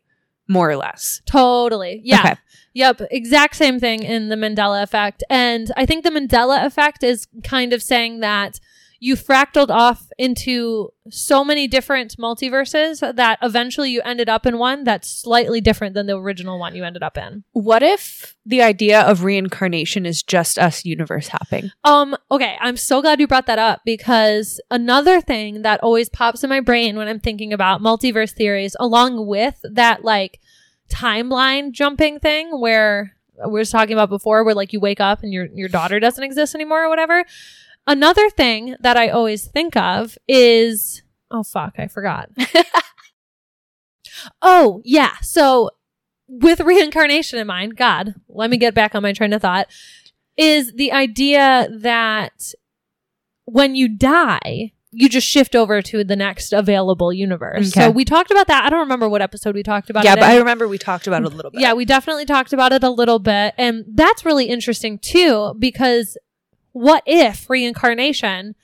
more 0.49 0.71
or 0.71 0.77
less. 0.77 1.23
Totally. 1.27 2.01
Yeah. 2.05 2.21
Okay. 2.21 2.35
Yep. 2.75 3.03
Exact 3.11 3.57
same 3.57 3.79
thing 3.81 4.03
in 4.03 4.29
the 4.29 4.37
Mandela 4.37 4.83
effect. 4.83 5.23
And 5.31 5.71
I 5.77 5.87
think 5.87 6.05
the 6.05 6.11
Mandela 6.11 6.65
effect 6.65 7.03
is 7.03 7.27
kind 7.43 7.73
of 7.73 7.83
saying 7.83 8.21
that 8.21 8.61
you 9.01 9.17
fractaled 9.17 9.71
off 9.71 10.11
into 10.19 10.93
so 11.11 11.45
many 11.45 11.69
different 11.69 12.17
multiverses 12.17 13.01
that 13.17 13.39
eventually 13.43 13.91
you 13.91 14.01
ended 14.03 14.29
up 14.29 14.47
in 14.47 14.59
one 14.59 14.85
that's 14.85 15.09
slightly 15.09 15.61
different 15.61 15.95
than 15.95 16.07
the 16.07 16.17
original 16.17 16.59
one 16.59 16.75
you 16.75 16.85
ended 16.85 17.03
up 17.03 17.19
in. 17.19 17.45
What 17.53 17.83
if 17.83 18.35
the 18.47 18.63
idea 18.63 19.03
of 19.03 19.25
reincarnation 19.25 20.07
is 20.07 20.23
just 20.23 20.59
us 20.59 20.85
universe 20.85 21.29
hopping? 21.29 21.71
Um, 21.85 22.17
okay, 22.31 22.57
I'm 22.61 22.77
so 22.77 23.03
glad 23.03 23.21
you 23.21 23.27
brought 23.27 23.47
that 23.47 23.59
up 23.59 23.83
because 23.85 24.61
another 24.71 25.21
thing 25.21 25.63
that 25.63 25.81
always 25.83 26.09
pops 26.09 26.43
in 26.43 26.51
my 26.51 26.61
brain 26.61 26.97
when 26.97 27.09
I'm 27.09 27.21
thinking 27.21 27.53
about 27.53 27.83
multiverse 27.83 28.33
theories, 28.33 28.77
along 28.81 29.27
with 29.27 29.61
that 29.71 30.05
like 30.05 30.41
timeline 30.89 31.73
jumping 31.73 32.21
thing 32.21 32.59
where 32.59 33.17
we 33.45 33.53
were 33.53 33.65
talking 33.65 33.95
about 33.95 34.09
before, 34.09 34.45
where 34.45 34.55
like 34.55 34.73
you 34.73 34.81
wake 34.81 35.01
up 35.01 35.23
and 35.23 35.33
your 35.33 35.47
your 35.55 35.69
daughter 35.69 35.99
doesn't 36.01 36.23
exist 36.23 36.55
anymore 36.55 36.85
or 36.85 36.89
whatever. 36.89 37.25
Another 37.87 38.31
thing 38.31 38.77
that 38.81 38.97
I 38.97 39.09
always 39.09 39.47
think 39.47 39.77
of 39.77 40.17
is 40.27 41.03
oh 41.31 41.43
fuck, 41.43 41.75
I 41.79 41.89
forgot. 41.89 42.31
oh, 44.43 44.81
yeah. 44.85 45.17
So 45.21 45.71
with 46.29 46.61
reincarnation 46.61 47.39
in 47.39 47.47
mind, 47.47 47.77
God, 47.77 48.15
let 48.29 48.51
me 48.51 48.57
get 48.57 48.75
back 48.75 48.95
on 48.95 49.03
my 49.03 49.13
train 49.13 49.33
of 49.33 49.43
thought, 49.43 49.69
is 50.37 50.73
the 50.73 50.93
idea 50.93 51.69
that 51.71 52.53
when 53.45 53.75
you 53.75 53.89
die, 53.89 54.73
you 54.91 55.09
just 55.09 55.27
shift 55.27 55.57
over 55.57 55.83
to 55.83 56.05
the 56.05 56.17
next 56.17 56.53
available 56.53 57.13
universe. 57.13 57.77
Okay. 57.77 57.87
So 57.87 57.91
we 57.91 58.05
talked 58.05 58.31
about 58.31 58.47
that. 58.47 58.65
I 58.65 58.71
don't 58.71 58.81
remember 58.81 59.09
what 59.09 59.23
episode 59.23 59.55
we 59.55 59.63
talked 59.63 59.91
about. 59.91 60.05
yeah, 60.05 60.15
but 60.15 60.25
in. 60.25 60.31
I 60.31 60.37
remember 60.37 60.69
we 60.69 60.79
talked 60.79 61.07
about 61.07 61.23
it 61.23 61.33
a 61.33 61.37
little 61.37 61.51
bit. 61.51 61.61
Yeah, 61.61 61.75
we 61.75 61.85
definitely 61.85 62.25
talked 62.25 62.53
about 62.53 62.73
it 62.73 62.85
a 62.85 62.91
little 62.91 63.19
bit. 63.19 63.55
And 63.59 63.85
that's 63.93 64.25
really 64.25 64.47
interesting 64.47 64.99
too, 64.99 65.55
because 65.59 66.17
what 66.75 67.03
if 67.07 67.49
reincarnation 67.49 68.55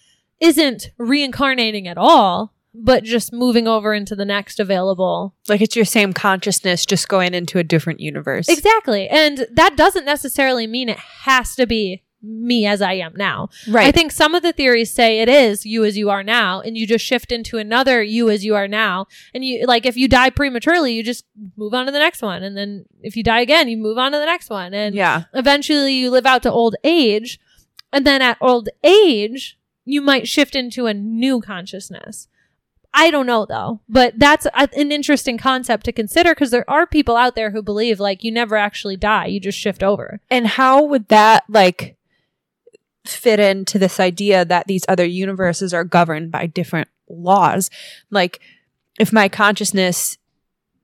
isn't 0.41 0.91
reincarnating 0.99 1.87
at 1.87 1.97
all, 1.97 2.53
but 2.75 3.05
just 3.05 3.33
moving 3.33 3.67
over 3.67 3.95
into 3.95 4.15
the 4.15 4.25
next 4.25 4.61
available? 4.61 5.35
like 5.49 5.61
it's 5.61 5.77
your 5.77 5.85
same 5.85 6.13
consciousness, 6.13 6.85
just 6.85 7.09
going 7.09 7.35
into 7.35 7.59
a 7.59 7.65
different 7.65 8.01
universe. 8.01 8.49
Exactly. 8.49 9.09
And 9.09 9.47
that 9.53 9.77
doesn't 9.77 10.05
necessarily 10.05 10.67
mean 10.67 10.89
it 10.89 10.99
has 10.99 11.55
to 11.55 11.67
be 11.67 12.03
me 12.23 12.67
as 12.67 12.83
I 12.83 12.95
am 12.95 13.15
now. 13.17 13.49
Right. 13.69 13.87
I 13.87 13.93
think 13.93 14.13
some 14.13 14.35
of 14.35 14.43
the 14.43 14.53
theories 14.53 14.93
say 14.93 15.21
it 15.21 15.29
is 15.29 15.65
you 15.65 15.85
as 15.85 15.97
you 15.97 16.11
are 16.11 16.23
now, 16.23 16.61
and 16.61 16.77
you 16.77 16.87
just 16.87 17.05
shift 17.05 17.33
into 17.33 17.59
another 17.59 18.03
you 18.03 18.29
as 18.29 18.45
you 18.45 18.55
are 18.55 18.69
now. 18.69 19.07
And 19.35 19.45
you 19.45 19.67
like 19.67 19.87
if 19.87 19.97
you 19.97 20.09
die 20.09 20.31
prematurely, 20.31 20.93
you 20.93 21.03
just 21.03 21.25
move 21.57 21.75
on 21.75 21.87
to 21.87 21.93
the 21.93 21.99
next 21.99 22.23
one. 22.23 22.43
And 22.43 22.57
then 22.57 22.85
if 23.03 23.17
you 23.17 23.23
die 23.23 23.41
again, 23.41 23.69
you 23.69 23.77
move 23.77 23.99
on 23.99 24.13
to 24.13 24.19
the 24.19 24.27
next 24.27 24.51
one. 24.51 24.75
And 24.75 24.95
yeah. 24.95 25.25
eventually 25.33 25.95
you 25.95 26.11
live 26.11 26.27
out 26.27 26.43
to 26.43 26.53
old 26.53 26.77
age. 26.85 27.39
And 27.93 28.07
then 28.07 28.23
at 28.23 28.39
old 28.41 28.69
age, 28.85 29.59
you 29.85 30.01
might 30.01 30.29
shift 30.29 30.55
into 30.55 30.87
a 30.87 30.95
new 30.95 31.41
consciousness. 31.41 32.29
I 32.93 33.11
don't 33.11 33.27
know 33.27 33.47
though, 33.47 33.81
but 33.89 34.19
that's 34.19 34.47
a, 34.47 34.69
an 34.77 34.91
interesting 34.91 35.39
concept 35.39 35.85
to 35.85 35.93
consider 35.93 36.35
because 36.35 36.51
there 36.51 36.69
are 36.69 36.87
people 36.87 37.17
out 37.17 37.37
there 37.37 37.51
who 37.51 37.63
believe 37.63 38.01
like 38.01 38.25
you 38.25 38.33
never 38.33 38.57
actually 38.57 38.97
die, 38.97 39.27
you 39.27 39.39
just 39.39 39.59
shift 39.59 39.83
over. 39.83 40.21
And 40.29 40.47
how 40.47 40.83
would 40.85 41.09
that 41.09 41.45
like 41.49 41.97
fit 43.07 43.39
into 43.39 43.79
this 43.79 44.01
idea 44.01 44.45
that 44.45 44.67
these 44.67 44.85
other 44.89 45.05
universes 45.05 45.73
are 45.73 45.85
governed 45.85 46.33
by 46.33 46.47
different 46.47 46.89
laws? 47.09 47.71
Like 48.11 48.41
if 48.99 49.13
my 49.13 49.29
consciousness 49.29 50.19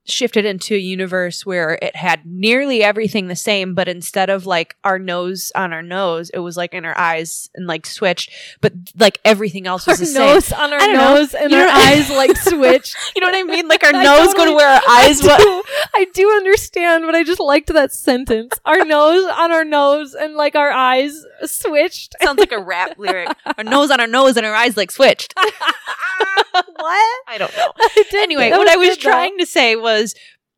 shifted 0.09 0.44
into 0.44 0.74
a 0.74 0.78
universe 0.78 1.44
where 1.44 1.78
it 1.82 1.96
had 1.96 2.24
nearly 2.24 2.82
everything 2.82 3.28
the 3.28 3.36
same, 3.36 3.74
but 3.74 3.88
instead 3.88 4.30
of 4.30 4.46
like 4.46 4.76
our 4.84 4.98
nose 4.98 5.50
on 5.54 5.72
our 5.72 5.82
nose, 5.82 6.30
it 6.30 6.38
was 6.38 6.57
like 6.57 6.74
in 6.74 6.84
our 6.84 6.96
eyes 6.96 7.50
and 7.54 7.66
like 7.66 7.86
switched, 7.86 8.30
but 8.61 8.72
like 8.98 9.18
everything 9.24 9.66
else 9.66 9.86
was 9.86 9.98
Our 10.00 10.07
the 10.07 10.07
same. 10.12 10.26
nose 10.26 10.52
on 10.52 10.72
our 10.72 10.78
don't 10.78 10.92
know. 10.94 11.14
nose 11.16 11.34
and 11.34 11.50
You 11.50 11.59
our 11.59 11.66
know- 11.66 11.72
eyes 11.72 12.09
like 12.11 12.36
switched. 12.36 12.96
You 13.14 13.20
know 13.20 13.26
what 13.28 13.36
I 13.36 13.42
mean? 13.42 13.68
Like 13.68 13.84
our 13.84 13.92
nose 13.92 14.34
go 14.34 14.44
to 14.44 14.52
where 14.54 14.68
our 14.68 14.82
eyes 14.88 15.20
I 15.26 15.36
do, 15.38 15.62
I 15.94 16.07
do 16.14 16.30
understand, 16.30 17.04
but 17.07 17.14
I 17.14 17.22
just 17.24 17.40
liked 17.40 17.72
that 17.72 17.92
sentence. 17.92 18.52
Our 18.64 18.84
nose 18.84 19.24
on 19.36 19.52
our 19.52 19.64
nose 19.64 20.14
and 20.14 20.34
like 20.34 20.54
our 20.54 20.70
eyes 20.70 21.24
switched. 21.44 22.14
Sounds 22.22 22.38
like 22.38 22.52
a 22.52 22.59
rap 22.62 22.98
lyric. 22.98 23.28
Our 23.59 23.64
nose 23.64 23.90
on 23.90 24.00
our 24.00 24.07
nose 24.07 24.36
and 24.36 24.44
our 24.46 24.54
eyes 24.54 24.76
like 24.76 24.90
switched. 24.90 25.34
what? 26.76 27.22
I 27.28 27.36
don't 27.38 27.57
know. 27.57 27.72
I 27.78 28.04
anyway, 28.14 28.50
what 28.50 28.68
I 28.68 28.76
was 28.76 28.96
trying 28.96 29.38
to 29.38 29.46
say 29.46 29.76
was 29.76 30.14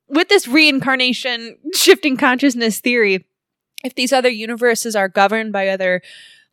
with 0.09 0.29
this 0.29 0.49
reincarnation 0.49 1.57
shifting 1.75 2.17
consciousness 2.17 2.81
theory, 2.81 3.27
if 3.85 3.95
these 3.95 4.13
other 4.13 4.29
universes 4.29 4.97
are 4.97 5.09
governed 5.09 5.53
by 5.53 5.69
other 5.69 6.03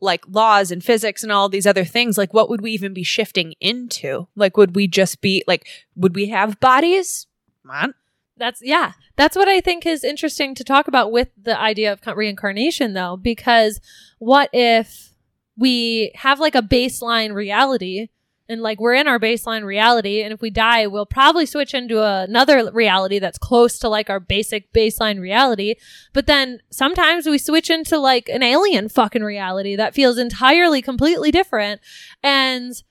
like 0.01 0.25
laws 0.27 0.71
and 0.71 0.83
physics 0.83 1.23
and 1.23 1.31
all 1.31 1.49
these 1.49 1.65
other 1.65 1.85
things, 1.85 2.17
like 2.17 2.33
what 2.33 2.49
would 2.49 2.61
we 2.61 2.71
even 2.71 2.93
be 2.93 3.03
shifting 3.03 3.53
into? 3.59 4.27
Like 4.35 4.57
would 4.57 4.75
we 4.75 4.87
just 4.87 5.21
be 5.21 5.43
like 5.47 5.67
would 5.95 6.15
we 6.15 6.29
have 6.29 6.59
bodies? 6.59 7.27
Come 7.63 7.71
on. 7.71 7.93
That's 8.37 8.61
yeah. 8.61 8.93
That's 9.15 9.35
what 9.35 9.47
I 9.47 9.61
think 9.61 9.85
is 9.85 10.03
interesting 10.03 10.55
to 10.55 10.63
talk 10.63 10.87
about 10.87 11.11
with 11.11 11.29
the 11.41 11.57
idea 11.57 11.91
of 11.91 12.01
reincarnation 12.15 12.93
though 12.93 13.15
because 13.15 13.79
what 14.19 14.49
if 14.51 15.13
we 15.57 16.11
have 16.15 16.39
like 16.39 16.55
a 16.55 16.61
baseline 16.61 17.33
reality 17.33 18.09
and 18.47 18.61
like 18.61 18.79
we're 18.79 18.93
in 18.93 19.07
our 19.07 19.19
baseline 19.19 19.63
reality 19.63 20.21
and 20.21 20.33
if 20.33 20.41
we 20.41 20.49
die 20.49 20.87
we'll 20.87 21.05
probably 21.05 21.45
switch 21.45 21.73
into 21.73 22.01
another 22.03 22.71
reality 22.71 23.19
that's 23.19 23.37
close 23.37 23.79
to 23.79 23.89
like 23.89 24.09
our 24.09 24.19
basic 24.19 24.71
baseline 24.73 25.19
reality 25.19 25.75
but 26.13 26.27
then 26.27 26.59
sometimes 26.69 27.25
we 27.25 27.37
switch 27.37 27.69
into 27.69 27.97
like 27.97 28.29
an 28.29 28.43
alien 28.43 28.89
fucking 28.89 29.23
reality 29.23 29.75
that 29.75 29.93
feels 29.93 30.17
entirely 30.17 30.81
completely 30.81 31.31
different 31.31 31.81
and 32.23 32.83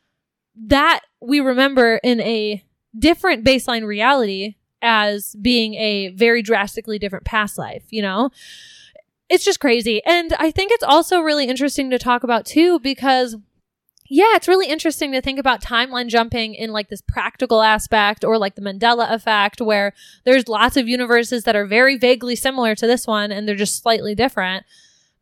that 0.57 1.01
we 1.21 1.41
remember 1.41 2.01
in 2.03 2.21
a 2.21 2.63
different 2.99 3.45
baseline 3.45 3.87
reality 3.87 4.55
as 4.83 5.35
being 5.41 5.75
a 5.75 6.09
very 6.11 6.43
drastically 6.43 6.99
different 6.99 7.25
past 7.25 7.59
life, 7.59 7.85
you 7.91 8.03
know? 8.03 8.31
It's 9.31 9.45
just 9.45 9.59
crazy. 9.59 10.05
And 10.05 10.35
I 10.35 10.51
think 10.51 10.71
it's 10.71 10.85
also 10.85 11.21
really 11.21 11.47
interesting 11.47 11.91
to 11.91 11.99
talk 11.99 12.23
about 12.23 12.45
too 12.45 12.79
because 12.81 13.37
yeah, 14.09 14.37
it's 14.37 14.49
really 14.49 14.69
interesting 14.69 15.13
to 15.13 15.23
think 15.23 15.39
about 15.39 15.63
timeline 15.63 16.09
jumping 16.09 16.55
in 16.55 16.73
like 16.73 16.89
this 16.89 17.01
practical 17.01 17.63
aspect 17.63 18.23
or 18.23 18.37
like 18.37 18.55
the 18.55 18.61
Mandela 18.63 19.11
effect 19.11 19.63
where 19.63 19.95
there's 20.25 20.47
lots 20.47 20.77
of 20.77 20.87
universes 20.87 21.45
that 21.45 21.57
are 21.57 21.65
very 21.65 21.97
vaguely 21.97 22.37
similar 22.37 22.75
to 22.75 22.87
this 22.87 23.07
one 23.07 23.33
and 23.33 23.49
they're 23.49 23.55
just 23.55 23.83
slightly 23.83 24.15
different. 24.15 24.67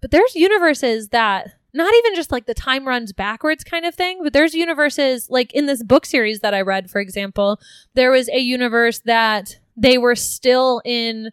But 0.01 0.11
there's 0.11 0.35
universes 0.35 1.11
that 1.11 1.55
not 1.73 1.95
even 1.95 2.17
just 2.17 2.33
like 2.33 2.47
the 2.47 2.55
time 2.55 2.87
runs 2.87 3.13
backwards 3.13 3.63
kind 3.63 3.87
of 3.87 3.95
thing, 3.95 4.21
but 4.23 4.33
there's 4.33 4.53
universes 4.53 5.31
like 5.31 5.53
in 5.55 5.67
this 5.67 5.83
book 5.83 6.05
series 6.05 6.41
that 6.41 6.53
I 6.53 6.61
read, 6.61 6.91
for 6.91 7.01
example, 7.01 7.61
there 7.95 8.11
was 8.11 8.29
a 8.31 8.39
universe 8.39 8.99
that 9.05 9.59
they 9.77 9.97
were 9.97 10.17
still 10.17 10.83
in 10.85 11.31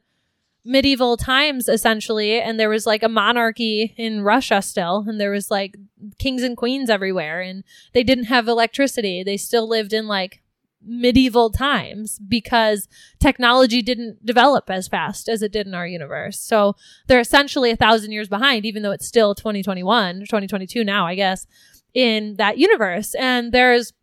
medieval 0.66 1.16
times 1.18 1.70
essentially 1.70 2.40
and 2.40 2.60
there 2.60 2.70
was 2.70 2.86
like 2.86 3.02
a 3.02 3.10
monarchy 3.10 3.94
in 3.98 4.22
Russia 4.22 4.62
still 4.62 5.06
and 5.08 5.20
there 5.20 5.32
was 5.32 5.50
like 5.50 5.78
kings 6.18 6.44
and 6.44 6.58
queens 6.58 6.90
everywhere 6.90 7.42
and 7.42 7.64
they 7.94 8.04
didn't 8.04 8.26
have 8.26 8.48
electricity. 8.48 9.24
They 9.24 9.38
still 9.38 9.68
lived 9.68 9.94
in 9.94 10.08
like 10.08 10.42
medieval 10.82 11.50
times 11.50 12.20
because 12.20 12.88
technology 13.20 13.82
didn't 13.82 14.26
develop 14.26 14.70
as 14.70 14.88
fast 14.88 15.28
as 15.28 15.42
it 15.42 15.52
did 15.52 15.68
in 15.68 15.74
our 15.74 15.88
universe. 15.88 16.40
So 16.40 16.76
they're 17.08 17.20
essentially 17.20 17.72
a 17.72 17.76
thousand 17.76 18.12
years 18.12 18.28
behind 18.30 18.66
even 18.66 18.84
though 18.84 18.92
it's 18.92 19.08
still 19.08 19.36
2021 19.36 20.20
2022 20.22 20.84
now 20.84 21.06
i 21.06 21.16
guess 21.16 21.48
in 21.94 22.36
that 22.38 22.58
universe. 22.58 23.16
And 23.16 23.52
there's 23.52 23.94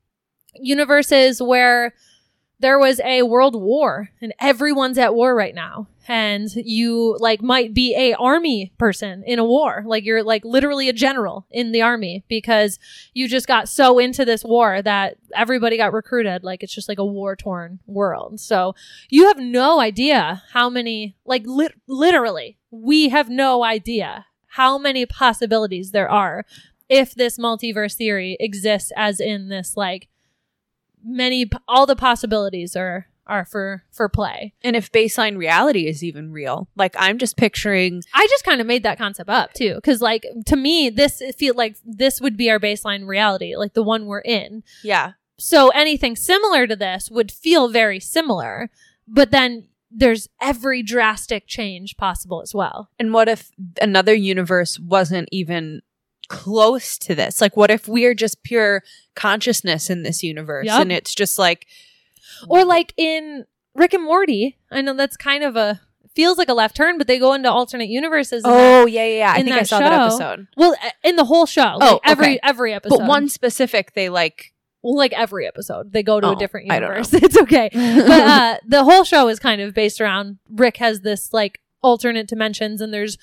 universes 0.54 1.42
where 1.42 1.94
there 2.58 2.78
was 2.78 3.00
a 3.00 3.22
world 3.22 3.54
war 3.54 4.10
and 4.20 4.32
everyone's 4.40 4.98
at 4.98 5.14
war 5.14 5.34
right 5.34 5.54
now. 5.54 5.88
And 6.08 6.48
you 6.54 7.16
like 7.18 7.42
might 7.42 7.74
be 7.74 7.94
a 7.96 8.14
army 8.14 8.72
person 8.78 9.24
in 9.26 9.38
a 9.38 9.44
war. 9.44 9.82
Like 9.84 10.04
you're 10.04 10.22
like 10.22 10.44
literally 10.44 10.88
a 10.88 10.92
general 10.92 11.46
in 11.50 11.72
the 11.72 11.82
army 11.82 12.24
because 12.28 12.78
you 13.12 13.28
just 13.28 13.48
got 13.48 13.68
so 13.68 13.98
into 13.98 14.24
this 14.24 14.44
war 14.44 14.80
that 14.82 15.16
everybody 15.34 15.76
got 15.76 15.92
recruited. 15.92 16.44
Like 16.44 16.62
it's 16.62 16.74
just 16.74 16.88
like 16.88 16.98
a 17.00 17.04
war 17.04 17.34
torn 17.34 17.80
world. 17.86 18.38
So 18.38 18.74
you 19.10 19.26
have 19.26 19.38
no 19.38 19.80
idea 19.80 20.44
how 20.52 20.70
many 20.70 21.16
like 21.24 21.42
lit- 21.44 21.80
literally 21.88 22.56
we 22.70 23.08
have 23.08 23.28
no 23.28 23.64
idea 23.64 24.26
how 24.50 24.78
many 24.78 25.06
possibilities 25.06 25.90
there 25.90 26.08
are 26.10 26.44
if 26.88 27.14
this 27.14 27.36
multiverse 27.36 27.94
theory 27.94 28.36
exists 28.38 28.92
as 28.96 29.20
in 29.20 29.48
this 29.48 29.76
like 29.76 30.08
many 31.06 31.48
all 31.68 31.86
the 31.86 31.96
possibilities 31.96 32.76
are 32.76 33.06
are 33.26 33.44
for 33.44 33.82
for 33.90 34.08
play. 34.08 34.54
And 34.62 34.76
if 34.76 34.92
baseline 34.92 35.36
reality 35.36 35.86
is 35.86 36.04
even 36.04 36.32
real, 36.32 36.68
like 36.76 36.94
I'm 36.98 37.18
just 37.18 37.36
picturing 37.36 38.02
I 38.14 38.26
just 38.30 38.44
kind 38.44 38.60
of 38.60 38.66
made 38.66 38.82
that 38.84 38.98
concept 38.98 39.30
up 39.30 39.52
too 39.52 39.80
cuz 39.82 40.00
like 40.00 40.24
to 40.46 40.56
me 40.56 40.90
this 40.90 41.22
feel 41.36 41.54
like 41.54 41.76
this 41.84 42.20
would 42.20 42.36
be 42.36 42.50
our 42.50 42.60
baseline 42.60 43.06
reality, 43.06 43.56
like 43.56 43.74
the 43.74 43.82
one 43.82 44.06
we're 44.06 44.20
in. 44.20 44.62
yeah. 44.82 45.12
So 45.38 45.68
anything 45.70 46.16
similar 46.16 46.66
to 46.66 46.76
this 46.76 47.10
would 47.10 47.30
feel 47.30 47.68
very 47.68 48.00
similar, 48.00 48.70
but 49.06 49.30
then 49.30 49.68
there's 49.90 50.28
every 50.40 50.82
drastic 50.82 51.46
change 51.46 51.96
possible 51.96 52.42
as 52.42 52.54
well. 52.54 52.90
And 52.98 53.12
what 53.12 53.28
if 53.28 53.50
another 53.80 54.14
universe 54.14 54.78
wasn't 54.78 55.28
even 55.32 55.82
close 56.28 56.98
to 56.98 57.14
this? 57.14 57.40
Like 57.40 57.56
what 57.56 57.70
if 57.70 57.86
we're 57.88 58.14
just 58.14 58.42
pure 58.42 58.82
consciousness 59.14 59.88
in 59.90 60.02
this 60.02 60.22
universe 60.22 60.66
Yup. 60.66 60.80
and 60.82 60.92
it's 60.92 61.14
just 61.14 61.38
like 61.38 61.66
Or 62.48 62.64
like 62.64 62.92
in 62.96 63.44
Rick 63.74 63.94
and 63.94 64.04
Morty, 64.04 64.56
I 64.70 64.80
know 64.82 64.94
that's 64.94 65.16
kind 65.16 65.42
of 65.44 65.56
a 65.56 65.80
feels 66.14 66.38
like 66.38 66.48
a 66.48 66.54
left 66.54 66.74
turn, 66.76 66.96
but 66.96 67.06
they 67.06 67.18
go 67.18 67.34
into 67.34 67.50
alternate 67.50 67.88
universes. 67.90 68.42
in 68.42 68.50
that- 68.50 68.80
Oh, 68.82 68.86
yeah, 68.86 69.04
yeah, 69.04 69.16
yeah. 69.18 69.32
I 69.32 69.42
think 69.42 69.54
I 69.54 69.62
saw 69.64 69.78
that 69.80 69.92
episode. 69.92 70.46
well, 70.56 70.74
in 71.04 71.16
the 71.16 71.26
whole 71.26 71.44
show, 71.44 71.76
like 71.78 71.92
Oh, 71.92 72.00
every 72.04 72.24
okay. 72.26 72.40
every 72.42 72.72
episode, 72.72 72.98
But 73.00 73.06
one 73.08 73.28
specific 73.28 73.92
they 73.94 74.08
like 74.08 74.52
well, 74.82 74.96
like 74.96 75.12
every 75.14 75.46
episode, 75.46 75.92
they 75.92 76.02
go 76.02 76.20
to 76.20 76.28
Oh, 76.28 76.32
a 76.32 76.36
different 76.36 76.66
universe. 76.68 77.12
It's 77.12 77.36
okay, 77.36 77.68
but 77.74 78.20
uh, 78.20 78.56
the 78.66 78.84
whole 78.84 79.04
show 79.04 79.28
is 79.28 79.38
kind 79.38 79.60
of 79.60 79.74
based 79.74 80.00
around 80.00 80.38
Rick 80.48 80.76
has 80.78 81.00
this 81.00 81.32
like 81.34 81.60
alternate 81.82 82.28
dimensions, 82.28 82.80
and 82.80 82.94
there's 82.94 83.18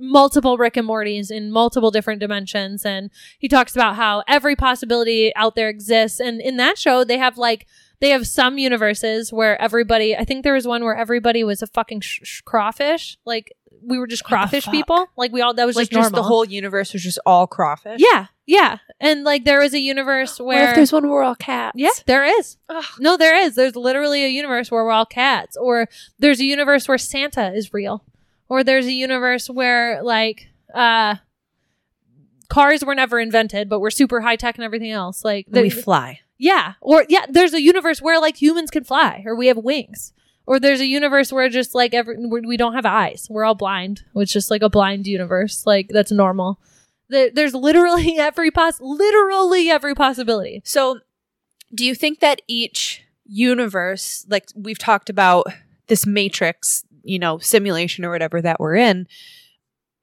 multiple 0.00 0.56
Rick 0.56 0.76
and 0.76 0.88
Mortys 0.88 1.30
in 1.30 1.52
multiple 1.52 1.90
different 1.90 2.20
dimensions, 2.20 2.84
and 2.84 3.10
he 3.38 3.48
talks 3.48 3.74
about 3.76 3.96
how 3.96 4.22
every 4.26 4.56
possibility 4.56 5.34
out 5.36 5.54
there 5.54 5.68
exists, 5.68 6.18
and 6.20 6.40
in 6.40 6.56
that 6.56 6.78
show 6.78 7.04
they 7.04 7.18
have 7.18 7.36
like. 7.38 7.66
They 8.00 8.08
have 8.08 8.26
some 8.26 8.56
universes 8.56 9.30
where 9.30 9.60
everybody, 9.60 10.16
I 10.16 10.24
think 10.24 10.42
there 10.42 10.54
was 10.54 10.66
one 10.66 10.82
where 10.82 10.96
everybody 10.96 11.44
was 11.44 11.60
a 11.60 11.66
fucking 11.66 12.00
sh- 12.00 12.20
sh- 12.22 12.40
crawfish. 12.40 13.18
Like, 13.26 13.52
we 13.82 13.98
were 13.98 14.06
just 14.06 14.24
crawfish 14.24 14.66
people. 14.68 15.06
Like, 15.18 15.32
we 15.32 15.42
all, 15.42 15.52
that 15.52 15.66
was 15.66 15.76
like 15.76 15.90
just 15.90 15.92
just 16.00 16.12
normal. 16.12 16.22
the 16.22 16.26
whole 16.26 16.46
universe 16.46 16.94
was 16.94 17.02
just 17.02 17.18
all 17.26 17.46
crawfish. 17.46 18.00
Yeah, 18.00 18.28
yeah. 18.46 18.78
And 19.00 19.22
like 19.24 19.44
there 19.44 19.60
is 19.60 19.74
a 19.74 19.78
universe 19.78 20.40
where 20.40 20.62
What 20.62 20.68
if 20.70 20.74
there's 20.76 20.92
one 20.92 21.02
where 21.02 21.12
we're 21.12 21.22
all 21.22 21.34
cats? 21.34 21.74
Yeah, 21.76 21.90
there 22.06 22.24
is. 22.24 22.56
Ugh. 22.70 22.84
No, 23.00 23.18
there 23.18 23.36
is. 23.38 23.54
There's 23.54 23.76
literally 23.76 24.24
a 24.24 24.28
universe 24.28 24.70
where 24.70 24.82
we're 24.82 24.92
all 24.92 25.04
cats. 25.04 25.58
Or 25.58 25.86
there's 26.18 26.40
a 26.40 26.44
universe 26.44 26.88
where 26.88 26.96
Santa 26.96 27.52
is 27.52 27.74
real. 27.74 28.02
Or 28.50 28.62
there's 28.62 28.84
a 28.86 28.92
universe 28.92 29.48
where 29.48 30.02
like 30.02 30.48
uh 30.74 31.14
cars 32.48 32.84
were 32.84 32.94
never 32.94 33.18
invented, 33.18 33.68
but 33.70 33.80
we're 33.80 33.90
super 33.90 34.20
high 34.20 34.36
tech 34.36 34.56
and 34.56 34.64
everything 34.64 34.90
else. 34.90 35.24
Like 35.24 35.46
we 35.62 35.70
fly. 35.70 36.20
yeah. 36.36 36.74
Or 36.82 37.06
yeah, 37.08 37.24
there's 37.30 37.54
a 37.54 37.62
universe 37.62 38.02
where 38.02 38.20
like 38.20 38.36
humans 38.36 38.70
can 38.70 38.84
fly 38.84 39.22
or 39.24 39.34
we 39.34 39.46
have 39.46 39.56
wings. 39.56 40.12
Or 40.46 40.58
there's 40.58 40.80
a 40.80 40.86
universe 40.86 41.32
where 41.32 41.48
just 41.48 41.74
like 41.76 41.94
every 41.94 42.16
we 42.18 42.56
don't 42.56 42.74
have 42.74 42.84
eyes. 42.84 43.28
We're 43.30 43.44
all 43.44 43.54
blind. 43.54 44.02
It's 44.16 44.32
just 44.32 44.50
like 44.50 44.62
a 44.62 44.68
blind 44.68 45.06
universe. 45.06 45.64
Like 45.64 45.88
that's 45.90 46.10
normal. 46.10 46.60
There, 47.08 47.30
there's 47.30 47.54
literally 47.54 48.18
every 48.18 48.50
poss 48.50 48.80
literally 48.80 49.70
every 49.70 49.94
possibility. 49.94 50.60
So, 50.64 50.98
do 51.72 51.84
you 51.84 51.94
think 51.94 52.18
that 52.18 52.42
each 52.48 53.04
universe, 53.24 54.26
like 54.28 54.48
we've 54.56 54.78
talked 54.78 55.08
about 55.08 55.46
this 55.86 56.04
matrix, 56.04 56.84
you 57.02 57.18
know, 57.18 57.38
simulation 57.38 58.04
or 58.04 58.10
whatever 58.10 58.40
that 58.40 58.60
we're 58.60 58.76
in, 58.76 59.06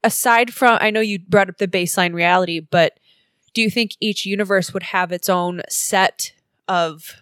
aside 0.02 0.52
from, 0.52 0.78
I 0.80 0.90
know 0.90 1.00
you 1.00 1.18
brought 1.18 1.48
up 1.48 1.58
the 1.58 1.68
baseline 1.68 2.14
reality, 2.14 2.60
but 2.60 2.98
do 3.54 3.62
you 3.62 3.70
think 3.70 3.92
each 4.00 4.26
universe 4.26 4.72
would 4.72 4.84
have 4.84 5.12
its 5.12 5.28
own 5.28 5.62
set 5.68 6.32
of 6.68 7.16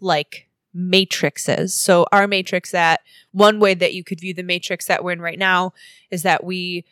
like 0.00 0.48
matrices? 0.74 1.74
So, 1.74 2.06
our 2.12 2.26
matrix 2.26 2.70
that 2.72 3.00
one 3.32 3.60
way 3.60 3.74
that 3.74 3.94
you 3.94 4.04
could 4.04 4.20
view 4.20 4.34
the 4.34 4.42
matrix 4.42 4.86
that 4.86 5.02
we're 5.02 5.12
in 5.12 5.20
right 5.20 5.38
now 5.38 5.72
is 6.10 6.22
that 6.22 6.44
we 6.44 6.84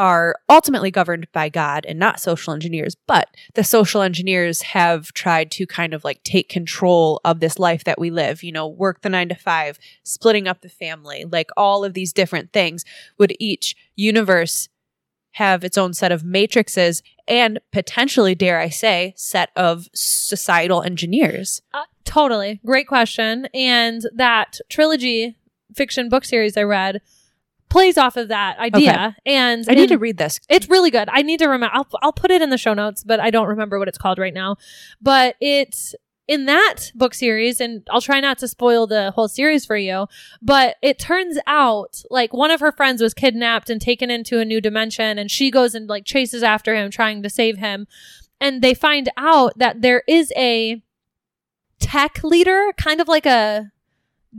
are 0.00 0.34
ultimately 0.48 0.90
governed 0.90 1.30
by 1.30 1.50
God 1.50 1.84
and 1.84 1.98
not 1.98 2.18
social 2.18 2.54
engineers, 2.54 2.96
but 3.06 3.28
the 3.52 3.62
social 3.62 4.00
engineers 4.00 4.62
have 4.62 5.12
tried 5.12 5.50
to 5.50 5.66
kind 5.66 5.92
of 5.92 6.04
like 6.04 6.24
take 6.24 6.48
control 6.48 7.20
of 7.22 7.40
this 7.40 7.58
life 7.58 7.84
that 7.84 7.98
we 7.98 8.10
live, 8.10 8.42
you 8.42 8.50
know, 8.50 8.66
work 8.66 9.02
the 9.02 9.10
nine 9.10 9.28
to 9.28 9.34
five, 9.34 9.78
splitting 10.02 10.48
up 10.48 10.62
the 10.62 10.70
family, 10.70 11.26
like 11.30 11.50
all 11.54 11.84
of 11.84 11.92
these 11.92 12.14
different 12.14 12.50
things. 12.50 12.82
Would 13.18 13.36
each 13.38 13.76
universe 13.94 14.70
have 15.32 15.64
its 15.64 15.76
own 15.76 15.92
set 15.92 16.10
of 16.10 16.24
matrices 16.24 17.02
and 17.28 17.60
potentially, 17.70 18.34
dare 18.34 18.58
I 18.58 18.70
say, 18.70 19.12
set 19.18 19.50
of 19.54 19.86
societal 19.94 20.80
engineers? 20.80 21.60
Uh, 21.74 21.84
totally. 22.04 22.58
Great 22.64 22.88
question. 22.88 23.48
And 23.52 24.06
that 24.14 24.60
trilogy 24.70 25.36
fiction 25.74 26.08
book 26.08 26.24
series 26.24 26.56
I 26.56 26.62
read 26.62 27.02
plays 27.70 27.96
off 27.96 28.16
of 28.16 28.28
that 28.28 28.58
idea. 28.58 29.16
And 29.24 29.64
I 29.68 29.74
need 29.74 29.88
to 29.88 29.98
read 29.98 30.18
this. 30.18 30.38
It's 30.50 30.68
really 30.68 30.90
good. 30.90 31.08
I 31.10 31.22
need 31.22 31.38
to 31.38 31.46
remember. 31.46 31.74
I'll, 31.74 31.88
I'll 32.02 32.12
put 32.12 32.30
it 32.30 32.42
in 32.42 32.50
the 32.50 32.58
show 32.58 32.74
notes, 32.74 33.02
but 33.02 33.20
I 33.20 33.30
don't 33.30 33.48
remember 33.48 33.78
what 33.78 33.88
it's 33.88 33.96
called 33.96 34.18
right 34.18 34.34
now. 34.34 34.56
But 35.00 35.36
it's 35.40 35.94
in 36.28 36.46
that 36.46 36.92
book 36.94 37.14
series, 37.14 37.60
and 37.60 37.82
I'll 37.90 38.00
try 38.00 38.20
not 38.20 38.38
to 38.38 38.48
spoil 38.48 38.86
the 38.86 39.12
whole 39.12 39.28
series 39.28 39.64
for 39.64 39.76
you. 39.76 40.06
But 40.42 40.76
it 40.82 40.98
turns 40.98 41.38
out 41.46 42.02
like 42.10 42.32
one 42.32 42.50
of 42.50 42.60
her 42.60 42.72
friends 42.72 43.00
was 43.00 43.14
kidnapped 43.14 43.70
and 43.70 43.80
taken 43.80 44.10
into 44.10 44.38
a 44.38 44.44
new 44.44 44.60
dimension, 44.60 45.18
and 45.18 45.30
she 45.30 45.50
goes 45.50 45.74
and 45.74 45.88
like 45.88 46.04
chases 46.04 46.42
after 46.42 46.74
him, 46.74 46.90
trying 46.90 47.22
to 47.22 47.30
save 47.30 47.58
him. 47.58 47.86
And 48.40 48.62
they 48.62 48.74
find 48.74 49.08
out 49.16 49.58
that 49.58 49.82
there 49.82 50.02
is 50.06 50.32
a 50.36 50.82
tech 51.78 52.22
leader, 52.22 52.72
kind 52.76 53.00
of 53.00 53.08
like 53.08 53.26
a 53.26 53.72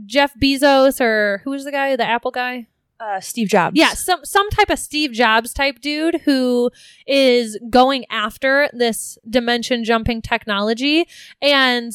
Jeff 0.06 0.32
Bezos 0.38 1.00
or 1.00 1.42
who 1.44 1.50
was 1.50 1.64
the 1.64 1.72
guy, 1.72 1.94
the 1.96 2.06
Apple 2.06 2.30
guy? 2.30 2.68
Uh, 3.02 3.20
Steve 3.20 3.48
Jobs. 3.48 3.76
Yeah, 3.76 3.94
some 3.94 4.24
some 4.24 4.48
type 4.50 4.70
of 4.70 4.78
Steve 4.78 5.10
Jobs 5.10 5.52
type 5.52 5.80
dude 5.80 6.20
who 6.24 6.70
is 7.04 7.58
going 7.68 8.04
after 8.10 8.68
this 8.72 9.18
dimension 9.28 9.82
jumping 9.82 10.22
technology 10.22 11.08
and 11.40 11.92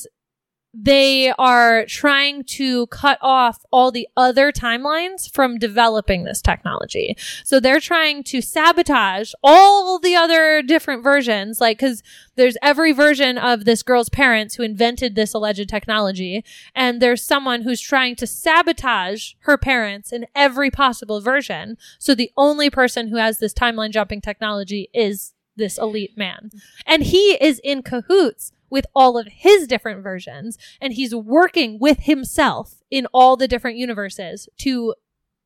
they 0.73 1.31
are 1.39 1.85
trying 1.85 2.43
to 2.43 2.87
cut 2.87 3.17
off 3.21 3.65
all 3.71 3.91
the 3.91 4.07
other 4.15 4.51
timelines 4.51 5.31
from 5.33 5.57
developing 5.57 6.23
this 6.23 6.41
technology. 6.41 7.15
So 7.43 7.59
they're 7.59 7.79
trying 7.79 8.23
to 8.25 8.41
sabotage 8.41 9.33
all 9.41 9.97
the 9.97 10.15
other 10.15 10.61
different 10.61 11.03
versions, 11.03 11.59
like, 11.59 11.79
cause 11.79 12.03
there's 12.35 12.57
every 12.61 12.91
version 12.91 13.37
of 13.37 13.65
this 13.65 13.81
girl's 13.81 14.09
parents 14.09 14.55
who 14.55 14.63
invented 14.63 15.15
this 15.15 15.33
alleged 15.33 15.69
technology. 15.69 16.43
And 16.75 17.01
there's 17.01 17.23
someone 17.23 17.63
who's 17.63 17.81
trying 17.81 18.15
to 18.17 18.27
sabotage 18.27 19.33
her 19.39 19.57
parents 19.57 20.11
in 20.11 20.27
every 20.35 20.69
possible 20.69 21.21
version. 21.21 21.77
So 21.97 22.13
the 22.13 22.31
only 22.37 22.69
person 22.69 23.07
who 23.07 23.17
has 23.17 23.39
this 23.39 23.53
timeline 23.53 23.91
jumping 23.91 24.21
technology 24.21 24.89
is 24.93 25.33
this 25.55 25.79
elite 25.79 26.15
man. 26.15 26.51
And 26.85 27.03
he 27.03 27.37
is 27.41 27.59
in 27.63 27.81
cahoots 27.81 28.51
with 28.69 28.85
all 28.95 29.17
of 29.17 29.27
his 29.27 29.67
different 29.67 30.03
versions 30.03 30.57
and 30.81 30.93
he's 30.93 31.13
working 31.15 31.79
with 31.79 31.99
himself 32.01 32.75
in 32.89 33.07
all 33.13 33.37
the 33.37 33.47
different 33.47 33.77
universes 33.77 34.49
to 34.57 34.93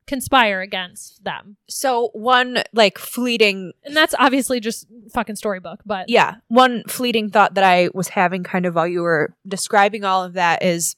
conspire 0.06 0.60
against 0.60 1.22
them. 1.22 1.56
So 1.68 2.10
one 2.12 2.64
like 2.72 2.98
fleeting 2.98 3.72
And 3.84 3.96
that's 3.96 4.14
obviously 4.18 4.58
just 4.58 4.86
fucking 5.12 5.36
storybook, 5.36 5.80
but 5.86 6.08
yeah, 6.08 6.36
one 6.48 6.82
fleeting 6.88 7.30
thought 7.30 7.54
that 7.54 7.64
I 7.64 7.88
was 7.94 8.08
having 8.08 8.42
kind 8.42 8.66
of 8.66 8.74
while 8.74 8.88
you 8.88 9.02
were 9.02 9.34
describing 9.46 10.04
all 10.04 10.24
of 10.24 10.32
that 10.32 10.62
is 10.62 10.96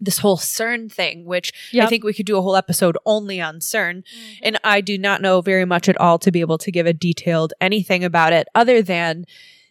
this 0.00 0.18
whole 0.18 0.36
CERN 0.36 0.90
thing, 0.90 1.24
which 1.24 1.52
I 1.78 1.86
think 1.86 2.02
we 2.02 2.12
could 2.12 2.26
do 2.26 2.36
a 2.36 2.42
whole 2.42 2.56
episode 2.56 2.98
only 3.06 3.40
on 3.40 3.60
CERN. 3.60 3.98
Mm-hmm. 3.98 4.34
And 4.42 4.60
I 4.64 4.80
do 4.80 4.98
not 4.98 5.22
know 5.22 5.40
very 5.40 5.64
much 5.64 5.88
at 5.88 5.96
all 5.98 6.18
to 6.20 6.32
be 6.32 6.40
able 6.40 6.58
to 6.58 6.72
give 6.72 6.86
a 6.86 6.92
detailed 6.92 7.52
anything 7.60 8.02
about 8.02 8.32
it 8.32 8.48
other 8.54 8.82
than 8.82 9.26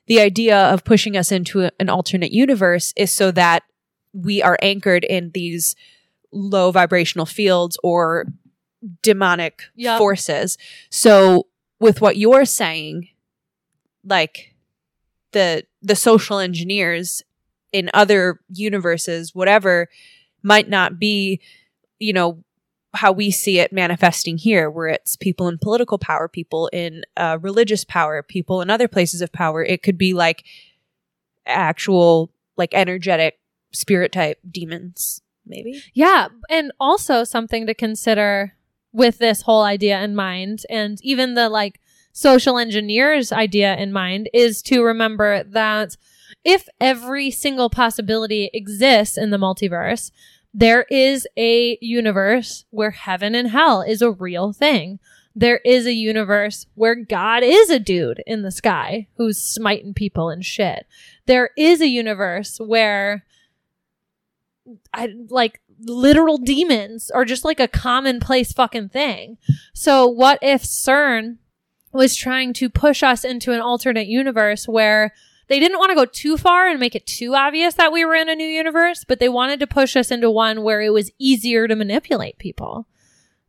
the 0.08 0.20
idea 0.20 0.58
of 0.58 0.84
pushing 0.84 1.16
us 1.16 1.32
into 1.32 1.62
a- 1.66 1.72
an 1.80 1.90
alternate 1.90 2.32
universe 2.32 2.94
is 2.96 3.12
so 3.12 3.32
that 3.32 3.64
we 4.14 4.42
are 4.42 4.58
anchored 4.62 5.04
in 5.04 5.32
these 5.34 5.76
low 6.32 6.72
vibrational 6.72 7.26
fields 7.26 7.78
or 7.84 8.26
demonic 9.02 9.64
Yep. 9.76 9.98
forces. 10.00 10.58
So 10.90 11.48
with 11.80 12.02
what 12.02 12.18
you're 12.18 12.46
saying, 12.46 13.10
like 14.04 14.56
the 15.32 15.64
the 15.82 15.96
social 15.96 16.40
engineers 16.40 17.24
in 17.72 17.90
other 17.94 18.40
universes, 18.54 19.34
whatever, 19.34 19.88
might 20.44 20.68
not 20.70 21.00
be, 21.00 21.40
you 22.00 22.12
know, 22.14 22.44
how 22.94 23.12
we 23.12 23.32
see 23.32 23.60
it 23.60 23.72
manifesting 23.72 24.38
here, 24.38 24.70
where 24.70 24.88
it's 24.88 25.16
people 25.16 25.48
in 25.48 25.58
political 25.58 25.98
power, 25.98 26.28
people 26.28 26.68
in 26.74 27.04
uh, 27.16 27.38
religious 27.42 27.84
power, 27.86 28.22
people 28.22 28.62
in 28.62 28.70
other 28.70 28.88
places 28.88 29.22
of 29.22 29.32
power. 29.32 29.64
It 29.64 29.82
could 29.82 29.98
be 29.98 30.14
like 30.14 30.44
actual, 31.46 32.32
like 32.58 32.74
energetic 32.74 33.40
spirit 33.72 34.12
type 34.12 34.40
demons, 34.50 35.22
maybe. 35.46 35.82
Yeah, 35.94 36.28
and 36.50 36.72
also 36.80 37.24
something 37.24 37.66
to 37.68 37.74
consider 37.74 38.54
with 38.92 39.20
this 39.20 39.44
whole 39.44 39.64
idea 39.64 40.02
in 40.02 40.16
mind, 40.16 40.64
and 40.70 41.00
even 41.02 41.36
the 41.36 41.48
like 41.48 41.80
social 42.12 42.58
engineers 42.58 43.32
idea 43.32 43.76
in 43.78 43.94
mind, 43.94 44.30
is 44.34 44.62
to 44.64 44.84
remember 44.84 45.44
that 45.44 45.96
if 46.44 46.68
every 46.82 47.32
single 47.32 47.70
possibility 47.70 48.50
exists 48.54 49.18
in 49.18 49.30
the 49.30 49.38
multiverse, 49.38 50.12
there 50.54 50.86
is 50.90 51.28
a 51.38 51.78
universe 51.82 52.66
where 52.72 52.92
heaven 52.92 53.36
and 53.36 53.50
hell 53.50 53.82
is 53.82 54.02
a 54.02 54.12
real 54.12 54.52
thing. 54.54 55.00
There 55.34 55.62
is 55.64 55.86
a 55.86 55.94
universe 55.94 56.66
where 56.76 56.96
God 56.96 57.42
is 57.44 57.70
a 57.70 57.80
dude 57.80 58.22
in 58.28 58.42
the 58.42 58.52
sky 58.52 59.08
who's 59.16 59.42
smiting 59.42 59.94
people 59.94 60.30
and 60.30 60.46
shit. 60.46 60.86
There 61.26 61.52
is 61.58 61.80
a 61.80 61.88
universe 61.88 62.60
where 62.60 63.24
I 64.94 65.14
like 65.30 65.62
literal 65.80 66.38
demons 66.38 67.10
are 67.12 67.26
just 67.26 67.46
like 67.46 67.60
a 67.60 67.68
commonplace 67.68 68.52
fucking 68.52 68.90
thing. 68.90 69.38
So 69.74 70.06
what 70.06 70.40
if 70.42 70.64
CERN 70.64 71.38
was 71.94 72.16
trying 72.16 72.54
to 72.54 72.70
push 72.70 73.02
us 73.02 73.24
into 73.24 73.54
an 73.54 73.62
alternate 73.62 74.08
universe 74.08 74.68
where 74.68 75.14
they 75.52 75.60
didn't 75.60 75.80
want 75.80 75.90
to 75.90 75.96
go 75.96 76.06
too 76.06 76.38
far 76.38 76.70
and 76.70 76.80
make 76.80 76.96
it 76.96 77.06
too 77.06 77.36
obvious 77.36 77.74
that 77.74 77.92
we 77.92 78.06
were 78.06 78.16
in 78.16 78.30
a 78.30 78.36
new 78.36 78.48
universe, 78.48 79.04
but 79.06 79.20
they 79.20 79.28
wanted 79.28 79.60
to 79.60 79.68
push 79.68 79.98
us 79.98 80.10
into 80.10 80.32
one 80.32 80.64
where 80.64 80.82
it 80.82 80.92
was 80.94 81.12
easier 81.20 81.68
to 81.68 81.76
manipulate 81.76 82.38
people. 82.38 82.88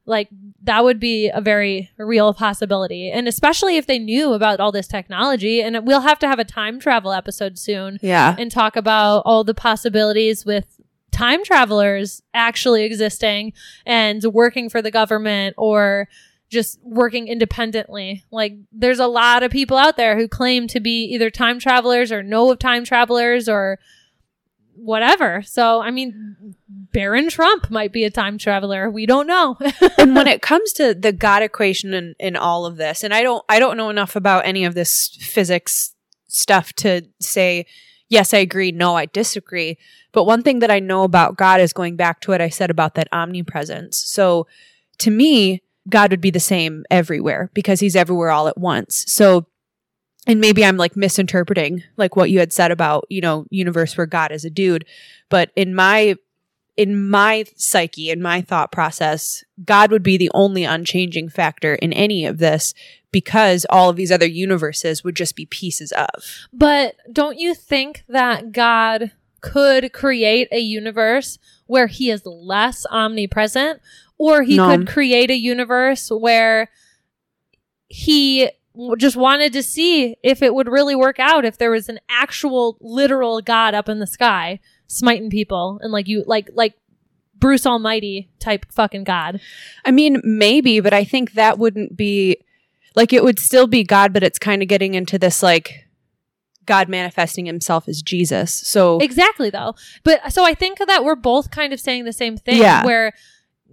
Like 0.04 0.28
that 0.64 0.82
would 0.82 0.98
be 0.98 1.28
a 1.28 1.40
very 1.40 1.90
real 1.96 2.34
possibility. 2.34 3.08
And 3.08 3.28
especially 3.28 3.76
if 3.76 3.86
they 3.86 4.00
knew 4.00 4.32
about 4.32 4.58
all 4.58 4.72
this 4.72 4.88
technology 4.88 5.62
and 5.62 5.86
we'll 5.86 6.00
have 6.00 6.18
to 6.18 6.26
have 6.26 6.40
a 6.40 6.44
time 6.44 6.80
travel 6.80 7.12
episode 7.12 7.56
soon 7.56 8.00
Yeah. 8.02 8.34
and 8.36 8.50
talk 8.50 8.74
about 8.74 9.22
all 9.24 9.44
the 9.44 9.54
possibilities 9.54 10.44
with 10.44 10.80
time 11.12 11.44
travelers 11.44 12.20
actually 12.34 12.82
existing 12.82 13.52
and 13.86 14.24
working 14.24 14.68
for 14.68 14.82
the 14.82 14.90
government 14.90 15.54
or 15.56 16.08
just 16.52 16.78
working 16.82 17.26
independently. 17.26 18.24
Like 18.30 18.54
there's 18.70 18.98
a 18.98 19.06
lot 19.06 19.42
of 19.42 19.50
people 19.50 19.78
out 19.78 19.96
there 19.96 20.16
who 20.16 20.28
claim 20.28 20.68
to 20.68 20.80
be 20.80 21.04
either 21.06 21.30
time 21.30 21.58
travelers 21.58 22.12
or 22.12 22.22
know 22.22 22.50
of 22.50 22.58
time 22.58 22.84
travelers 22.84 23.48
or 23.48 23.78
whatever. 24.74 25.42
So, 25.42 25.80
I 25.80 25.90
mean, 25.90 26.54
Baron 26.68 27.30
Trump 27.30 27.70
might 27.70 27.90
be 27.90 28.04
a 28.04 28.10
time 28.10 28.36
traveler. 28.36 28.90
We 28.90 29.06
don't 29.06 29.26
know. 29.26 29.56
and 29.98 30.14
when 30.14 30.26
it 30.26 30.42
comes 30.42 30.74
to 30.74 30.94
the 30.94 31.12
God 31.12 31.42
equation 31.42 31.94
and 31.94 32.14
in 32.20 32.36
all 32.36 32.66
of 32.66 32.76
this, 32.76 33.02
and 33.02 33.14
I 33.14 33.22
don't 33.22 33.42
I 33.48 33.58
don't 33.58 33.78
know 33.78 33.88
enough 33.88 34.14
about 34.14 34.46
any 34.46 34.64
of 34.64 34.74
this 34.74 35.16
physics 35.20 35.94
stuff 36.28 36.74
to 36.74 37.02
say 37.20 37.66
yes, 38.10 38.34
I 38.34 38.38
agree, 38.38 38.72
no, 38.72 38.94
I 38.94 39.06
disagree. 39.06 39.78
But 40.12 40.24
one 40.24 40.42
thing 40.42 40.58
that 40.58 40.70
I 40.70 40.80
know 40.80 41.02
about 41.02 41.38
God 41.38 41.62
is 41.62 41.72
going 41.72 41.96
back 41.96 42.20
to 42.20 42.30
what 42.30 42.42
I 42.42 42.50
said 42.50 42.68
about 42.68 42.94
that 42.96 43.08
omnipresence. 43.10 43.96
So 43.96 44.46
to 44.98 45.10
me, 45.10 45.62
God 45.88 46.10
would 46.10 46.20
be 46.20 46.30
the 46.30 46.40
same 46.40 46.84
everywhere 46.90 47.50
because 47.54 47.80
he's 47.80 47.96
everywhere 47.96 48.30
all 48.30 48.48
at 48.48 48.58
once. 48.58 49.04
So 49.08 49.46
and 50.26 50.40
maybe 50.40 50.64
I'm 50.64 50.76
like 50.76 50.96
misinterpreting 50.96 51.82
like 51.96 52.14
what 52.14 52.30
you 52.30 52.38
had 52.38 52.52
said 52.52 52.70
about, 52.70 53.06
you 53.08 53.20
know, 53.20 53.46
universe 53.50 53.96
where 53.96 54.06
God 54.06 54.30
is 54.30 54.44
a 54.44 54.50
dude, 54.50 54.84
but 55.28 55.50
in 55.56 55.74
my 55.74 56.16
in 56.76 57.10
my 57.10 57.44
psyche, 57.56 58.10
in 58.10 58.22
my 58.22 58.40
thought 58.40 58.72
process, 58.72 59.44
God 59.62 59.90
would 59.90 60.02
be 60.02 60.16
the 60.16 60.30
only 60.32 60.64
unchanging 60.64 61.28
factor 61.28 61.74
in 61.74 61.92
any 61.92 62.24
of 62.24 62.38
this 62.38 62.72
because 63.10 63.66
all 63.68 63.90
of 63.90 63.96
these 63.96 64.10
other 64.10 64.26
universes 64.26 65.04
would 65.04 65.14
just 65.14 65.36
be 65.36 65.44
pieces 65.44 65.92
of. 65.92 66.08
But 66.52 66.96
don't 67.12 67.38
you 67.38 67.54
think 67.54 68.04
that 68.08 68.52
God 68.52 69.12
could 69.42 69.92
create 69.92 70.48
a 70.50 70.60
universe 70.60 71.38
where 71.66 71.88
he 71.88 72.10
is 72.10 72.24
less 72.24 72.86
omnipresent? 72.90 73.80
Or 74.22 74.42
he 74.42 74.56
No. 74.56 74.68
could 74.68 74.86
create 74.86 75.30
a 75.30 75.36
universe 75.36 76.08
where 76.10 76.68
he 77.88 78.48
just 78.98 79.16
wanted 79.16 79.52
to 79.52 79.62
see 79.62 80.16
if 80.22 80.42
it 80.42 80.54
would 80.54 80.68
really 80.68 80.94
work 80.94 81.18
out, 81.18 81.44
if 81.44 81.58
there 81.58 81.72
was 81.72 81.88
an 81.88 81.98
actual 82.08 82.76
literal 82.80 83.40
God 83.42 83.74
up 83.74 83.88
in 83.88 83.98
the 83.98 84.06
sky 84.06 84.60
smiting 84.86 85.28
people 85.28 85.80
and 85.82 85.92
like 85.92 86.06
you, 86.06 86.22
like, 86.26 86.48
like, 86.54 86.74
Bruce 87.34 87.66
Almighty 87.66 88.30
type 88.38 88.64
fucking 88.70 89.02
God. 89.02 89.40
I 89.84 89.90
mean, 89.90 90.20
maybe, 90.22 90.78
but 90.78 90.92
I 90.92 91.02
think 91.02 91.32
that 91.32 91.58
wouldn't 91.58 91.96
be 91.96 92.36
like 92.94 93.12
it 93.12 93.24
would 93.24 93.40
still 93.40 93.66
be 93.66 93.82
God, 93.82 94.12
but 94.12 94.22
it's 94.22 94.38
kind 94.38 94.62
of 94.62 94.68
getting 94.68 94.94
into 94.94 95.18
this 95.18 95.42
like 95.42 95.88
God 96.66 96.88
manifesting 96.88 97.46
himself 97.46 97.88
as 97.88 98.00
Jesus. 98.00 98.52
So 98.52 98.98
Exactly, 99.00 99.50
though. 99.50 99.74
But 100.04 100.32
so 100.32 100.44
I 100.44 100.54
think 100.54 100.78
that 100.86 101.02
we're 101.02 101.16
both 101.16 101.50
kind 101.50 101.72
of 101.72 101.80
saying 101.80 102.04
the 102.04 102.12
same 102.12 102.36
thing, 102.36 102.58
Yeah. 102.58 102.84
where 102.84 103.12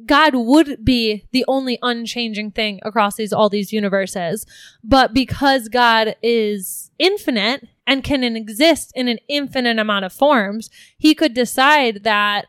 God 0.06 0.34
would 0.36 0.84
be 0.84 1.26
the 1.32 1.46
only 1.48 1.78
unchanging 1.82 2.52
thing 2.52 2.80
across 2.84 3.16
these 3.16 3.34
all 3.34 3.50
these 3.50 3.74
universes, 3.74 4.46
but 4.84 5.14
because 5.14 5.68
God 5.70 6.16
is 6.22 6.92
infinite 6.98 7.68
and 7.86 8.04
can 8.04 8.24
exist 8.24 8.92
in 8.96 9.08
an 9.08 9.20
infinite 9.28 9.80
amount 9.80 10.06
of 10.06 10.14
forms, 10.14 10.70
He 10.98 11.14
could 11.16 11.34
decide 11.34 12.04
that 12.04 12.46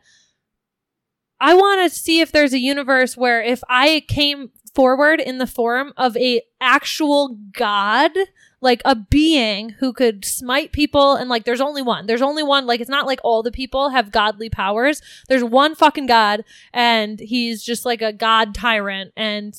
I 1.41 1.55
want 1.55 1.91
to 1.91 1.99
see 1.99 2.21
if 2.21 2.33
there's 2.33 2.53
a 2.53 2.59
universe 2.59 3.17
where 3.17 3.43
if 3.43 3.63
I 3.69 4.05
came 4.09 4.51
forward 4.75 5.21
in 5.21 5.39
the 5.39 5.47
form 5.47 5.93
of 5.97 6.17
a 6.17 6.43
actual 6.61 7.39
God, 7.53 8.13
like 8.61 8.83
a 8.85 8.95
being 8.95 9.71
who 9.71 9.93
could 9.93 10.25
smite 10.25 10.73
people 10.73 11.15
and 11.15 11.31
like 11.31 11.45
there's 11.45 11.61
only 11.61 11.83
one. 11.83 12.07
There's 12.07 12.23
only 12.23 12.43
one. 12.43 12.67
Like 12.67 12.81
it's 12.81 12.91
not 12.91 13.07
like 13.07 13.21
all 13.23 13.43
the 13.43 13.53
people 13.53 13.91
have 13.91 14.13
godly 14.13 14.51
powers. 14.51 15.01
There's 15.29 15.45
one 15.45 15.75
fucking 15.75 16.07
God 16.07 16.45
and 16.73 17.21
he's 17.21 17.63
just 17.63 17.85
like 17.85 18.03
a 18.03 18.13
god 18.13 18.55
tyrant 18.55 19.13
and 19.17 19.55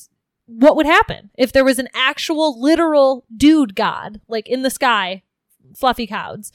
what 0.46 0.76
would 0.76 0.86
happen 0.86 1.30
if 1.38 1.52
there 1.52 1.64
was 1.64 1.78
an 1.78 1.88
actual 1.94 2.60
literal 2.60 3.24
dude 3.34 3.74
god 3.74 4.20
like 4.28 4.48
in 4.48 4.62
the 4.62 4.70
sky 4.70 5.22
fluffy 5.74 6.06
clouds 6.06 6.52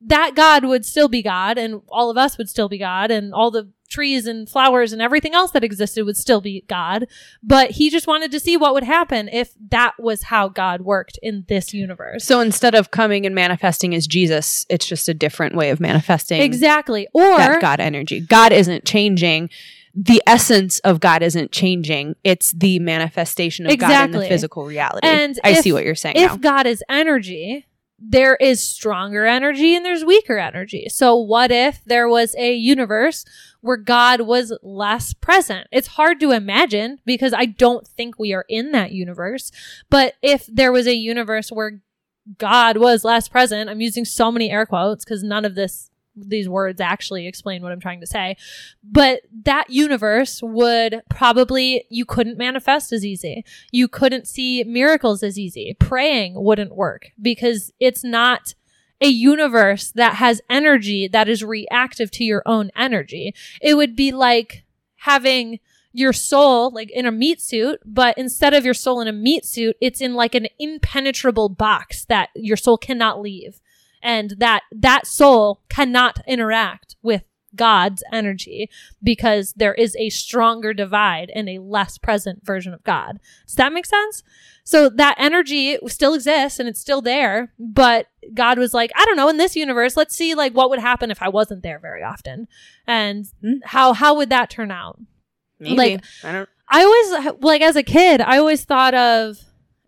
that 0.00 0.34
God 0.34 0.64
would 0.64 0.86
still 0.86 1.08
be 1.08 1.22
God 1.22 1.58
and 1.58 1.82
all 1.88 2.10
of 2.10 2.16
us 2.16 2.38
would 2.38 2.48
still 2.48 2.68
be 2.68 2.78
God 2.78 3.10
and 3.10 3.34
all 3.34 3.50
the 3.50 3.68
trees 3.88 4.26
and 4.26 4.48
flowers 4.48 4.92
and 4.92 5.00
everything 5.02 5.34
else 5.34 5.50
that 5.52 5.64
existed 5.64 6.04
would 6.04 6.16
still 6.16 6.40
be 6.40 6.64
God. 6.68 7.06
But 7.42 7.72
he 7.72 7.90
just 7.90 8.06
wanted 8.06 8.30
to 8.32 8.40
see 8.40 8.56
what 8.56 8.74
would 8.74 8.84
happen 8.84 9.28
if 9.28 9.54
that 9.70 9.94
was 9.98 10.24
how 10.24 10.48
God 10.48 10.82
worked 10.82 11.18
in 11.22 11.44
this 11.48 11.72
universe. 11.74 12.24
so 12.24 12.40
instead 12.40 12.74
of 12.74 12.90
coming 12.90 13.24
and 13.26 13.34
manifesting 13.34 13.94
as 13.94 14.06
Jesus, 14.06 14.66
it's 14.68 14.86
just 14.86 15.08
a 15.08 15.14
different 15.14 15.54
way 15.54 15.70
of 15.70 15.80
manifesting 15.80 16.40
exactly. 16.42 17.08
Or 17.12 17.58
God 17.60 17.80
energy. 17.80 18.20
God 18.20 18.52
isn't 18.52 18.84
changing. 18.84 19.50
The 19.94 20.22
essence 20.26 20.78
of 20.80 21.00
God 21.00 21.22
isn't 21.22 21.50
changing. 21.50 22.14
It's 22.22 22.52
the 22.52 22.78
manifestation 22.78 23.66
of 23.66 23.70
God 23.70 23.86
in 23.86 23.90
Exactly. 23.90 24.20
the 24.20 24.28
physical 24.28 24.64
reality. 24.66 25.06
And 25.08 25.38
I 25.42 25.50
if- 25.50 25.62
see 25.62 25.72
what 25.72 25.84
you're 25.84 25.94
saying 25.94 26.16
if 26.16 26.32
now. 26.32 26.36
God 26.36 26.66
is 26.66 26.84
energy, 26.88 27.66
there 27.98 28.36
is 28.36 28.62
stronger 28.62 29.26
energy 29.26 29.74
and 29.74 29.84
there's 29.84 30.04
weaker 30.04 30.38
energy. 30.38 30.86
So 30.88 31.16
what 31.16 31.50
if 31.50 31.82
there 31.84 32.08
was 32.08 32.32
a 32.38 32.54
universe 32.54 33.24
where 33.60 33.76
God 33.76 34.22
was 34.22 34.56
less 34.62 35.12
present? 35.14 35.66
It's 35.72 35.88
hard 35.88 36.20
to 36.20 36.30
imagine 36.30 37.00
because 37.04 37.32
I 37.32 37.46
don't 37.46 37.86
think 37.86 38.18
we 38.18 38.32
are 38.32 38.44
in 38.48 38.72
that 38.72 38.92
universe. 38.92 39.50
But 39.90 40.14
if 40.22 40.46
there 40.46 40.72
was 40.72 40.86
a 40.86 40.94
universe 40.94 41.50
where 41.50 41.80
God 42.36 42.76
was 42.76 43.04
less 43.04 43.28
present, 43.28 43.70
I'm 43.70 43.80
using 43.80 44.04
so 44.04 44.30
many 44.30 44.50
air 44.50 44.66
quotes 44.66 45.04
because 45.04 45.22
none 45.22 45.44
of 45.44 45.54
this 45.54 45.90
these 46.26 46.48
words 46.48 46.80
actually 46.80 47.26
explain 47.26 47.62
what 47.62 47.72
I'm 47.72 47.80
trying 47.80 48.00
to 48.00 48.06
say. 48.06 48.36
But 48.82 49.22
that 49.44 49.70
universe 49.70 50.40
would 50.42 51.02
probably 51.08 51.84
you 51.90 52.04
couldn't 52.04 52.38
manifest 52.38 52.92
as 52.92 53.04
easy 53.04 53.44
you 53.70 53.88
couldn't 53.88 54.26
see 54.26 54.64
miracles 54.64 55.22
as 55.22 55.38
easy. 55.38 55.76
Praying 55.78 56.34
wouldn't 56.34 56.74
work 56.74 57.12
because 57.20 57.72
it's 57.78 58.04
not 58.04 58.54
a 59.00 59.06
universe 59.06 59.92
that 59.92 60.14
has 60.14 60.40
energy 60.50 61.08
that 61.08 61.28
is 61.28 61.44
reactive 61.44 62.10
to 62.12 62.24
your 62.24 62.42
own 62.46 62.70
energy. 62.76 63.34
It 63.60 63.74
would 63.74 63.94
be 63.94 64.12
like 64.12 64.64
having 64.96 65.60
your 65.92 66.12
soul 66.12 66.70
like 66.70 66.90
in 66.90 67.06
a 67.06 67.12
meat 67.12 67.40
suit, 67.40 67.80
but 67.84 68.16
instead 68.18 68.54
of 68.54 68.64
your 68.64 68.74
soul 68.74 69.00
in 69.00 69.08
a 69.08 69.12
meat 69.12 69.44
suit, 69.44 69.76
it's 69.80 70.00
in 70.00 70.14
like 70.14 70.34
an 70.34 70.46
impenetrable 70.58 71.48
box 71.48 72.04
that 72.06 72.30
your 72.34 72.56
soul 72.56 72.76
cannot 72.76 73.20
leave. 73.20 73.60
And 74.02 74.34
that 74.38 74.62
that 74.70 75.06
soul 75.06 75.62
cannot 75.68 76.20
interact 76.26 76.94
with 77.02 77.24
God's 77.54 78.02
energy 78.12 78.70
because 79.02 79.54
there 79.54 79.74
is 79.74 79.96
a 79.96 80.10
stronger 80.10 80.74
divide 80.74 81.30
and 81.34 81.48
a 81.48 81.58
less 81.58 81.98
present 81.98 82.44
version 82.44 82.74
of 82.74 82.84
God. 82.84 83.18
Does 83.46 83.56
that 83.56 83.72
make 83.72 83.86
sense? 83.86 84.22
So 84.64 84.90
that 84.90 85.14
energy 85.18 85.78
still 85.86 86.14
exists 86.14 86.58
and 86.58 86.68
it's 86.68 86.80
still 86.80 87.00
there, 87.00 87.52
but 87.58 88.06
God 88.34 88.58
was 88.58 88.74
like, 88.74 88.90
I 88.94 89.04
don't 89.06 89.16
know, 89.16 89.30
in 89.30 89.38
this 89.38 89.56
universe, 89.56 89.96
let's 89.96 90.14
see 90.14 90.34
like 90.34 90.52
what 90.52 90.68
would 90.70 90.78
happen 90.78 91.10
if 91.10 91.22
I 91.22 91.30
wasn't 91.30 91.62
there 91.62 91.78
very 91.78 92.02
often. 92.02 92.48
And 92.86 93.26
hmm? 93.40 93.58
how 93.64 93.94
how 93.94 94.14
would 94.16 94.30
that 94.30 94.50
turn 94.50 94.70
out? 94.70 95.00
Maybe. 95.58 95.76
Like- 95.76 96.04
I 96.22 96.32
don't. 96.32 96.48
I 96.70 96.84
always 96.84 97.40
like 97.40 97.62
as 97.62 97.76
a 97.76 97.82
kid, 97.82 98.20
I 98.20 98.36
always 98.36 98.64
thought 98.64 98.92
of 98.92 99.38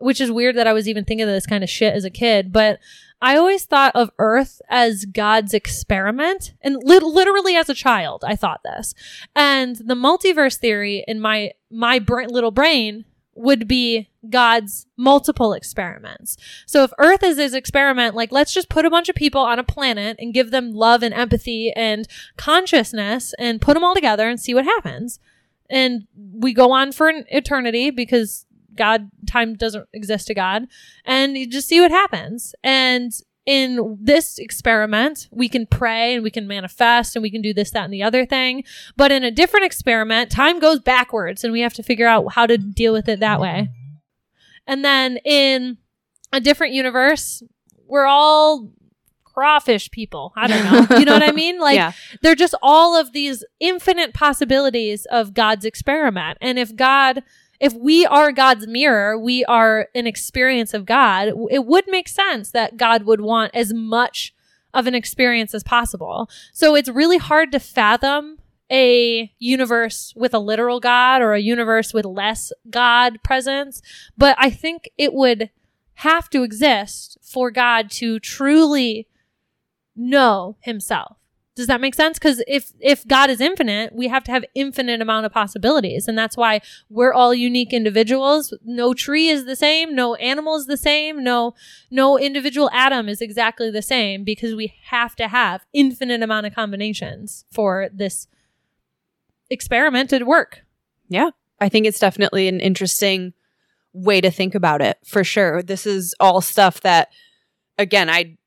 which 0.01 0.20
is 0.20 0.30
weird 0.30 0.57
that 0.57 0.66
I 0.66 0.72
was 0.72 0.88
even 0.88 1.05
thinking 1.05 1.26
of 1.26 1.28
this 1.28 1.46
kind 1.46 1.62
of 1.62 1.70
shit 1.70 1.94
as 1.94 2.05
a 2.05 2.11
kid, 2.11 2.53
but 2.53 2.78
I 3.22 3.36
always 3.36 3.64
thought 3.64 3.94
of 3.94 4.11
Earth 4.18 4.62
as 4.68 5.05
God's 5.05 5.53
experiment. 5.53 6.55
And 6.62 6.76
lit- 6.82 7.03
literally 7.03 7.55
as 7.55 7.68
a 7.68 7.74
child, 7.74 8.24
I 8.26 8.34
thought 8.34 8.62
this. 8.64 8.94
And 9.36 9.76
the 9.76 9.94
multiverse 9.94 10.57
theory 10.57 11.05
in 11.07 11.20
my 11.20 11.53
my 11.70 11.98
little 12.09 12.51
brain 12.51 13.05
would 13.34 13.68
be 13.68 14.09
God's 14.28 14.86
multiple 14.96 15.53
experiments. 15.53 16.36
So 16.66 16.82
if 16.82 16.92
Earth 16.98 17.22
is 17.22 17.38
his 17.38 17.55
experiment, 17.55 18.14
like 18.14 18.32
let's 18.32 18.53
just 18.53 18.68
put 18.68 18.84
a 18.84 18.90
bunch 18.90 19.09
of 19.09 19.14
people 19.14 19.40
on 19.40 19.59
a 19.59 19.64
planet 19.64 20.16
and 20.18 20.34
give 20.34 20.51
them 20.51 20.72
love 20.72 21.03
and 21.03 21.14
empathy 21.14 21.72
and 21.72 22.09
consciousness 22.36 23.34
and 23.38 23.61
put 23.61 23.74
them 23.74 23.84
all 23.84 23.94
together 23.94 24.28
and 24.28 24.40
see 24.40 24.55
what 24.55 24.64
happens 24.64 25.20
and 25.70 26.07
we 26.14 26.53
go 26.53 26.72
on 26.72 26.92
for 26.92 27.09
an 27.09 27.24
eternity 27.28 27.90
because 27.90 28.44
God 28.81 29.11
time 29.26 29.57
doesn't 29.57 29.87
exist 29.93 30.26
to 30.28 30.35
God 30.35 30.66
and 31.05 31.37
you 31.37 31.47
just 31.47 31.68
see 31.68 31.83
what 31.83 31.91
happens. 31.91 32.55
And 32.64 33.12
in 33.45 33.99
this 34.01 34.39
experiment, 34.39 35.28
we 35.31 35.51
can 35.51 35.66
pray 35.66 36.14
and 36.14 36.22
we 36.22 36.31
can 36.31 36.47
manifest 36.47 37.14
and 37.14 37.22
we 37.22 37.31
can 37.31 37.43
do 37.43 37.53
this, 37.53 37.72
that, 37.72 37.85
and 37.85 37.93
the 37.93 38.03
other 38.03 38.24
thing. 38.24 38.64
But 38.97 39.12
in 39.12 39.22
a 39.22 39.31
different 39.31 39.66
experiment, 39.66 40.31
time 40.33 40.61
goes 40.61 40.81
backwards 40.81 41.45
and 41.45 41.53
we 41.53 41.61
have 41.61 41.74
to 41.74 41.83
figure 41.83 42.07
out 42.07 42.33
how 42.33 42.47
to 42.47 42.57
deal 42.57 42.95
with 42.95 43.07
it 43.07 43.20
that 43.20 43.39
way. 43.39 43.68
And 44.66 44.83
then 44.83 45.18
in 45.26 45.76
a 46.33 46.41
different 46.41 46.72
universe, 46.72 47.43
we're 47.87 48.07
all 48.07 48.70
crawfish 49.24 49.91
people. 49.91 50.33
I 50.37 50.47
don't 50.47 50.64
know. 50.64 50.99
You 50.99 51.05
know 51.05 51.12
what 51.12 51.28
I 51.28 51.33
mean? 51.33 51.51
Like 51.61 51.76
yeah. 51.76 51.93
they're 52.22 52.35
just 52.35 52.55
all 52.62 52.99
of 52.99 53.12
these 53.12 53.45
infinite 53.59 54.14
possibilities 54.14 55.07
of 55.11 55.35
God's 55.35 55.66
experiment. 55.66 56.39
And 56.41 56.59
if 56.59 56.74
God, 56.74 57.22
if 57.61 57.74
we 57.74 58.06
are 58.06 58.32
God's 58.32 58.66
mirror, 58.66 59.18
we 59.18 59.44
are 59.44 59.88
an 59.94 60.06
experience 60.06 60.72
of 60.72 60.86
God, 60.86 61.32
it 61.50 61.66
would 61.66 61.84
make 61.88 62.08
sense 62.08 62.50
that 62.52 62.78
God 62.78 63.04
would 63.04 63.20
want 63.20 63.54
as 63.54 63.72
much 63.72 64.34
of 64.72 64.86
an 64.86 64.94
experience 64.94 65.54
as 65.54 65.62
possible. 65.62 66.30
So 66.52 66.74
it's 66.74 66.88
really 66.88 67.18
hard 67.18 67.52
to 67.52 67.61
fathom 67.61 68.38
a 68.72 69.32
universe 69.38 70.14
with 70.16 70.32
a 70.32 70.38
literal 70.38 70.80
God 70.80 71.22
or 71.22 71.34
a 71.34 71.40
universe 71.40 71.92
with 71.92 72.04
less 72.04 72.52
God 72.70 73.22
presence. 73.22 73.82
But 74.16 74.36
I 74.38 74.48
think 74.48 74.88
it 74.96 75.12
would 75.12 75.50
have 75.94 76.30
to 76.30 76.42
exist 76.44 77.18
for 77.20 77.50
God 77.50 77.90
to 77.90 78.20
truly 78.20 79.06
know 79.94 80.56
himself. 80.61 81.16
Does 81.61 81.66
that 81.66 81.82
make 81.82 81.94
sense? 81.94 82.18
Because 82.18 82.42
if 82.46 82.72
if 82.80 83.06
God 83.06 83.28
is 83.28 83.38
infinite, 83.38 83.94
we 83.94 84.08
have 84.08 84.24
to 84.24 84.32
have 84.32 84.46
infinite 84.54 85.02
amount 85.02 85.26
of 85.26 85.32
possibilities, 85.32 86.08
and 86.08 86.16
that's 86.16 86.38
why 86.38 86.62
we're 86.88 87.12
all 87.12 87.34
unique 87.34 87.74
individuals. 87.74 88.54
No 88.64 88.94
tree 88.94 89.28
is 89.28 89.44
the 89.44 89.54
same, 89.54 89.94
no 89.94 90.14
animal 90.14 90.56
is 90.56 90.66
the 90.66 90.78
same, 90.78 91.22
no 91.22 91.54
no 91.90 92.18
individual 92.18 92.70
atom 92.72 93.11
is 93.11 93.20
exactly 93.20 93.70
the 93.70 93.82
same 93.82 94.24
because 94.24 94.54
we 94.54 94.72
have 94.84 95.14
to 95.16 95.28
have 95.28 95.66
infinite 95.74 96.22
amount 96.22 96.46
of 96.46 96.54
combinations 96.54 97.44
for 97.52 97.90
this 97.92 98.26
experiment 99.50 100.08
to 100.08 100.24
work. 100.24 100.62
Yeah. 101.11 101.30
I 101.61 101.68
think 101.68 101.84
it's 101.84 101.98
definitely 101.98 102.48
an 102.48 102.61
interesting 102.61 103.34
way 103.92 104.22
to 104.22 104.30
think 104.30 104.54
about 104.54 104.80
it 104.80 104.96
for 105.04 105.24
sure. 105.24 105.62
This 105.62 105.84
is 105.84 106.14
all 106.18 106.40
stuff 106.40 106.80
that, 106.80 107.11
again, 107.76 108.08
I. 108.08 108.38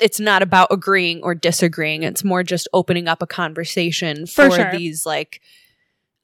It's 0.00 0.20
not 0.20 0.42
about 0.42 0.68
agreeing 0.70 1.22
or 1.22 1.34
disagreeing. 1.34 2.02
It's 2.02 2.24
more 2.24 2.42
just 2.42 2.68
opening 2.72 3.08
up 3.08 3.22
a 3.22 3.26
conversation 3.26 4.26
For 4.26 4.50
for, 4.50 4.56
sure. 4.56 4.70
these 4.72 5.06
like 5.06 5.40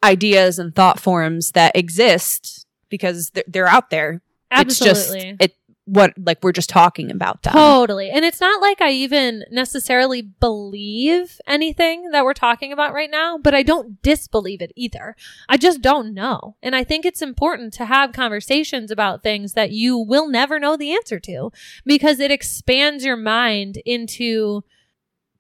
ideas 0.03 0.59
and 0.59 0.75
thought 0.75 1.01
forms 1.01 1.53
that 1.53 1.77
exist 1.77 2.67
because 2.89 3.31
they're, 3.31 3.45
they're 3.47 3.67
out 3.69 3.91
there. 3.91 4.23
Absolutely. 4.51 4.91
It's 4.91 5.39
just 5.39 5.43
it 5.43 5.55
what 5.87 6.13
like 6.19 6.43
we're 6.43 6.53
just 6.53 6.69
talking 6.69 7.11
about 7.13 7.43
them. 7.43 7.53
Totally. 7.53 8.11
And 8.11 8.25
it's 8.25 8.41
not 8.41 8.61
like 8.61 8.81
I 8.81 8.91
even 8.91 9.45
necessarily 9.51 10.21
believe 10.21 11.41
anything 11.47 12.11
that 12.11 12.25
we're 12.25 12.35
talking 12.35 12.73
about 12.73 12.93
right 12.93 13.11
now, 13.11 13.39
but 13.39 13.55
I 13.55 13.63
don't 13.63 14.03
disbelieve 14.03 14.61
it 14.61 14.73
either. 14.75 15.15
I 15.49 15.57
just 15.57 15.81
don't 15.81 16.13
know. 16.13 16.57
And 16.61 16.75
I 16.75 16.83
think 16.83 17.07
it's 17.07 17.23
important 17.23 17.73
to 17.75 17.85
have 17.85 18.13
conversations 18.13 18.91
about 18.91 19.23
things 19.23 19.53
that 19.53 19.71
you 19.71 19.97
will 19.97 20.29
never 20.29 20.59
know 20.59 20.77
the 20.77 20.93
answer 20.93 21.21
to 21.21 21.53
because 21.85 22.19
it 22.19 22.33
expands 22.33 23.05
your 23.05 23.17
mind 23.17 23.79
into 23.87 24.65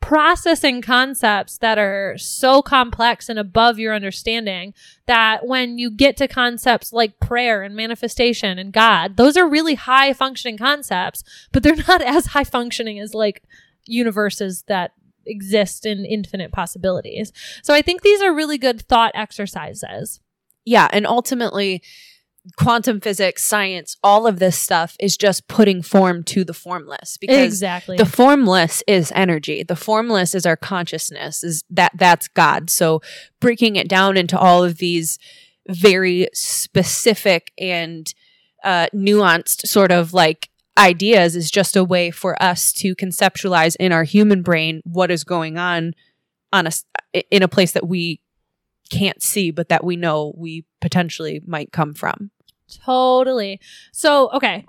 processing 0.01 0.83
concepts 0.83 1.59
that 1.59 1.79
are 1.79 2.17
so 2.19 2.63
complex 2.63 3.29
and 3.29 3.39
above 3.39 3.79
your 3.79 3.95
understanding 3.95 4.75
that 5.07 5.47
when 5.47 5.79
you 5.79 5.91
get 5.91 6.17
to 6.17 6.29
concepts 6.29 6.93
like 6.93 7.19
prayer 7.21 7.63
and 7.63 7.75
manifestation 7.75 8.59
and 8.59 8.73
God, 8.73 9.17
those 9.17 9.37
are 9.37 9.49
really 9.49 9.75
high 9.75 10.13
functioning 10.13 10.59
concepts, 10.59 11.25
but 11.53 11.63
they're 11.63 11.77
not 11.89 12.03
as 12.03 12.27
high 12.27 12.45
functioning 12.45 12.99
as 12.99 13.15
like 13.15 13.43
universes 13.85 14.63
that 14.69 14.93
exist 15.27 15.85
in 15.85 16.05
infinite 16.05 16.53
possibilities. 16.53 17.33
So 17.63 17.75
I 17.75 17.83
think 17.83 18.03
these 18.03 18.23
are 18.23 18.33
really 18.33 18.59
good 18.59 18.83
thought 18.83 19.13
exercises. 19.15 20.21
Yeah, 20.65 20.89
and 20.93 21.07
ultimately 21.07 21.83
quantum 22.57 23.01
physics, 23.01 23.45
science, 23.45 23.97
all 24.03 24.27
of 24.27 24.39
this 24.39 24.59
stuff 24.59 24.97
is 25.01 25.17
just 25.17 25.49
putting 25.49 25.83
form 25.83 26.23
to 26.25 26.45
the 26.45 26.55
formless 26.55 27.17
because 27.17 27.45
Exactly. 27.45 27.97
the 27.97 28.07
formless 28.07 28.83
is 28.87 29.13
energy. 29.15 29.63
The 29.63 29.77
formless 29.77 30.35
is 30.35 30.47
our 30.47 30.57
consciousness. 30.57 31.43
Is 31.43 31.63
that 31.71 31.93
that's 31.97 32.29
God. 32.29 32.71
So 32.71 33.01
breaking 33.41 33.77
it 33.77 33.89
down 33.89 34.17
into 34.17 34.39
all 34.39 34.63
of 34.65 34.79
these 34.79 35.19
very 35.69 36.29
specific 36.33 37.53
and 37.59 38.13
uh, 38.63 38.87
nuanced 38.95 39.67
sort 39.67 39.91
of 39.91 40.13
like 40.13 40.49
ideas 40.79 41.35
is 41.37 41.51
just 41.51 41.77
a 41.77 41.85
way 41.85 42.11
for 42.11 42.41
us 42.43 42.73
to 42.73 42.95
conceptualize 42.95 43.77
in 43.81 43.93
our 43.93 44.05
human 44.05 44.43
brain 44.43 44.83
what 44.85 45.11
is 45.11 45.25
going 45.25 45.57
on 45.57 45.95
on 46.53 46.67
a 46.67 46.73
in 47.31 47.43
a 47.43 47.49
place 47.49 47.73
that 47.73 47.87
we 47.89 48.21
can't 48.91 49.23
see 49.23 49.51
but 49.51 49.69
that 49.69 49.85
we 49.85 49.97
know 49.97 50.33
we 50.37 50.65
potentially 50.81 51.41
might 51.47 51.73
come 51.73 51.95
from. 51.95 52.31
Totally. 52.85 53.61
So, 53.93 54.31
okay. 54.33 54.65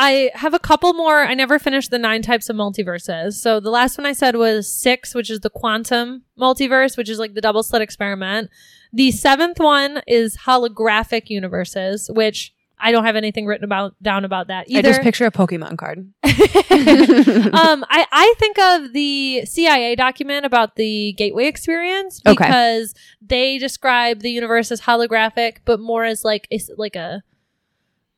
I 0.00 0.30
have 0.34 0.54
a 0.54 0.60
couple 0.60 0.94
more. 0.94 1.22
I 1.22 1.34
never 1.34 1.58
finished 1.58 1.90
the 1.90 1.98
nine 1.98 2.22
types 2.22 2.48
of 2.48 2.54
multiverses. 2.54 3.32
So 3.32 3.58
the 3.58 3.70
last 3.70 3.98
one 3.98 4.06
I 4.06 4.12
said 4.12 4.36
was 4.36 4.70
six, 4.70 5.12
which 5.12 5.28
is 5.28 5.40
the 5.40 5.50
quantum 5.50 6.22
multiverse, 6.38 6.96
which 6.96 7.08
is 7.08 7.18
like 7.18 7.34
the 7.34 7.40
double 7.40 7.64
slit 7.64 7.82
experiment. 7.82 8.48
The 8.92 9.10
seventh 9.10 9.58
one 9.58 10.00
is 10.06 10.36
holographic 10.36 11.30
universes, 11.30 12.08
which 12.14 12.54
I 12.78 12.92
don't 12.92 13.04
have 13.04 13.16
anything 13.16 13.46
written 13.46 13.64
about 13.64 14.00
down 14.00 14.24
about 14.24 14.46
that 14.46 14.70
either. 14.70 14.88
I 14.88 14.92
just 14.92 15.02
picture 15.02 15.26
a 15.26 15.32
Pokemon 15.32 15.78
card. 15.78 15.98
um, 16.24 17.84
I, 17.90 18.06
I 18.12 18.34
think 18.38 18.56
of 18.56 18.92
the 18.92 19.44
CIA 19.46 19.96
document 19.96 20.46
about 20.46 20.76
the 20.76 21.12
Gateway 21.14 21.46
experience 21.46 22.20
Okay. 22.24 22.36
because 22.36 22.94
they 23.20 23.58
describe 23.58 24.20
the 24.20 24.30
universe 24.30 24.70
as 24.70 24.82
holographic, 24.82 25.58
but 25.64 25.80
more 25.80 26.04
as 26.04 26.24
like 26.24 26.46
a, 26.52 26.60
like 26.76 26.94
a 26.94 27.22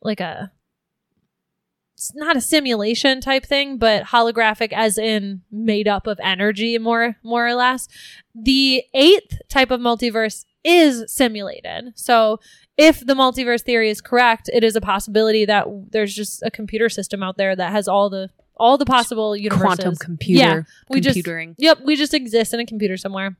like 0.02 0.20
a 0.20 0.52
it's 1.94 2.14
not 2.14 2.34
a 2.36 2.40
simulation 2.40 3.20
type 3.20 3.44
thing, 3.44 3.76
but 3.76 4.04
holographic 4.04 4.72
as 4.72 4.96
in 4.96 5.42
made 5.52 5.86
up 5.86 6.06
of 6.06 6.18
energy, 6.22 6.78
more 6.78 7.16
more 7.22 7.46
or 7.46 7.54
less. 7.54 7.88
The 8.34 8.82
eighth 8.94 9.38
type 9.50 9.70
of 9.70 9.80
multiverse 9.80 10.46
is 10.64 11.04
simulated. 11.12 11.92
So 11.96 12.40
if 12.78 13.04
the 13.04 13.12
multiverse 13.14 13.62
theory 13.62 13.90
is 13.90 14.00
correct, 14.00 14.48
it 14.52 14.64
is 14.64 14.76
a 14.76 14.80
possibility 14.80 15.44
that 15.44 15.66
there's 15.90 16.14
just 16.14 16.42
a 16.42 16.50
computer 16.50 16.88
system 16.88 17.22
out 17.22 17.36
there 17.36 17.54
that 17.54 17.70
has 17.72 17.86
all 17.86 18.08
the 18.08 18.30
all 18.56 18.78
the 18.78 18.86
possible 18.86 19.36
universes. 19.36 19.64
Quantum 19.64 19.96
computer. 19.96 20.38
Yeah, 20.40 20.62
we 20.88 21.00
just- 21.00 21.16
Yep, 21.58 21.80
we 21.84 21.96
just 21.96 22.14
exist 22.14 22.52
in 22.54 22.60
a 22.60 22.66
computer 22.66 22.96
somewhere. 22.96 23.36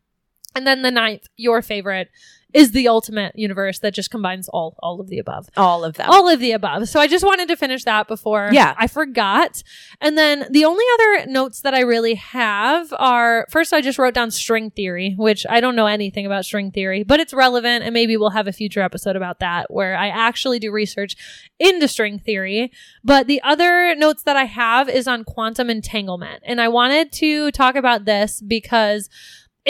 And 0.55 0.67
then 0.67 0.83
the 0.83 0.91
ninth, 0.91 1.27
your 1.37 1.63
favorite, 1.63 2.09
is 2.53 2.73
the 2.73 2.89
ultimate 2.89 3.33
universe 3.37 3.79
that 3.81 3.95
just 3.95 4.11
combines 4.11 4.49
all 4.49 4.77
all 4.81 5.01
of 5.01 5.09
the 5.09 5.19
above. 5.19 5.49
All 5.57 5.85
of 5.85 5.95
them. 5.95 6.09
All 6.11 6.29
of 6.29 6.41
the 6.41 6.53
above. 6.53 6.89
So 6.89 7.01
I 7.01 7.07
just 7.07 7.25
wanted 7.25 7.49
to 7.49 7.57
finish 7.57 7.85
that 7.85 8.09
before 8.09 8.51
Yeah. 8.53 8.75
I 8.79 8.87
forgot. 8.87 9.63
And 10.01 10.17
then 10.17 10.47
the 10.51 10.65
only 10.65 10.85
other 10.95 11.27
notes 11.31 11.61
that 11.63 11.75
I 11.75 11.81
really 11.81 12.15
have 12.15 12.93
are 12.99 13.47
first 13.51 13.73
I 13.73 13.81
just 13.81 13.99
wrote 13.99 14.15
down 14.15 14.31
string 14.31 14.71
theory, 14.71 15.15
which 15.17 15.47
I 15.49 15.61
don't 15.61 15.77
know 15.77 15.87
anything 15.87 16.27
about 16.27 16.45
string 16.45 16.71
theory, 16.71 17.03
but 17.03 17.21
it's 17.21 17.33
relevant 17.33 17.85
and 17.85 17.95
maybe 17.95 18.17
we'll 18.17 18.31
have 18.31 18.47
a 18.49 18.53
future 18.53 18.81
episode 18.83 19.17
about 19.17 19.41
that 19.41 19.71
where 19.73 19.97
I 19.97 20.09
actually 20.09 20.59
do 20.59 20.71
research 20.73 21.17
into 21.59 21.89
string 21.89 22.19
theory. 22.19 22.73
But 23.05 23.27
the 23.27 23.41
other 23.43 23.95
notes 23.95 24.23
that 24.25 24.37
I 24.37 24.45
have 24.45 24.89
is 24.89 25.07
on 25.07 25.25
quantum 25.25 25.71
entanglement. 25.71 26.43
And 26.47 26.61
I 26.61 26.69
wanted 26.69 27.13
to 27.13 27.51
talk 27.53 27.77
about 27.77 28.05
this 28.05 28.41
because 28.41 29.09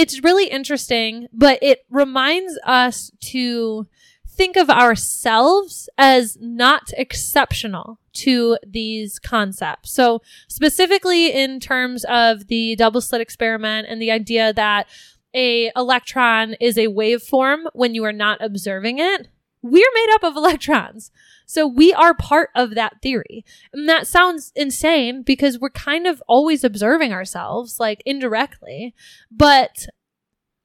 it's 0.01 0.24
really 0.24 0.46
interesting, 0.46 1.28
but 1.30 1.59
it 1.61 1.84
reminds 1.90 2.59
us 2.64 3.11
to 3.20 3.86
think 4.26 4.57
of 4.57 4.70
ourselves 4.70 5.90
as 5.98 6.38
not 6.40 6.90
exceptional 6.96 8.01
to 8.14 8.57
these 8.66 9.18
concepts. 9.18 9.92
So, 9.92 10.22
specifically 10.48 11.30
in 11.30 11.61
terms 11.61 12.07
of 12.07 12.46
the 12.46 12.76
double 12.76 13.03
slit 13.03 13.20
experiment 13.20 13.88
and 13.90 14.01
the 14.01 14.11
idea 14.11 14.55
that 14.55 14.88
a 15.34 15.70
electron 15.76 16.55
is 16.55 16.78
a 16.78 16.86
waveform 16.86 17.64
when 17.74 17.94
you 17.94 18.03
are 18.05 18.12
not 18.12 18.42
observing 18.42 19.01
it, 19.01 19.28
we're 19.62 19.90
made 19.94 20.08
up 20.14 20.24
of 20.24 20.36
electrons. 20.36 21.11
So 21.46 21.66
we 21.66 21.92
are 21.92 22.14
part 22.14 22.50
of 22.54 22.74
that 22.74 23.02
theory. 23.02 23.44
And 23.72 23.88
that 23.88 24.06
sounds 24.06 24.52
insane 24.54 25.22
because 25.22 25.58
we're 25.58 25.70
kind 25.70 26.06
of 26.06 26.22
always 26.28 26.64
observing 26.64 27.12
ourselves, 27.12 27.80
like 27.80 28.02
indirectly. 28.06 28.94
But 29.30 29.86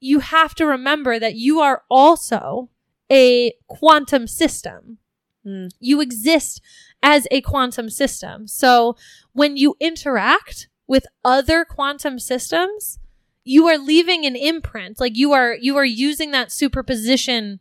you 0.00 0.20
have 0.20 0.54
to 0.54 0.66
remember 0.66 1.18
that 1.18 1.34
you 1.34 1.60
are 1.60 1.82
also 1.90 2.70
a 3.10 3.52
quantum 3.66 4.26
system. 4.26 4.98
Mm. 5.46 5.70
You 5.80 6.00
exist 6.00 6.60
as 7.02 7.26
a 7.30 7.40
quantum 7.40 7.90
system. 7.90 8.46
So 8.46 8.96
when 9.32 9.56
you 9.56 9.76
interact 9.80 10.68
with 10.86 11.06
other 11.24 11.64
quantum 11.64 12.18
systems, 12.18 12.98
you 13.44 13.68
are 13.68 13.78
leaving 13.78 14.24
an 14.24 14.36
imprint. 14.36 14.98
Like 14.98 15.16
you 15.16 15.32
are 15.32 15.56
you 15.60 15.76
are 15.76 15.84
using 15.84 16.32
that 16.32 16.50
superposition 16.50 17.60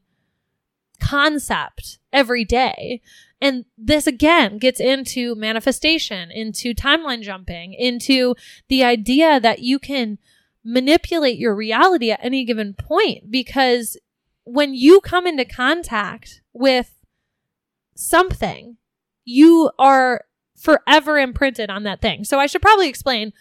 concept 0.95 1.99
every 2.11 2.45
day. 2.45 3.01
And 3.41 3.65
this 3.77 4.07
again 4.07 4.57
gets 4.57 4.79
into 4.79 5.35
manifestation, 5.35 6.31
into 6.31 6.73
timeline 6.73 7.21
jumping, 7.21 7.73
into 7.73 8.35
the 8.69 8.83
idea 8.83 9.39
that 9.39 9.59
you 9.59 9.77
can 9.77 10.17
manipulate 10.63 11.37
your 11.37 11.53
reality 11.55 12.11
at 12.11 12.19
any 12.23 12.43
given 12.43 12.73
point 12.73 13.29
because 13.29 13.97
when 14.45 14.73
you 14.73 14.99
come 15.01 15.27
into 15.27 15.45
contact 15.45 16.41
with 16.53 16.95
something, 17.95 18.77
you 19.23 19.71
are 19.77 20.25
forever 20.57 21.19
imprinted 21.19 21.69
on 21.69 21.83
that 21.83 22.01
thing. 22.01 22.23
So 22.23 22.39
I 22.39 22.47
should 22.47 22.61
probably 22.61 22.87
explain 22.89 23.33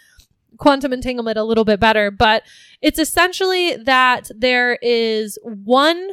quantum 0.59 0.93
entanglement 0.93 1.39
a 1.39 1.45
little 1.45 1.65
bit 1.65 1.81
better, 1.81 2.11
but 2.11 2.43
it's 2.81 2.99
essentially 2.99 3.77
that 3.77 4.31
there 4.37 4.79
is 4.83 5.39
one 5.43 6.11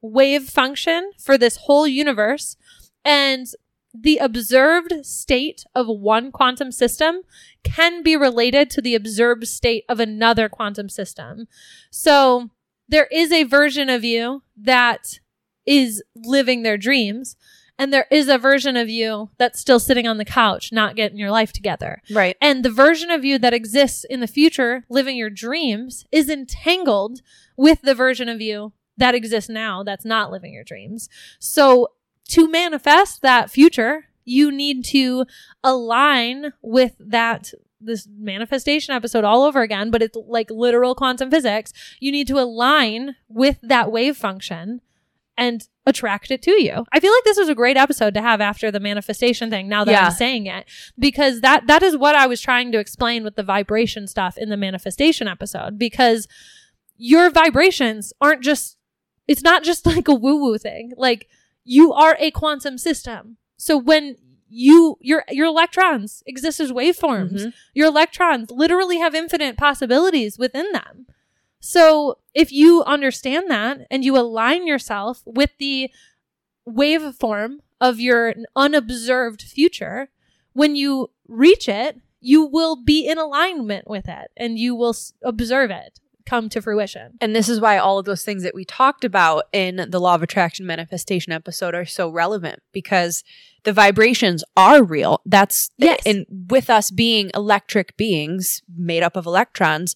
wave 0.00 0.48
function 0.48 1.10
for 1.18 1.36
this 1.36 1.56
whole 1.56 1.86
universe 1.86 2.56
and 3.04 3.46
the 3.94 4.18
observed 4.18 5.04
state 5.04 5.64
of 5.74 5.86
one 5.88 6.30
quantum 6.30 6.70
system 6.70 7.22
can 7.64 8.02
be 8.02 8.16
related 8.16 8.70
to 8.70 8.82
the 8.82 8.94
observed 8.94 9.46
state 9.48 9.84
of 9.88 9.98
another 9.98 10.48
quantum 10.48 10.88
system. 10.88 11.48
So 11.90 12.50
there 12.88 13.08
is 13.10 13.32
a 13.32 13.44
version 13.44 13.88
of 13.88 14.04
you 14.04 14.42
that 14.56 15.20
is 15.66 16.02
living 16.14 16.62
their 16.62 16.78
dreams, 16.78 17.36
and 17.78 17.92
there 17.92 18.06
is 18.10 18.28
a 18.28 18.38
version 18.38 18.76
of 18.76 18.88
you 18.88 19.30
that's 19.38 19.60
still 19.60 19.78
sitting 19.78 20.06
on 20.06 20.16
the 20.16 20.24
couch, 20.24 20.72
not 20.72 20.96
getting 20.96 21.18
your 21.18 21.30
life 21.30 21.52
together. 21.52 22.02
Right. 22.10 22.36
And 22.40 22.64
the 22.64 22.70
version 22.70 23.10
of 23.10 23.24
you 23.24 23.38
that 23.38 23.54
exists 23.54 24.04
in 24.04 24.20
the 24.20 24.26
future, 24.26 24.84
living 24.88 25.16
your 25.16 25.30
dreams, 25.30 26.04
is 26.10 26.28
entangled 26.28 27.20
with 27.56 27.82
the 27.82 27.94
version 27.94 28.28
of 28.28 28.40
you 28.40 28.72
that 28.98 29.14
exists 29.14 29.48
now 29.48 29.82
that's 29.82 30.04
not 30.04 30.30
living 30.30 30.52
your 30.52 30.64
dreams. 30.64 31.08
So 31.38 31.88
to 32.28 32.48
manifest 32.50 33.22
that 33.22 33.50
future, 33.50 34.04
you 34.24 34.52
need 34.52 34.84
to 34.86 35.24
align 35.64 36.52
with 36.60 36.94
that 37.00 37.52
this 37.80 38.08
manifestation 38.18 38.92
episode 38.94 39.24
all 39.24 39.44
over 39.44 39.62
again, 39.62 39.90
but 39.90 40.02
it's 40.02 40.16
like 40.26 40.50
literal 40.50 40.94
quantum 40.94 41.30
physics. 41.30 41.72
You 42.00 42.12
need 42.12 42.26
to 42.28 42.38
align 42.38 43.16
with 43.28 43.58
that 43.62 43.90
wave 43.92 44.16
function 44.16 44.80
and 45.36 45.68
attract 45.86 46.32
it 46.32 46.42
to 46.42 46.60
you. 46.60 46.84
I 46.92 46.98
feel 46.98 47.12
like 47.12 47.24
this 47.24 47.38
was 47.38 47.48
a 47.48 47.54
great 47.54 47.76
episode 47.76 48.12
to 48.14 48.20
have 48.20 48.40
after 48.40 48.72
the 48.72 48.80
manifestation 48.80 49.48
thing 49.48 49.68
now 49.68 49.84
that 49.84 49.92
Yeah. 49.92 50.06
I'm 50.06 50.10
saying 50.10 50.46
it 50.46 50.66
because 50.98 51.40
that 51.42 51.68
that 51.68 51.82
is 51.84 51.96
what 51.96 52.16
I 52.16 52.26
was 52.26 52.40
trying 52.40 52.72
to 52.72 52.78
explain 52.80 53.22
with 53.22 53.36
the 53.36 53.44
vibration 53.44 54.08
stuff 54.08 54.36
in 54.36 54.48
the 54.48 54.56
manifestation 54.56 55.28
episode 55.28 55.78
because 55.78 56.26
your 56.96 57.30
vibrations 57.30 58.12
aren't 58.20 58.42
just 58.42 58.77
it's 59.28 59.42
not 59.42 59.62
just 59.62 59.86
like 59.86 60.08
a 60.08 60.14
woo 60.14 60.36
woo 60.42 60.58
thing. 60.58 60.92
Like 60.96 61.28
you 61.64 61.92
are 61.92 62.16
a 62.18 62.30
quantum 62.32 62.78
system. 62.78 63.36
So 63.56 63.76
when 63.76 64.16
you 64.48 64.96
your 65.02 65.24
your 65.30 65.46
electrons 65.46 66.22
exist 66.26 66.58
as 66.58 66.72
waveforms. 66.72 67.32
Mhm. 67.44 67.52
Your 67.74 67.88
electrons 67.88 68.50
literally 68.50 68.98
have 68.98 69.14
infinite 69.14 69.58
possibilities 69.58 70.38
within 70.38 70.72
them. 70.72 71.06
So 71.60 72.18
if 72.34 72.50
you 72.50 72.82
understand 72.84 73.50
that 73.50 73.86
and 73.90 74.04
you 74.04 74.16
align 74.16 74.66
yourself 74.66 75.22
with 75.26 75.50
the 75.58 75.90
waveform 76.68 77.58
of 77.80 78.00
your 78.00 78.34
unobserved 78.56 79.42
future, 79.42 80.08
when 80.52 80.76
you 80.76 81.10
reach 81.26 81.68
it, 81.68 82.00
you 82.20 82.44
will 82.44 82.76
be 82.76 83.06
in 83.06 83.18
alignment 83.18 83.88
with 83.88 84.08
it 84.08 84.30
and 84.36 84.58
you 84.58 84.74
will 84.74 84.90
s- 84.90 85.12
observe 85.22 85.70
it 85.70 86.00
come 86.28 86.48
to 86.50 86.60
fruition. 86.60 87.16
And 87.20 87.34
this 87.34 87.48
is 87.48 87.60
why 87.60 87.78
all 87.78 87.98
of 87.98 88.04
those 88.04 88.24
things 88.24 88.42
that 88.42 88.54
we 88.54 88.64
talked 88.64 89.04
about 89.04 89.44
in 89.52 89.86
the 89.88 90.00
law 90.00 90.14
of 90.14 90.22
attraction 90.22 90.66
manifestation 90.66 91.32
episode 91.32 91.74
are 91.74 91.86
so 91.86 92.08
relevant 92.10 92.60
because 92.72 93.24
the 93.64 93.72
vibrations 93.72 94.44
are 94.56 94.82
real. 94.82 95.20
That's 95.24 95.70
Yes. 95.78 96.00
and 96.06 96.26
with 96.48 96.70
us 96.70 96.90
being 96.90 97.30
electric 97.34 97.96
beings 97.96 98.62
made 98.76 99.02
up 99.02 99.16
of 99.16 99.26
electrons, 99.26 99.94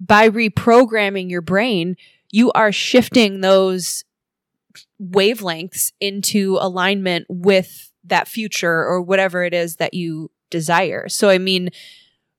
by 0.00 0.28
reprogramming 0.28 1.30
your 1.30 1.40
brain, 1.42 1.96
you 2.30 2.50
are 2.52 2.72
shifting 2.72 3.40
those 3.40 4.04
wavelengths 5.00 5.92
into 6.00 6.58
alignment 6.60 7.26
with 7.28 7.92
that 8.04 8.28
future 8.28 8.84
or 8.84 9.00
whatever 9.00 9.44
it 9.44 9.54
is 9.54 9.76
that 9.76 9.94
you 9.94 10.30
desire. 10.50 11.08
So 11.08 11.30
I 11.30 11.38
mean, 11.38 11.70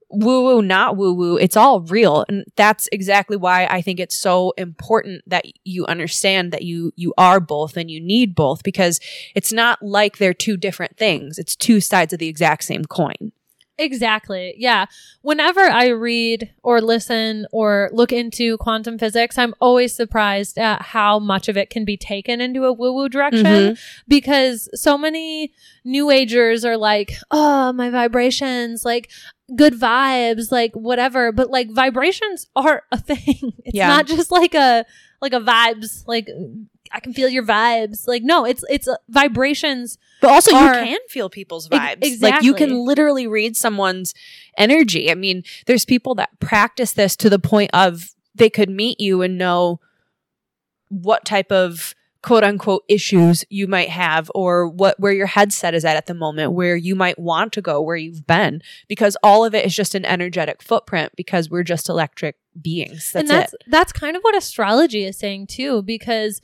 woo 0.10 0.44
woo, 0.44 0.62
not 0.62 0.96
woo 0.98 1.14
woo. 1.14 1.36
It's 1.38 1.58
all 1.58 1.82
real. 1.82 2.26
And 2.30 2.46
that's 2.56 2.88
exactly 2.92 3.36
why 3.38 3.66
I 3.66 3.82
think 3.82 4.00
it's 4.00 4.16
so 4.16 4.54
important 4.58 5.24
that 5.28 5.46
you 5.64 5.86
understand 5.88 6.52
that 6.54 6.64
you, 6.64 6.92
you 6.96 7.14
are 7.18 7.40
both 7.40 7.76
and 7.76 7.90
you 7.90 8.00
need 8.00 8.36
both 8.36 8.64
because 8.64 9.00
it's 9.36 9.52
not 9.52 9.80
like 9.82 10.18
they're 10.18 10.34
two 10.34 10.58
different 10.58 10.96
things. 10.98 11.38
It's 11.38 11.56
two 11.56 11.82
sides 11.82 12.14
of 12.14 12.20
the 12.20 12.28
exact 12.28 12.64
same 12.64 12.86
coin. 12.86 13.32
Exactly. 13.78 14.56
Yeah. 14.58 14.86
Whenever 15.22 15.60
I 15.60 15.88
read 15.88 16.50
or 16.64 16.80
listen 16.80 17.46
or 17.52 17.90
look 17.92 18.14
into 18.14 18.58
quantum 18.58 18.98
physics, 18.98 19.38
I'm 19.38 19.54
always 19.60 19.94
surprised 19.94 20.58
at 20.58 20.82
how 20.82 21.20
much 21.20 21.50
of 21.50 21.58
it 21.58 21.70
can 21.70 21.84
be 21.84 21.98
taken 21.98 22.40
into 22.40 22.64
a 22.64 22.72
woo 22.72 22.94
woo 22.94 23.10
direction 23.10 23.44
Mhm. 23.46 23.80
because 24.08 24.70
so 24.74 24.98
many 24.98 25.52
new 25.84 26.10
agers 26.10 26.64
are 26.64 26.78
like, 26.78 27.18
oh, 27.32 27.74
my 27.74 27.90
vibrations, 27.90 28.86
like 28.86 29.12
good 29.56 29.74
vibes, 29.74 30.52
like 30.52 30.74
whatever. 30.76 31.32
But 31.32 31.50
like 31.50 31.70
vibrations 31.72 32.48
are 32.56 32.84
a 32.92 32.98
thing. 32.98 33.54
It's 33.66 33.76
Yeah. 33.76 33.88
not 33.88 34.08
just 34.08 34.32
like 34.32 34.54
a, 34.54 34.86
like 35.22 35.34
a 35.34 35.40
vibes, 35.40 36.04
like 36.08 36.28
I 36.92 37.00
can 37.00 37.14
feel 37.14 37.28
your 37.30 37.44
vibes. 37.44 38.08
Like, 38.08 38.24
no, 38.24 38.46
it's, 38.46 38.64
it's 38.70 38.88
uh, 38.88 38.96
vibrations. 39.10 39.98
But 40.22 40.32
also, 40.32 40.56
Are- 40.56 40.80
you 40.80 40.86
can 40.86 41.00
feel 41.10 41.30
people's 41.30 41.68
vibes. 41.68 42.22
Like 42.22 42.42
you 42.44 42.54
can 42.54 42.72
literally 42.86 43.28
read 43.28 43.56
someone's 43.58 44.14
energy. 44.58 45.12
I 45.12 45.16
mean, 45.16 45.44
there's 45.66 45.84
people 45.86 46.16
that 46.16 46.40
practice 46.40 46.94
this 46.94 47.16
to 47.18 47.30
the 47.30 47.40
point 47.40 47.72
of 47.74 48.12
they 48.34 48.50
could 48.50 48.70
meet 48.70 49.00
you 49.00 49.22
and 49.22 49.38
know 49.38 49.80
what 50.90 51.26
type 51.26 51.52
of 51.52 51.96
quote 52.26 52.44
unquote 52.44 52.84
issues 52.90 53.46
you 53.52 53.68
might 53.68 53.90
have 53.90 54.32
or 54.34 54.68
what 54.68 55.00
where 55.00 55.14
your 55.14 55.28
headset 55.28 55.76
is 55.76 55.86
at 55.86 55.96
at 55.96 56.08
the 56.08 56.14
moment 56.16 56.54
where 56.54 56.76
you 56.76 56.96
might 56.96 57.20
want 57.20 57.54
to 57.54 57.62
go 57.62 57.80
where 57.80 57.96
you've 57.96 58.26
been 58.26 58.60
because 58.88 59.16
all 59.22 59.46
of 59.46 59.54
it 59.54 59.64
is 59.64 59.76
just 59.76 59.94
an 59.94 60.04
energetic 60.06 60.64
footprint 60.64 61.12
because 61.16 61.52
we're 61.52 61.62
just 61.62 61.88
electric 61.88 62.36
beings 62.60 63.12
that's, 63.14 63.16
and 63.16 63.30
that's 63.30 63.54
it 63.54 63.64
that's 63.68 63.94
kind 63.94 64.18
of 64.18 64.24
what 64.24 64.36
astrology 64.36 65.06
is 65.06 65.20
saying 65.20 65.46
too 65.46 65.84
because 65.84 66.42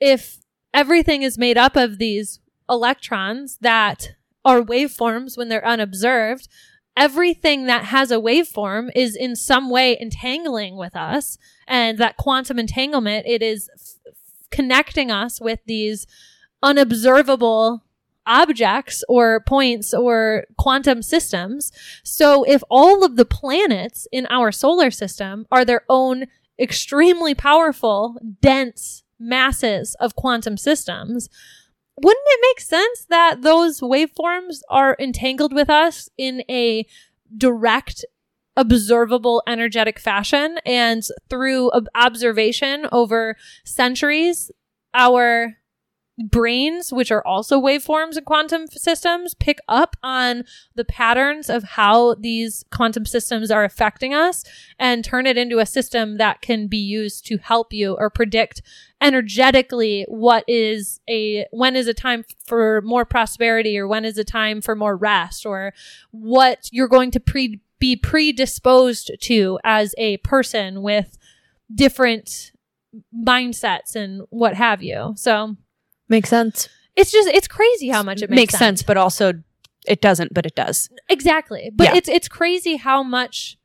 if 0.00 0.36
everything 0.74 1.22
is 1.22 1.38
made 1.38 1.56
up 1.56 1.76
of 1.76 1.96
these 1.96 2.38
electrons 2.68 3.56
that 3.62 4.10
are 4.44 4.60
waveforms 4.60 5.34
when 5.34 5.48
they're 5.48 5.66
unobserved 5.66 6.46
everything 6.94 7.64
that 7.64 7.84
has 7.86 8.10
a 8.10 8.16
waveform 8.16 8.90
is 8.94 9.16
in 9.16 9.34
some 9.34 9.70
way 9.70 9.96
entangling 9.98 10.76
with 10.76 10.94
us. 10.94 11.38
And 11.66 11.96
that 11.98 12.16
quantum 12.16 12.58
entanglement, 12.58 13.26
it 13.26 13.42
is 13.42 13.70
f- 13.74 14.14
connecting 14.50 15.10
us 15.10 15.40
with 15.40 15.60
these 15.66 16.06
unobservable 16.62 17.84
objects 18.26 19.02
or 19.08 19.40
points 19.40 19.94
or 19.94 20.44
quantum 20.58 21.02
systems. 21.02 21.72
So 22.04 22.44
if 22.44 22.62
all 22.70 23.04
of 23.04 23.16
the 23.16 23.24
planets 23.24 24.06
in 24.12 24.26
our 24.26 24.52
solar 24.52 24.90
system 24.90 25.46
are 25.50 25.64
their 25.64 25.82
own 25.88 26.26
extremely 26.58 27.34
powerful, 27.34 28.16
dense 28.40 29.02
masses 29.18 29.96
of 30.00 30.14
quantum 30.14 30.56
systems, 30.56 31.28
wouldn't 31.96 32.26
it 32.26 32.54
make 32.54 32.60
sense 32.60 33.06
that 33.10 33.42
those 33.42 33.80
waveforms 33.80 34.60
are 34.68 34.96
entangled 34.98 35.52
with 35.52 35.68
us 35.68 36.08
in 36.16 36.42
a 36.48 36.86
direct 37.36 38.04
observable 38.56 39.42
energetic 39.46 39.98
fashion. 39.98 40.58
And 40.66 41.02
through 41.28 41.70
ob- 41.72 41.88
observation 41.94 42.86
over 42.92 43.36
centuries 43.64 44.50
our 44.92 45.56
brains, 46.28 46.92
which 46.92 47.10
are 47.10 47.26
also 47.26 47.60
waveforms 47.60 48.16
and 48.16 48.26
quantum 48.26 48.66
systems, 48.66 49.34
pick 49.34 49.58
up 49.68 49.96
on 50.02 50.44
the 50.74 50.84
patterns 50.84 51.48
of 51.48 51.62
how 51.62 52.14
these 52.14 52.64
quantum 52.70 53.06
systems 53.06 53.50
are 53.50 53.64
affecting 53.64 54.12
us 54.12 54.44
and 54.78 55.04
turn 55.04 55.26
it 55.26 55.38
into 55.38 55.58
a 55.58 55.66
system 55.66 56.18
that 56.18 56.42
can 56.42 56.66
be 56.66 56.76
used 56.76 57.26
to 57.26 57.38
help 57.38 57.72
you 57.72 57.94
or 57.94 58.10
predict 58.10 58.62
energetically 59.00 60.04
what 60.08 60.44
is 60.46 61.00
a 61.08 61.46
when 61.52 61.74
is 61.74 61.88
a 61.88 61.94
time 61.94 62.22
for 62.44 62.82
more 62.82 63.06
prosperity 63.06 63.78
or 63.78 63.88
when 63.88 64.04
is 64.04 64.18
a 64.18 64.24
time 64.24 64.60
for 64.60 64.76
more 64.76 64.94
rest 64.94 65.46
or 65.46 65.72
what 66.10 66.68
you're 66.70 66.86
going 66.86 67.10
to 67.10 67.18
pre 67.18 67.60
be 67.80 67.96
predisposed 67.96 69.10
to 69.20 69.58
as 69.64 69.94
a 69.98 70.18
person 70.18 70.82
with 70.82 71.18
different 71.74 72.52
mindsets 73.16 73.96
and 73.96 74.22
what 74.30 74.54
have 74.54 74.82
you. 74.82 75.14
So 75.16 75.56
Makes 76.08 76.28
sense. 76.28 76.68
it's 76.96 77.10
just 77.10 77.28
it's 77.28 77.48
crazy 77.48 77.88
how 77.88 78.02
much 78.02 78.22
it 78.22 78.30
makes, 78.30 78.36
Makes 78.52 78.58
sense, 78.58 78.82
but 78.82 78.96
also 78.96 79.32
it 79.86 80.00
doesn't, 80.00 80.34
but 80.34 80.44
it 80.46 80.54
does. 80.54 80.88
Exactly. 81.08 81.70
But 81.74 81.84
Yeah. 81.88 81.96
it's 81.96 82.08
it's 82.08 82.28
crazy 82.28 82.76
how 82.76 83.02
much 83.02 83.56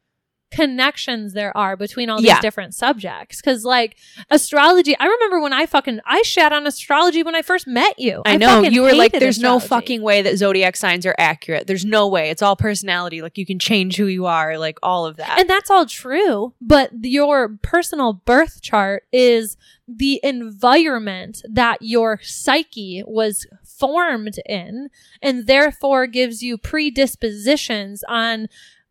connections 0.55 1.33
there 1.33 1.55
are 1.55 1.75
between 1.75 2.09
all 2.09 2.17
these 2.19 2.27
Yeah. 2.27 2.39
different 2.41 2.73
subjects 2.73 3.41
cuz 3.41 3.63
like 3.65 3.97
astrology 4.29 4.95
I 4.97 5.05
remember 5.05 5.39
when 5.41 5.53
I 5.53 5.65
fucking 5.65 5.99
I 6.05 6.21
shat 6.23 6.53
on 6.53 6.65
astrology 6.65 7.23
when 7.23 7.35
I 7.35 7.41
first 7.41 7.67
met 7.67 7.99
you. 7.99 8.21
I, 8.25 8.37
know 8.37 8.61
you 8.61 8.81
were 8.81 8.93
like, 8.93 9.11
"There's 9.11 9.39
no 9.39 9.59
fucking 9.59 10.01
way 10.01 10.21
that 10.21 10.37
zodiac 10.37 10.75
signs 10.75 11.05
are 11.05 11.15
accurate. 11.17 11.67
There's 11.67 11.85
no 11.85 12.07
way. 12.07 12.29
It's 12.29 12.41
all 12.41 12.55
personality. 12.55 13.21
Like 13.21 13.37
you 13.37 13.45
can 13.45 13.59
change 13.59 13.97
who 13.97 14.05
you 14.05 14.25
are. 14.25 14.57
Like 14.57 14.77
all 14.81 15.05
of 15.05 15.17
that." 15.17 15.39
And 15.39 15.49
that's 15.49 15.69
all 15.69 15.85
true, 15.85 16.53
but 16.61 16.91
your 17.01 17.49
personal 17.61 18.13
birth 18.13 18.61
chart 18.61 19.03
is 19.11 19.57
the 19.87 20.19
environment 20.23 21.41
that 21.47 21.77
your 21.81 22.19
psyche 22.23 23.03
was 23.05 23.45
formed 23.63 24.39
in 24.47 24.89
and 25.21 25.45
therefore 25.47 26.07
gives 26.07 26.41
you 26.41 26.57
predispositions 26.57 28.03
on 28.07 28.47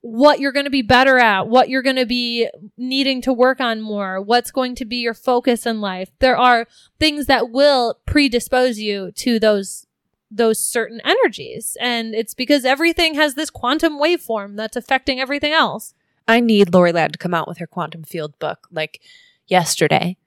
what 0.06 0.38
you're 0.38 0.52
going 0.52 0.66
to 0.66 0.70
be 0.70 0.82
better 0.82 1.18
at, 1.18 1.48
what 1.48 1.70
you're 1.70 1.80
going 1.80 1.96
to 1.96 2.04
be 2.04 2.46
needing 2.76 3.22
to 3.22 3.32
work 3.32 3.58
on 3.58 3.80
more, 3.80 4.20
what's 4.20 4.50
going 4.50 4.74
to 4.74 4.84
be 4.84 4.96
your 4.96 5.14
focus 5.14 5.64
in 5.64 5.80
life. 5.80 6.10
There 6.18 6.36
are 6.36 6.66
things 7.00 7.24
that 7.24 7.50
will 7.50 7.98
predispose 8.04 8.78
you 8.78 9.12
to 9.12 9.40
those 9.40 9.86
those 10.30 10.60
certain 10.60 11.00
energies. 11.04 11.76
And 11.80 12.14
it's 12.14 12.34
because 12.34 12.66
everything 12.66 13.14
has 13.14 13.34
this 13.34 13.48
quantum 13.48 13.98
waveform 13.98 14.56
that's 14.56 14.76
affecting 14.76 15.20
everything 15.20 15.52
else. 15.52 15.94
I 16.28 16.40
need 16.40 16.74
Lori 16.74 16.92
Ladd 16.92 17.14
to 17.14 17.18
come 17.18 17.32
out 17.32 17.48
with 17.48 17.56
her 17.56 17.66
quantum 17.66 18.02
field 18.02 18.38
book 18.38 18.66
like 18.70 19.00
yesterday. 19.46 20.18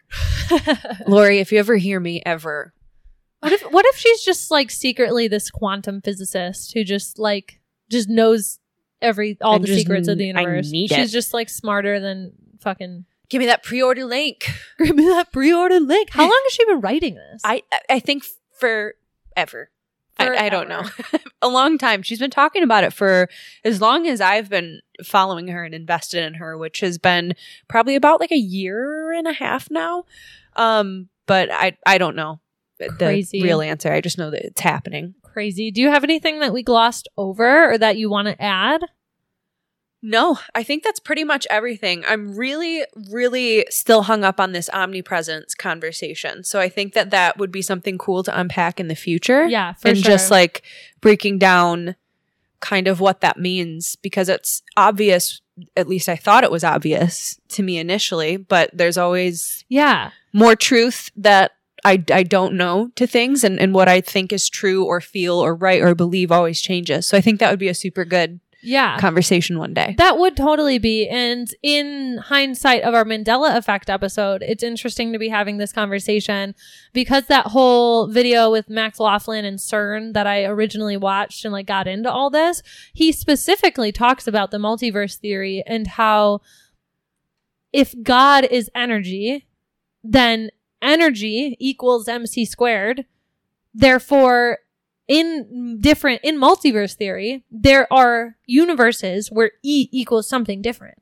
Lori, 1.08 1.38
if 1.38 1.52
you 1.52 1.60
ever 1.60 1.76
hear 1.76 2.00
me 2.00 2.24
ever, 2.26 2.74
What 3.42 3.52
if 3.54 3.62
what 3.62 3.86
if 3.86 3.98
she's 3.98 4.24
just 4.24 4.50
like 4.50 4.72
secretly 4.72 5.28
this 5.28 5.52
quantum 5.52 6.02
physicist 6.02 6.74
who 6.74 6.84
just 6.84 7.20
like 7.20 7.60
just 7.92 8.10
knows 8.10 8.60
every 9.02 9.38
all 9.42 9.56
I 9.56 9.58
the 9.60 9.68
just 9.68 9.80
secrets 9.80 10.08
of 10.08 10.18
the 10.18 10.30
n- 10.30 10.38
I 10.38 10.42
universe? 10.42 10.72
need 10.72 10.90
she's 10.90 11.10
it. 11.10 11.14
just 11.14 11.34
like 11.34 11.50
smarter 11.50 12.00
than 12.00 12.34
fucking 12.62 13.06
give 13.30 13.40
me 13.40 13.46
that 13.48 13.64
pre-order 13.64 14.06
link. 14.06 14.50
give 14.80 14.96
me 14.96 15.06
that 15.08 15.32
pre-order 15.32 15.80
link. 15.80 16.10
How 16.12 16.24
long 16.30 16.42
has 16.46 16.54
she 16.54 16.66
been 16.66 16.82
writing 16.82 17.16
this? 17.16 17.42
I 17.44 17.64
I 17.90 18.00
think 18.00 18.24
forever. 18.60 19.70
I, 20.20 20.46
I 20.48 20.50
don't 20.50 20.68
know. 20.68 20.82
A 21.44 21.48
long 21.48 21.78
time. 21.78 22.02
She's 22.02 22.18
been 22.18 22.32
talking 22.32 22.64
about 22.64 22.84
it 22.84 22.92
for 22.92 23.30
as 23.64 23.80
long 23.82 24.08
as 24.08 24.20
I've 24.20 24.50
been 24.50 24.82
following 25.04 25.48
her 25.50 25.64
and 25.64 25.76
invested 25.76 26.24
in 26.24 26.34
her, 26.36 26.58
which 26.58 26.80
has 26.80 26.98
been 26.98 27.34
probably 27.68 27.96
about 27.96 28.20
like 28.20 28.32
a 28.32 28.36
year 28.38 29.12
and 29.12 29.28
a 29.28 29.34
half 29.34 29.70
now. 29.70 30.06
Um, 30.56 31.10
but 31.28 31.52
I 31.52 31.78
I 31.86 32.00
don't 32.00 32.16
know 32.16 32.40
the 32.80 32.90
Crazy. 32.90 33.44
real 33.44 33.62
answer. 33.62 33.92
I 33.94 34.02
just 34.02 34.18
know 34.18 34.32
that 34.32 34.44
it's 34.44 34.62
happening. 34.62 35.14
Crazy. 35.38 35.70
Do 35.70 35.82
you 35.82 35.92
have 35.92 36.04
anything 36.04 36.40
that 36.40 36.52
we 36.52 36.64
glossed 36.64 37.08
over 37.16 37.72
or 37.72 37.78
that 37.78 37.96
you 37.96 38.10
want 38.10 38.28
to 38.28 38.42
add? 38.42 38.82
No, 40.02 40.40
I 40.56 40.64
think 40.64 40.82
that's 40.82 41.00
pretty 41.00 41.24
much 41.24 41.46
everything. 41.52 42.04
I'm 42.08 42.36
really, 42.36 42.84
really 43.12 43.68
still 43.70 44.02
hung 44.02 44.24
up 44.24 44.40
on 44.40 44.54
this 44.54 44.68
omnipresence 44.74 45.54
conversation. 45.54 46.44
So 46.44 46.60
I 46.60 46.70
think 46.70 46.94
that 46.94 47.12
that 47.12 47.38
would 47.38 47.52
be 47.52 47.62
something 47.62 48.00
cool 48.00 48.24
to 48.24 48.40
unpack 48.40 48.80
in 48.80 48.88
the 48.88 48.96
future. 48.96 49.46
Yeah, 49.46 49.74
for 49.74 49.90
and 49.90 49.98
sure. 50.00 50.12
just 50.12 50.32
like 50.32 50.64
breaking 51.02 51.38
down 51.38 51.96
kind 52.60 52.88
of 52.88 53.00
what 53.00 53.22
that 53.22 53.38
means 53.38 53.96
because 53.98 54.30
it's 54.30 54.64
obvious. 54.76 55.40
At 55.76 55.88
least 55.88 56.10
I 56.10 56.16
thought 56.16 56.46
it 56.46 56.52
was 56.52 56.64
obvious 56.64 57.40
to 57.50 57.62
me 57.62 57.78
initially, 57.78 58.38
but 58.38 58.72
there's 58.74 58.98
always 58.98 59.66
yeah. 59.70 60.10
more 60.34 60.56
truth 60.56 61.12
that 61.16 61.52
I, 61.88 62.04
I 62.12 62.24
don't 62.24 62.54
know 62.56 62.90
to 62.96 63.08
things 63.08 63.44
and, 63.44 63.60
and 63.60 63.74
what 63.74 63.88
I 63.88 64.02
think 64.02 64.34
is 64.34 64.50
true 64.50 64.84
or 64.86 65.00
feel 65.02 65.36
or 65.40 65.56
right 65.56 65.82
or 65.82 65.96
believe 65.96 66.32
always 66.32 66.62
changes. 66.62 67.06
So 67.08 67.18
I 67.18 67.22
think 67.22 67.40
that 67.40 67.50
would 67.50 67.60
be 67.60 67.70
a 67.70 67.74
super 67.74 68.04
good 68.06 68.40
Yeah. 68.62 68.98
conversation 69.00 69.58
one 69.58 69.74
day. 69.74 69.96
That 69.98 70.18
would 70.18 70.36
totally 70.36 70.80
be. 70.80 71.08
And 71.08 71.48
in 71.64 72.18
hindsight 72.18 72.82
of 72.84 72.94
our 72.94 73.06
Mandela 73.06 73.56
effect 73.56 73.90
episode, 73.90 74.44
it's 74.44 74.64
interesting 74.64 75.14
to 75.14 75.20
be 75.20 75.30
having 75.30 75.58
this 75.58 75.72
conversation 75.72 76.56
because 76.92 77.28
that 77.28 77.48
whole 77.48 78.08
video 78.08 78.52
with 78.52 78.70
Max 78.70 79.00
Laughlin 79.00 79.46
and 79.46 79.58
CERN 79.60 80.14
that 80.14 80.28
I 80.28 80.44
originally 80.44 80.98
watched 80.98 81.46
and 81.46 81.54
like 81.54 81.68
got 81.68 81.88
into 81.88 82.12
all 82.12 82.30
this, 82.30 82.62
he 82.94 83.12
specifically 83.12 83.92
talks 83.92 84.28
about 84.28 84.52
the 84.52 84.58
multiverse 84.58 85.16
theory 85.18 85.64
and 85.66 85.88
how 85.88 86.42
if 87.72 87.94
God 88.04 88.46
is 88.46 88.70
energy, 88.76 89.48
then 90.04 90.50
energy 90.82 91.56
equals 91.60 92.08
MC 92.08 92.46
squared. 92.46 93.06
Therefore, 93.74 94.60
in 95.08 95.78
different 95.80 96.22
in 96.24 96.38
multiverse 96.38 96.94
theory, 96.96 97.44
there 97.50 97.92
are 97.92 98.36
universes 98.46 99.32
where 99.32 99.52
E 99.64 99.90
equals 99.92 100.28
something 100.28 100.62
different. 100.62 100.98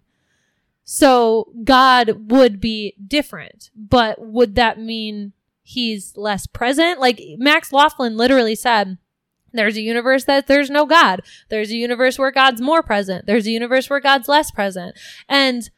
So 0.83 1.51
God 1.63 2.31
would 2.31 2.61
be 2.61 2.93
different, 3.05 3.71
but 3.75 4.21
would 4.21 4.55
that 4.55 4.79
mean 4.79 5.33
he's 5.63 6.15
less 6.15 6.45
present? 6.45 6.99
Like 6.99 7.19
Max 7.37 7.73
Laughlin 7.73 8.15
literally 8.15 8.53
said, 8.53 8.99
there's 9.51 9.77
a 9.77 9.81
universe 9.81 10.25
that 10.25 10.47
there's 10.47 10.69
no 10.69 10.85
God. 10.85 11.21
There's 11.49 11.71
a 11.71 11.75
universe 11.75 12.19
where 12.19 12.31
God's 12.31 12.61
more 12.61 12.83
present. 12.83 13.25
There's 13.25 13.47
a 13.47 13.51
universe 13.51 13.89
where 13.89 14.01
God's 14.01 14.27
less 14.27 14.51
present. 14.51 14.95
And 15.27 15.69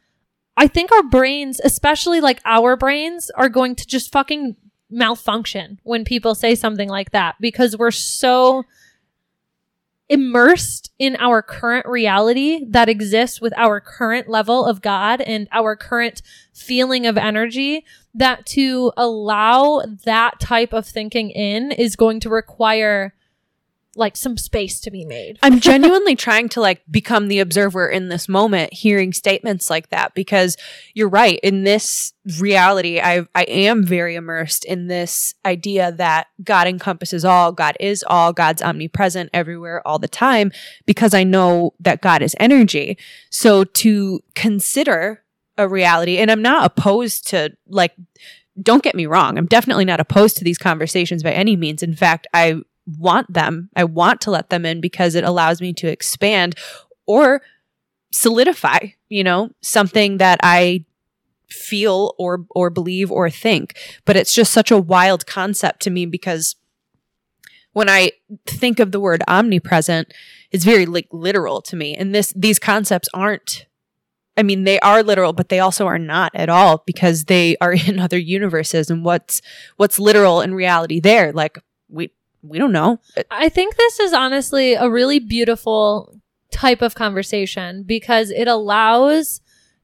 I 0.58 0.66
think 0.66 0.90
our 0.90 1.04
brains, 1.04 1.60
especially 1.62 2.20
like 2.20 2.40
our 2.44 2.76
brains, 2.76 3.30
are 3.36 3.48
going 3.48 3.76
to 3.76 3.86
just 3.86 4.10
fucking 4.10 4.56
malfunction 4.90 5.78
when 5.84 6.04
people 6.04 6.34
say 6.34 6.56
something 6.56 6.88
like 6.88 7.12
that 7.12 7.36
because 7.40 7.76
we're 7.76 7.92
so 7.92 8.64
immersed 10.08 10.90
in 10.98 11.14
our 11.20 11.42
current 11.42 11.86
reality 11.86 12.64
that 12.70 12.88
exists 12.88 13.40
with 13.40 13.52
our 13.56 13.80
current 13.80 14.28
level 14.28 14.64
of 14.64 14.82
God 14.82 15.20
and 15.20 15.46
our 15.52 15.76
current 15.76 16.22
feeling 16.52 17.06
of 17.06 17.16
energy 17.16 17.84
that 18.14 18.44
to 18.46 18.90
allow 18.96 19.82
that 20.06 20.40
type 20.40 20.72
of 20.72 20.86
thinking 20.86 21.30
in 21.30 21.70
is 21.70 21.94
going 21.94 22.18
to 22.20 22.30
require 22.30 23.14
like 23.96 24.16
some 24.16 24.36
space 24.36 24.80
to 24.80 24.90
be 24.90 25.04
made. 25.04 25.38
I'm 25.42 25.60
genuinely 25.60 26.14
trying 26.16 26.48
to 26.50 26.60
like 26.60 26.82
become 26.90 27.28
the 27.28 27.40
observer 27.40 27.88
in 27.88 28.08
this 28.08 28.28
moment, 28.28 28.72
hearing 28.72 29.12
statements 29.12 29.70
like 29.70 29.90
that, 29.90 30.14
because 30.14 30.56
you're 30.94 31.08
right. 31.08 31.40
In 31.42 31.64
this 31.64 32.12
reality, 32.38 33.00
I 33.00 33.26
I 33.34 33.42
am 33.44 33.84
very 33.84 34.14
immersed 34.14 34.64
in 34.64 34.86
this 34.86 35.34
idea 35.44 35.92
that 35.92 36.28
God 36.42 36.68
encompasses 36.68 37.24
all, 37.24 37.52
God 37.52 37.76
is 37.80 38.04
all, 38.06 38.32
God's 38.32 38.62
omnipresent 38.62 39.30
everywhere 39.32 39.86
all 39.86 39.98
the 39.98 40.08
time, 40.08 40.52
because 40.86 41.14
I 41.14 41.24
know 41.24 41.74
that 41.80 42.00
God 42.00 42.22
is 42.22 42.36
energy. 42.38 42.98
So 43.30 43.64
to 43.64 44.20
consider 44.34 45.24
a 45.56 45.68
reality, 45.68 46.18
and 46.18 46.30
I'm 46.30 46.42
not 46.42 46.64
opposed 46.64 47.26
to 47.28 47.56
like 47.66 47.92
don't 48.60 48.82
get 48.82 48.94
me 48.94 49.06
wrong, 49.06 49.38
I'm 49.38 49.46
definitely 49.46 49.84
not 49.84 50.00
opposed 50.00 50.36
to 50.38 50.44
these 50.44 50.58
conversations 50.58 51.22
by 51.22 51.30
any 51.30 51.56
means. 51.56 51.82
In 51.82 51.94
fact, 51.94 52.26
I 52.34 52.62
want 52.98 53.32
them. 53.32 53.70
I 53.76 53.84
want 53.84 54.20
to 54.22 54.30
let 54.30 54.50
them 54.50 54.64
in 54.64 54.80
because 54.80 55.14
it 55.14 55.24
allows 55.24 55.60
me 55.60 55.72
to 55.74 55.88
expand 55.88 56.54
or 57.06 57.42
solidify, 58.12 58.78
you 59.08 59.24
know, 59.24 59.50
something 59.60 60.18
that 60.18 60.40
I 60.42 60.84
feel 61.48 62.14
or 62.18 62.44
or 62.50 62.70
believe 62.70 63.10
or 63.10 63.28
think. 63.30 63.76
But 64.04 64.16
it's 64.16 64.34
just 64.34 64.52
such 64.52 64.70
a 64.70 64.78
wild 64.78 65.26
concept 65.26 65.80
to 65.82 65.90
me 65.90 66.06
because 66.06 66.56
when 67.72 67.88
I 67.88 68.12
think 68.46 68.80
of 68.80 68.92
the 68.92 69.00
word 69.00 69.22
omnipresent, 69.28 70.12
it's 70.50 70.64
very 70.64 70.86
like 70.86 71.08
literal 71.12 71.60
to 71.62 71.76
me. 71.76 71.94
And 71.94 72.14
this 72.14 72.32
these 72.34 72.58
concepts 72.58 73.08
aren't 73.12 73.66
I 74.36 74.44
mean, 74.44 74.62
they 74.62 74.78
are 74.80 75.02
literal, 75.02 75.32
but 75.32 75.48
they 75.48 75.58
also 75.58 75.86
are 75.86 75.98
not 75.98 76.30
at 76.32 76.48
all 76.48 76.84
because 76.86 77.24
they 77.24 77.56
are 77.60 77.72
in 77.86 77.98
other 77.98 78.18
universes 78.18 78.88
and 78.88 79.04
what's 79.04 79.42
what's 79.76 79.98
literal 79.98 80.40
in 80.40 80.54
reality 80.54 81.00
there. 81.00 81.32
Like 81.32 81.58
we 81.88 82.10
we 82.42 82.58
don't 82.58 82.72
know. 82.72 83.00
I 83.30 83.48
think 83.48 83.76
this 83.76 83.98
is 84.00 84.12
honestly 84.12 84.74
a 84.74 84.88
really 84.88 85.18
beautiful 85.18 86.20
type 86.50 86.82
of 86.82 86.94
conversation 86.94 87.82
because 87.82 88.30
it 88.30 88.48
allows 88.48 89.40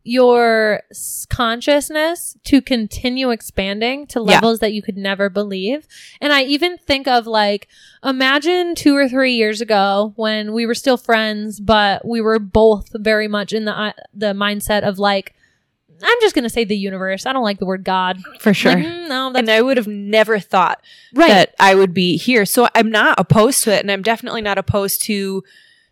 your 0.06 0.82
consciousness 1.30 2.36
to 2.44 2.60
continue 2.60 3.30
expanding 3.30 4.06
to 4.06 4.20
Yeah. 4.20 4.34
levels 4.34 4.58
that 4.60 4.72
you 4.72 4.82
could 4.82 4.96
never 4.96 5.28
believe. 5.30 5.86
And 6.20 6.32
I 6.32 6.42
even 6.44 6.76
think 6.78 7.06
of 7.08 7.26
like, 7.26 7.68
imagine 8.04 8.74
two 8.74 8.94
or 8.96 9.08
three 9.08 9.32
years 9.34 9.60
ago 9.60 10.12
when 10.16 10.52
we 10.52 10.66
were 10.66 10.74
still 10.74 10.96
friends, 10.96 11.58
but 11.60 12.06
we 12.06 12.20
were 12.20 12.38
both 12.38 12.90
very 12.94 13.28
much 13.28 13.52
in 13.52 13.64
the, 13.64 13.72
uh, 13.78 13.92
the 14.12 14.32
mindset 14.34 14.82
of 14.82 14.98
like, 14.98 15.34
I'm 16.04 16.18
just 16.20 16.34
going 16.34 16.42
to 16.44 16.50
say 16.50 16.64
the 16.64 16.76
universe. 16.76 17.26
I 17.26 17.32
don't 17.32 17.42
like 17.42 17.58
the 17.58 17.66
word 17.66 17.84
God. 17.84 18.18
For 18.40 18.52
sure. 18.54 18.74
Like, 18.74 18.84
mm, 18.84 19.08
no, 19.08 19.32
that's 19.32 19.40
and 19.40 19.50
I 19.50 19.62
would 19.62 19.76
have 19.76 19.86
never 19.86 20.38
thought 20.38 20.82
right. 21.14 21.28
that 21.28 21.54
I 21.58 21.74
would 21.74 21.94
be 21.94 22.16
here. 22.16 22.44
So 22.44 22.68
I'm 22.74 22.90
not 22.90 23.18
opposed 23.18 23.64
to 23.64 23.74
it. 23.74 23.80
And 23.80 23.90
I'm 23.90 24.02
definitely 24.02 24.42
not 24.42 24.58
opposed 24.58 25.02
to 25.02 25.42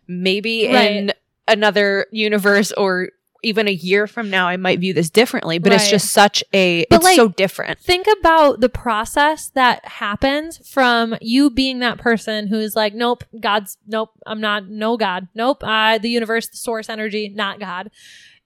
maybe 0.07 0.67
in 0.67 1.13
another 1.47 2.07
universe 2.11 2.71
or 2.73 3.09
even 3.43 3.67
a 3.67 3.71
year 3.71 4.07
from 4.07 4.29
now, 4.29 4.47
I 4.47 4.57
might 4.57 4.79
view 4.79 4.93
this 4.93 5.09
differently. 5.09 5.59
But 5.59 5.73
it's 5.73 5.89
just 5.89 6.11
such 6.11 6.43
a, 6.53 6.85
But, 6.89 6.95
it's 6.95 7.03
like, 7.03 7.15
so 7.17 7.27
different. 7.27 7.79
think 7.79 8.07
about 8.19 8.61
the 8.61 8.69
process 8.69 9.49
that 9.49 9.85
happens 9.85 10.65
from 10.67 11.15
you 11.21 11.49
being 11.49 11.79
that 11.79 11.97
person 11.97 12.47
who's 12.47 12.75
like, 12.75 12.93
nope, 12.93 13.25
God's, 13.39 13.77
nope, 13.85 14.11
I'm 14.25 14.39
not, 14.39 14.69
no 14.69 14.97
God, 14.97 15.27
nope, 15.35 15.61
uh, 15.61 15.97
the 15.97 16.09
universe, 16.09 16.47
the 16.47 16.57
source 16.57 16.89
energy, 16.89 17.29
not 17.29 17.59
God. 17.59 17.91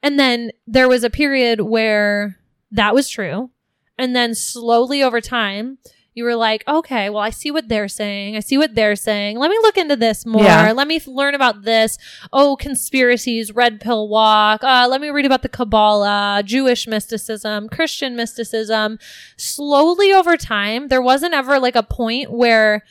And 0.07 0.17
then 0.17 0.51
there 0.65 0.87
was 0.87 1.03
a 1.03 1.09
period 1.09 1.59
where 1.59 2.37
that 2.71 2.95
was 2.95 3.09
true. 3.09 3.51
And 3.97 4.15
then 4.15 4.35
slowly 4.35 5.03
over 5.03 5.19
time, 5.19 5.79
you 6.13 6.23
were 6.23 6.37
like, 6.37 6.63
okay, 6.65 7.09
well, 7.09 7.21
I 7.21 7.29
see 7.29 7.51
what 7.51 7.67
they're 7.67 7.89
saying. 7.89 8.37
I 8.37 8.39
see 8.39 8.57
what 8.57 8.73
they're 8.73 8.95
saying. 8.95 9.37
Let 9.37 9.51
me 9.51 9.57
look 9.61 9.75
into 9.75 9.97
this 9.97 10.25
more. 10.25 10.45
Yeah. 10.45 10.71
Let 10.71 10.87
me 10.87 11.01
learn 11.05 11.35
about 11.35 11.63
this. 11.63 11.97
Oh, 12.31 12.55
conspiracies, 12.55 13.51
red 13.51 13.81
pill 13.81 14.07
walk. 14.07 14.63
Uh, 14.63 14.87
let 14.89 15.01
me 15.01 15.09
read 15.09 15.25
about 15.25 15.41
the 15.41 15.49
Kabbalah, 15.49 16.41
Jewish 16.45 16.87
mysticism, 16.87 17.67
Christian 17.67 18.15
mysticism. 18.15 18.99
Slowly 19.35 20.13
over 20.13 20.37
time, 20.37 20.87
there 20.87 21.01
wasn't 21.01 21.33
ever 21.33 21.59
like 21.59 21.75
a 21.75 21.83
point 21.83 22.31
where 22.31 22.85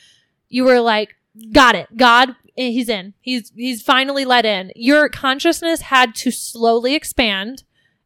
you 0.49 0.65
were 0.65 0.81
like, 0.81 1.15
got 1.51 1.73
it. 1.73 1.87
God, 1.97 2.35
Eh, 2.57 2.71
he's 2.71 2.89
in. 2.89 3.13
He's, 3.21 3.51
he's 3.55 3.81
finally 3.81 4.25
let 4.25 4.45
in. 4.45 4.71
Your 4.75 5.09
consciousness 5.09 5.81
had 5.81 6.15
to 6.15 6.31
slowly 6.31 6.95
expand 6.95 7.63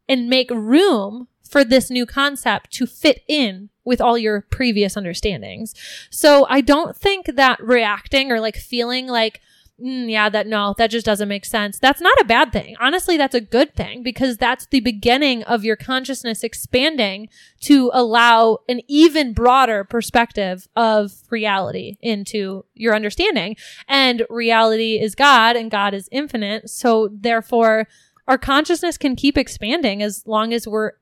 and 0.08 0.28
make 0.28 0.50
room 0.50 1.28
for 1.48 1.64
this 1.64 1.90
new 1.90 2.06
concept 2.06 2.70
to 2.72 2.86
fit 2.86 3.22
in 3.28 3.70
with 3.84 4.00
all 4.00 4.16
your 4.16 4.42
previous 4.50 4.96
understandings. 4.96 5.74
So 6.10 6.46
I 6.48 6.60
don't 6.60 6.96
think 6.96 7.26
that 7.26 7.62
reacting 7.62 8.30
or 8.30 8.40
like 8.40 8.56
feeling 8.56 9.06
like, 9.06 9.40
mm, 9.82 10.10
yeah, 10.10 10.28
that 10.28 10.46
no, 10.46 10.74
that 10.78 10.90
just 10.90 11.06
doesn't 11.06 11.28
make 11.28 11.44
sense. 11.44 11.78
That's 11.78 12.00
not 12.00 12.20
a 12.20 12.24
bad 12.24 12.52
thing. 12.52 12.76
Honestly, 12.80 13.16
that's 13.16 13.34
a 13.34 13.40
good 13.40 13.74
thing 13.74 14.02
because 14.02 14.36
that's 14.36 14.66
the 14.66 14.80
beginning 14.80 15.42
of 15.44 15.64
your 15.64 15.76
consciousness 15.76 16.42
expanding 16.42 17.28
to 17.62 17.90
allow 17.92 18.58
an 18.68 18.80
even 18.88 19.32
broader 19.32 19.84
perspective 19.84 20.68
of 20.76 21.12
reality 21.30 21.96
into 22.00 22.64
your 22.74 22.94
understanding. 22.94 23.56
And 23.88 24.24
reality 24.30 25.00
is 25.00 25.14
God 25.14 25.56
and 25.56 25.70
God 25.70 25.94
is 25.94 26.08
infinite. 26.12 26.70
So 26.70 27.08
therefore, 27.12 27.88
our 28.28 28.38
consciousness 28.38 28.96
can 28.96 29.16
keep 29.16 29.36
expanding 29.36 30.02
as 30.02 30.26
long 30.26 30.52
as 30.52 30.66
we're 30.66 30.92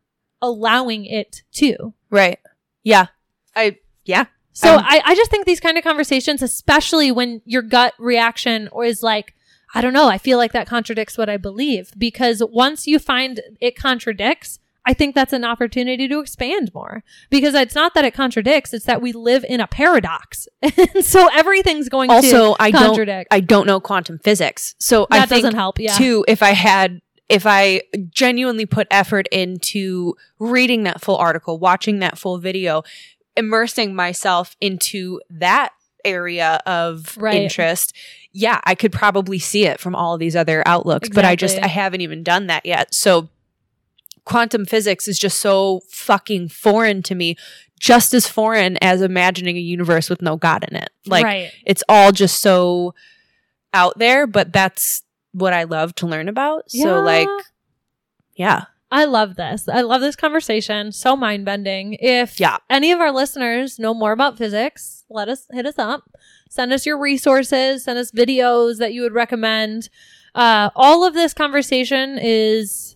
allowing 0.41 1.05
it 1.05 1.43
to. 1.53 1.95
Right. 2.09 2.39
Yeah. 2.83 3.07
I, 3.55 3.79
yeah. 4.05 4.27
So 4.53 4.75
Um, 4.75 4.85
I, 4.85 5.01
I 5.05 5.15
just 5.15 5.31
think 5.31 5.47
these 5.47 5.61
kind 5.61 5.79
of 5.79 5.85
conversations, 5.85 6.43
especially 6.43 7.11
when 7.13 7.41
your 7.45 7.63
gut 7.63 7.95
reaction 7.99 8.69
or 8.73 8.85
is 8.85 9.03
like, 9.03 9.35
I 9.75 9.81
don't 9.81 9.93
know, 9.93 10.09
I 10.09 10.19
feel 10.19 10.39
like 10.39 10.53
that 10.53 10.67
contradicts 10.67 11.17
what 11.17 11.29
I 11.29 11.37
believe. 11.37 11.93
Because 11.97 12.43
once 12.51 12.87
you 12.87 12.99
find 12.99 13.41
it 13.61 13.77
contradicts, 13.77 14.59
I 14.85 14.95
think 14.95 15.15
that's 15.15 15.33
an 15.33 15.45
opportunity 15.45 16.09
to 16.09 16.21
expand 16.21 16.73
more. 16.75 17.05
Because 17.29 17.55
it's 17.55 17.75
not 17.75 17.95
that 17.95 18.05
it 18.05 18.13
contradicts, 18.15 18.73
it's 18.73 18.87
that 18.87 19.01
we 19.01 19.13
live 19.13 19.45
in 19.49 19.61
a 19.61 19.67
paradox. 19.67 20.49
and 20.63 21.05
so 21.05 21.29
everything's 21.33 21.89
going 21.89 22.11
Also, 22.11 22.55
to 22.55 22.63
I 22.63 22.71
don't. 22.71 23.09
I 23.31 23.41
don't 23.41 23.67
know 23.67 23.79
quantum 23.79 24.19
physics. 24.19 24.75
So 24.79 25.07
I 25.11 25.21
that 25.21 25.29
think 25.29 25.45
doesn't 25.45 25.57
help. 25.57 25.79
Yeah. 25.79 25.93
too 25.95 26.25
if 26.27 26.43
i 26.43 26.51
had 26.51 27.01
if 27.29 27.45
i 27.47 27.83
genuinely 28.11 28.67
put 28.67 28.89
effort 28.91 29.29
into 29.31 30.15
reading 30.39 30.83
that 30.85 31.01
full 31.01 31.17
article 31.17 31.59
watching 31.59 32.01
that 32.01 32.19
full 32.19 32.39
video 32.39 32.83
immersing 33.37 33.95
myself 33.95 34.57
into 34.61 35.21
that 35.31 35.73
area 36.05 36.61
of 36.65 37.17
Right. 37.19 37.35
interest 37.35 37.95
yeah 38.33 38.61
i 38.65 38.75
could 38.75 38.93
probably 38.93 39.39
see 39.39 39.67
it 39.67 39.79
from 39.79 39.95
all 39.95 40.15
of 40.15 40.21
these 40.21 40.35
other 40.35 40.63
outlooks 40.67 41.11
but 41.11 41.27
i 41.27 41.37
just 41.37 41.59
i 41.63 41.67
haven't 41.67 42.01
even 42.01 42.23
done 42.23 42.47
that 42.47 42.65
yet 42.65 42.95
so 42.95 43.29
quantum 44.25 44.65
physics 44.65 45.07
is 45.07 45.19
just 45.19 45.39
so 45.39 45.81
fucking 45.91 46.49
foreign 46.49 47.03
to 47.03 47.15
me 47.15 47.37
just 47.79 48.15
as 48.15 48.27
foreign 48.27 48.79
as 48.83 49.03
imagining 49.03 49.57
a 49.57 49.61
universe 49.61 50.09
with 50.09 50.23
no 50.23 50.37
god 50.37 50.65
in 50.71 50.77
it 50.77 50.89
like 51.05 51.25
right. 51.25 51.53
it's 51.67 51.85
all 51.89 52.13
just 52.13 52.41
so 52.41 52.95
out 53.73 53.99
there, 53.99 54.27
but 54.27 54.53
that's 54.53 55.03
what 55.33 55.53
I 55.53 55.65
love 55.65 55.95
to 55.97 56.07
learn 56.07 56.29
about. 56.29 56.71
So 56.71 57.01
like 57.01 57.29
yeah. 58.35 58.65
I 58.93 59.05
love 59.05 59.37
this. 59.37 59.69
I 59.69 59.83
love 59.83 60.01
this 60.01 60.17
conversation. 60.17 60.91
So 60.93 61.15
mind 61.17 61.45
bending. 61.45 61.97
If 62.01 62.41
Yeah. 62.41 62.57
any 62.69 62.91
of 62.93 63.01
our 63.01 63.13
listeners 63.13 63.79
know 63.79 63.95
more 63.95 64.13
about 64.13 64.37
physics, 64.37 65.05
let 65.09 65.29
us 65.29 65.47
hit 65.53 65.65
us 65.67 65.79
up. 65.79 66.11
Send 66.49 66.73
us 66.73 66.85
your 66.85 66.99
resources. 66.99 67.85
Send 67.85 67.99
us 67.99 68.11
videos 68.11 68.79
that 68.79 68.93
you 68.93 69.03
would 69.03 69.13
recommend. 69.15 69.89
Uh, 70.35 70.71
all 70.75 71.05
of 71.05 71.15
this 71.15 71.33
conversation 71.33 72.19
is 72.21 72.95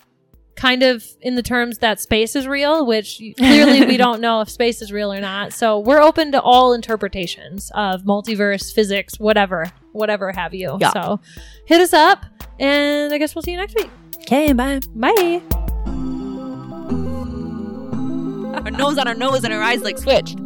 kind 0.56 0.82
of 0.84 1.04
in 1.20 1.34
the 1.34 1.42
terms 1.42 1.78
that 1.78 2.00
space 2.00 2.34
is 2.36 2.46
real, 2.48 2.86
which 2.86 3.20
clearly 3.38 3.86
we 3.86 3.96
don't 3.96 4.20
know 4.20 4.40
if 4.40 4.48
space 4.48 4.82
is 4.82 4.92
real 4.92 5.12
or 5.12 5.20
not. 5.20 5.52
So 5.52 5.78
we're 5.78 6.00
open 6.00 6.32
to 6.32 6.40
all 6.40 6.72
interpretations 6.72 7.70
of 7.74 8.02
multiverse, 8.02 8.72
physics, 8.74 9.18
whatever, 9.20 9.66
whatever 9.92 10.32
have 10.32 10.54
you. 10.54 10.76
Yeah. 10.80 10.92
So 10.92 11.20
hit 11.66 11.80
us 11.80 11.92
up, 11.92 12.24
and 12.58 13.12
I 13.12 13.18
guess 13.18 13.34
we'll 13.34 13.42
see 13.42 13.52
you 13.52 13.58
next 13.58 13.74
week. 13.76 13.90
Okay, 14.22 14.52
bye. 14.52 14.80
Bye. 14.94 15.63
Our 18.54 18.70
nose 18.70 18.98
on 18.98 19.08
our 19.08 19.14
nose 19.14 19.44
and 19.44 19.52
our 19.52 19.62
eyes 19.62 19.82
like 19.82 19.98
switched. 19.98 20.38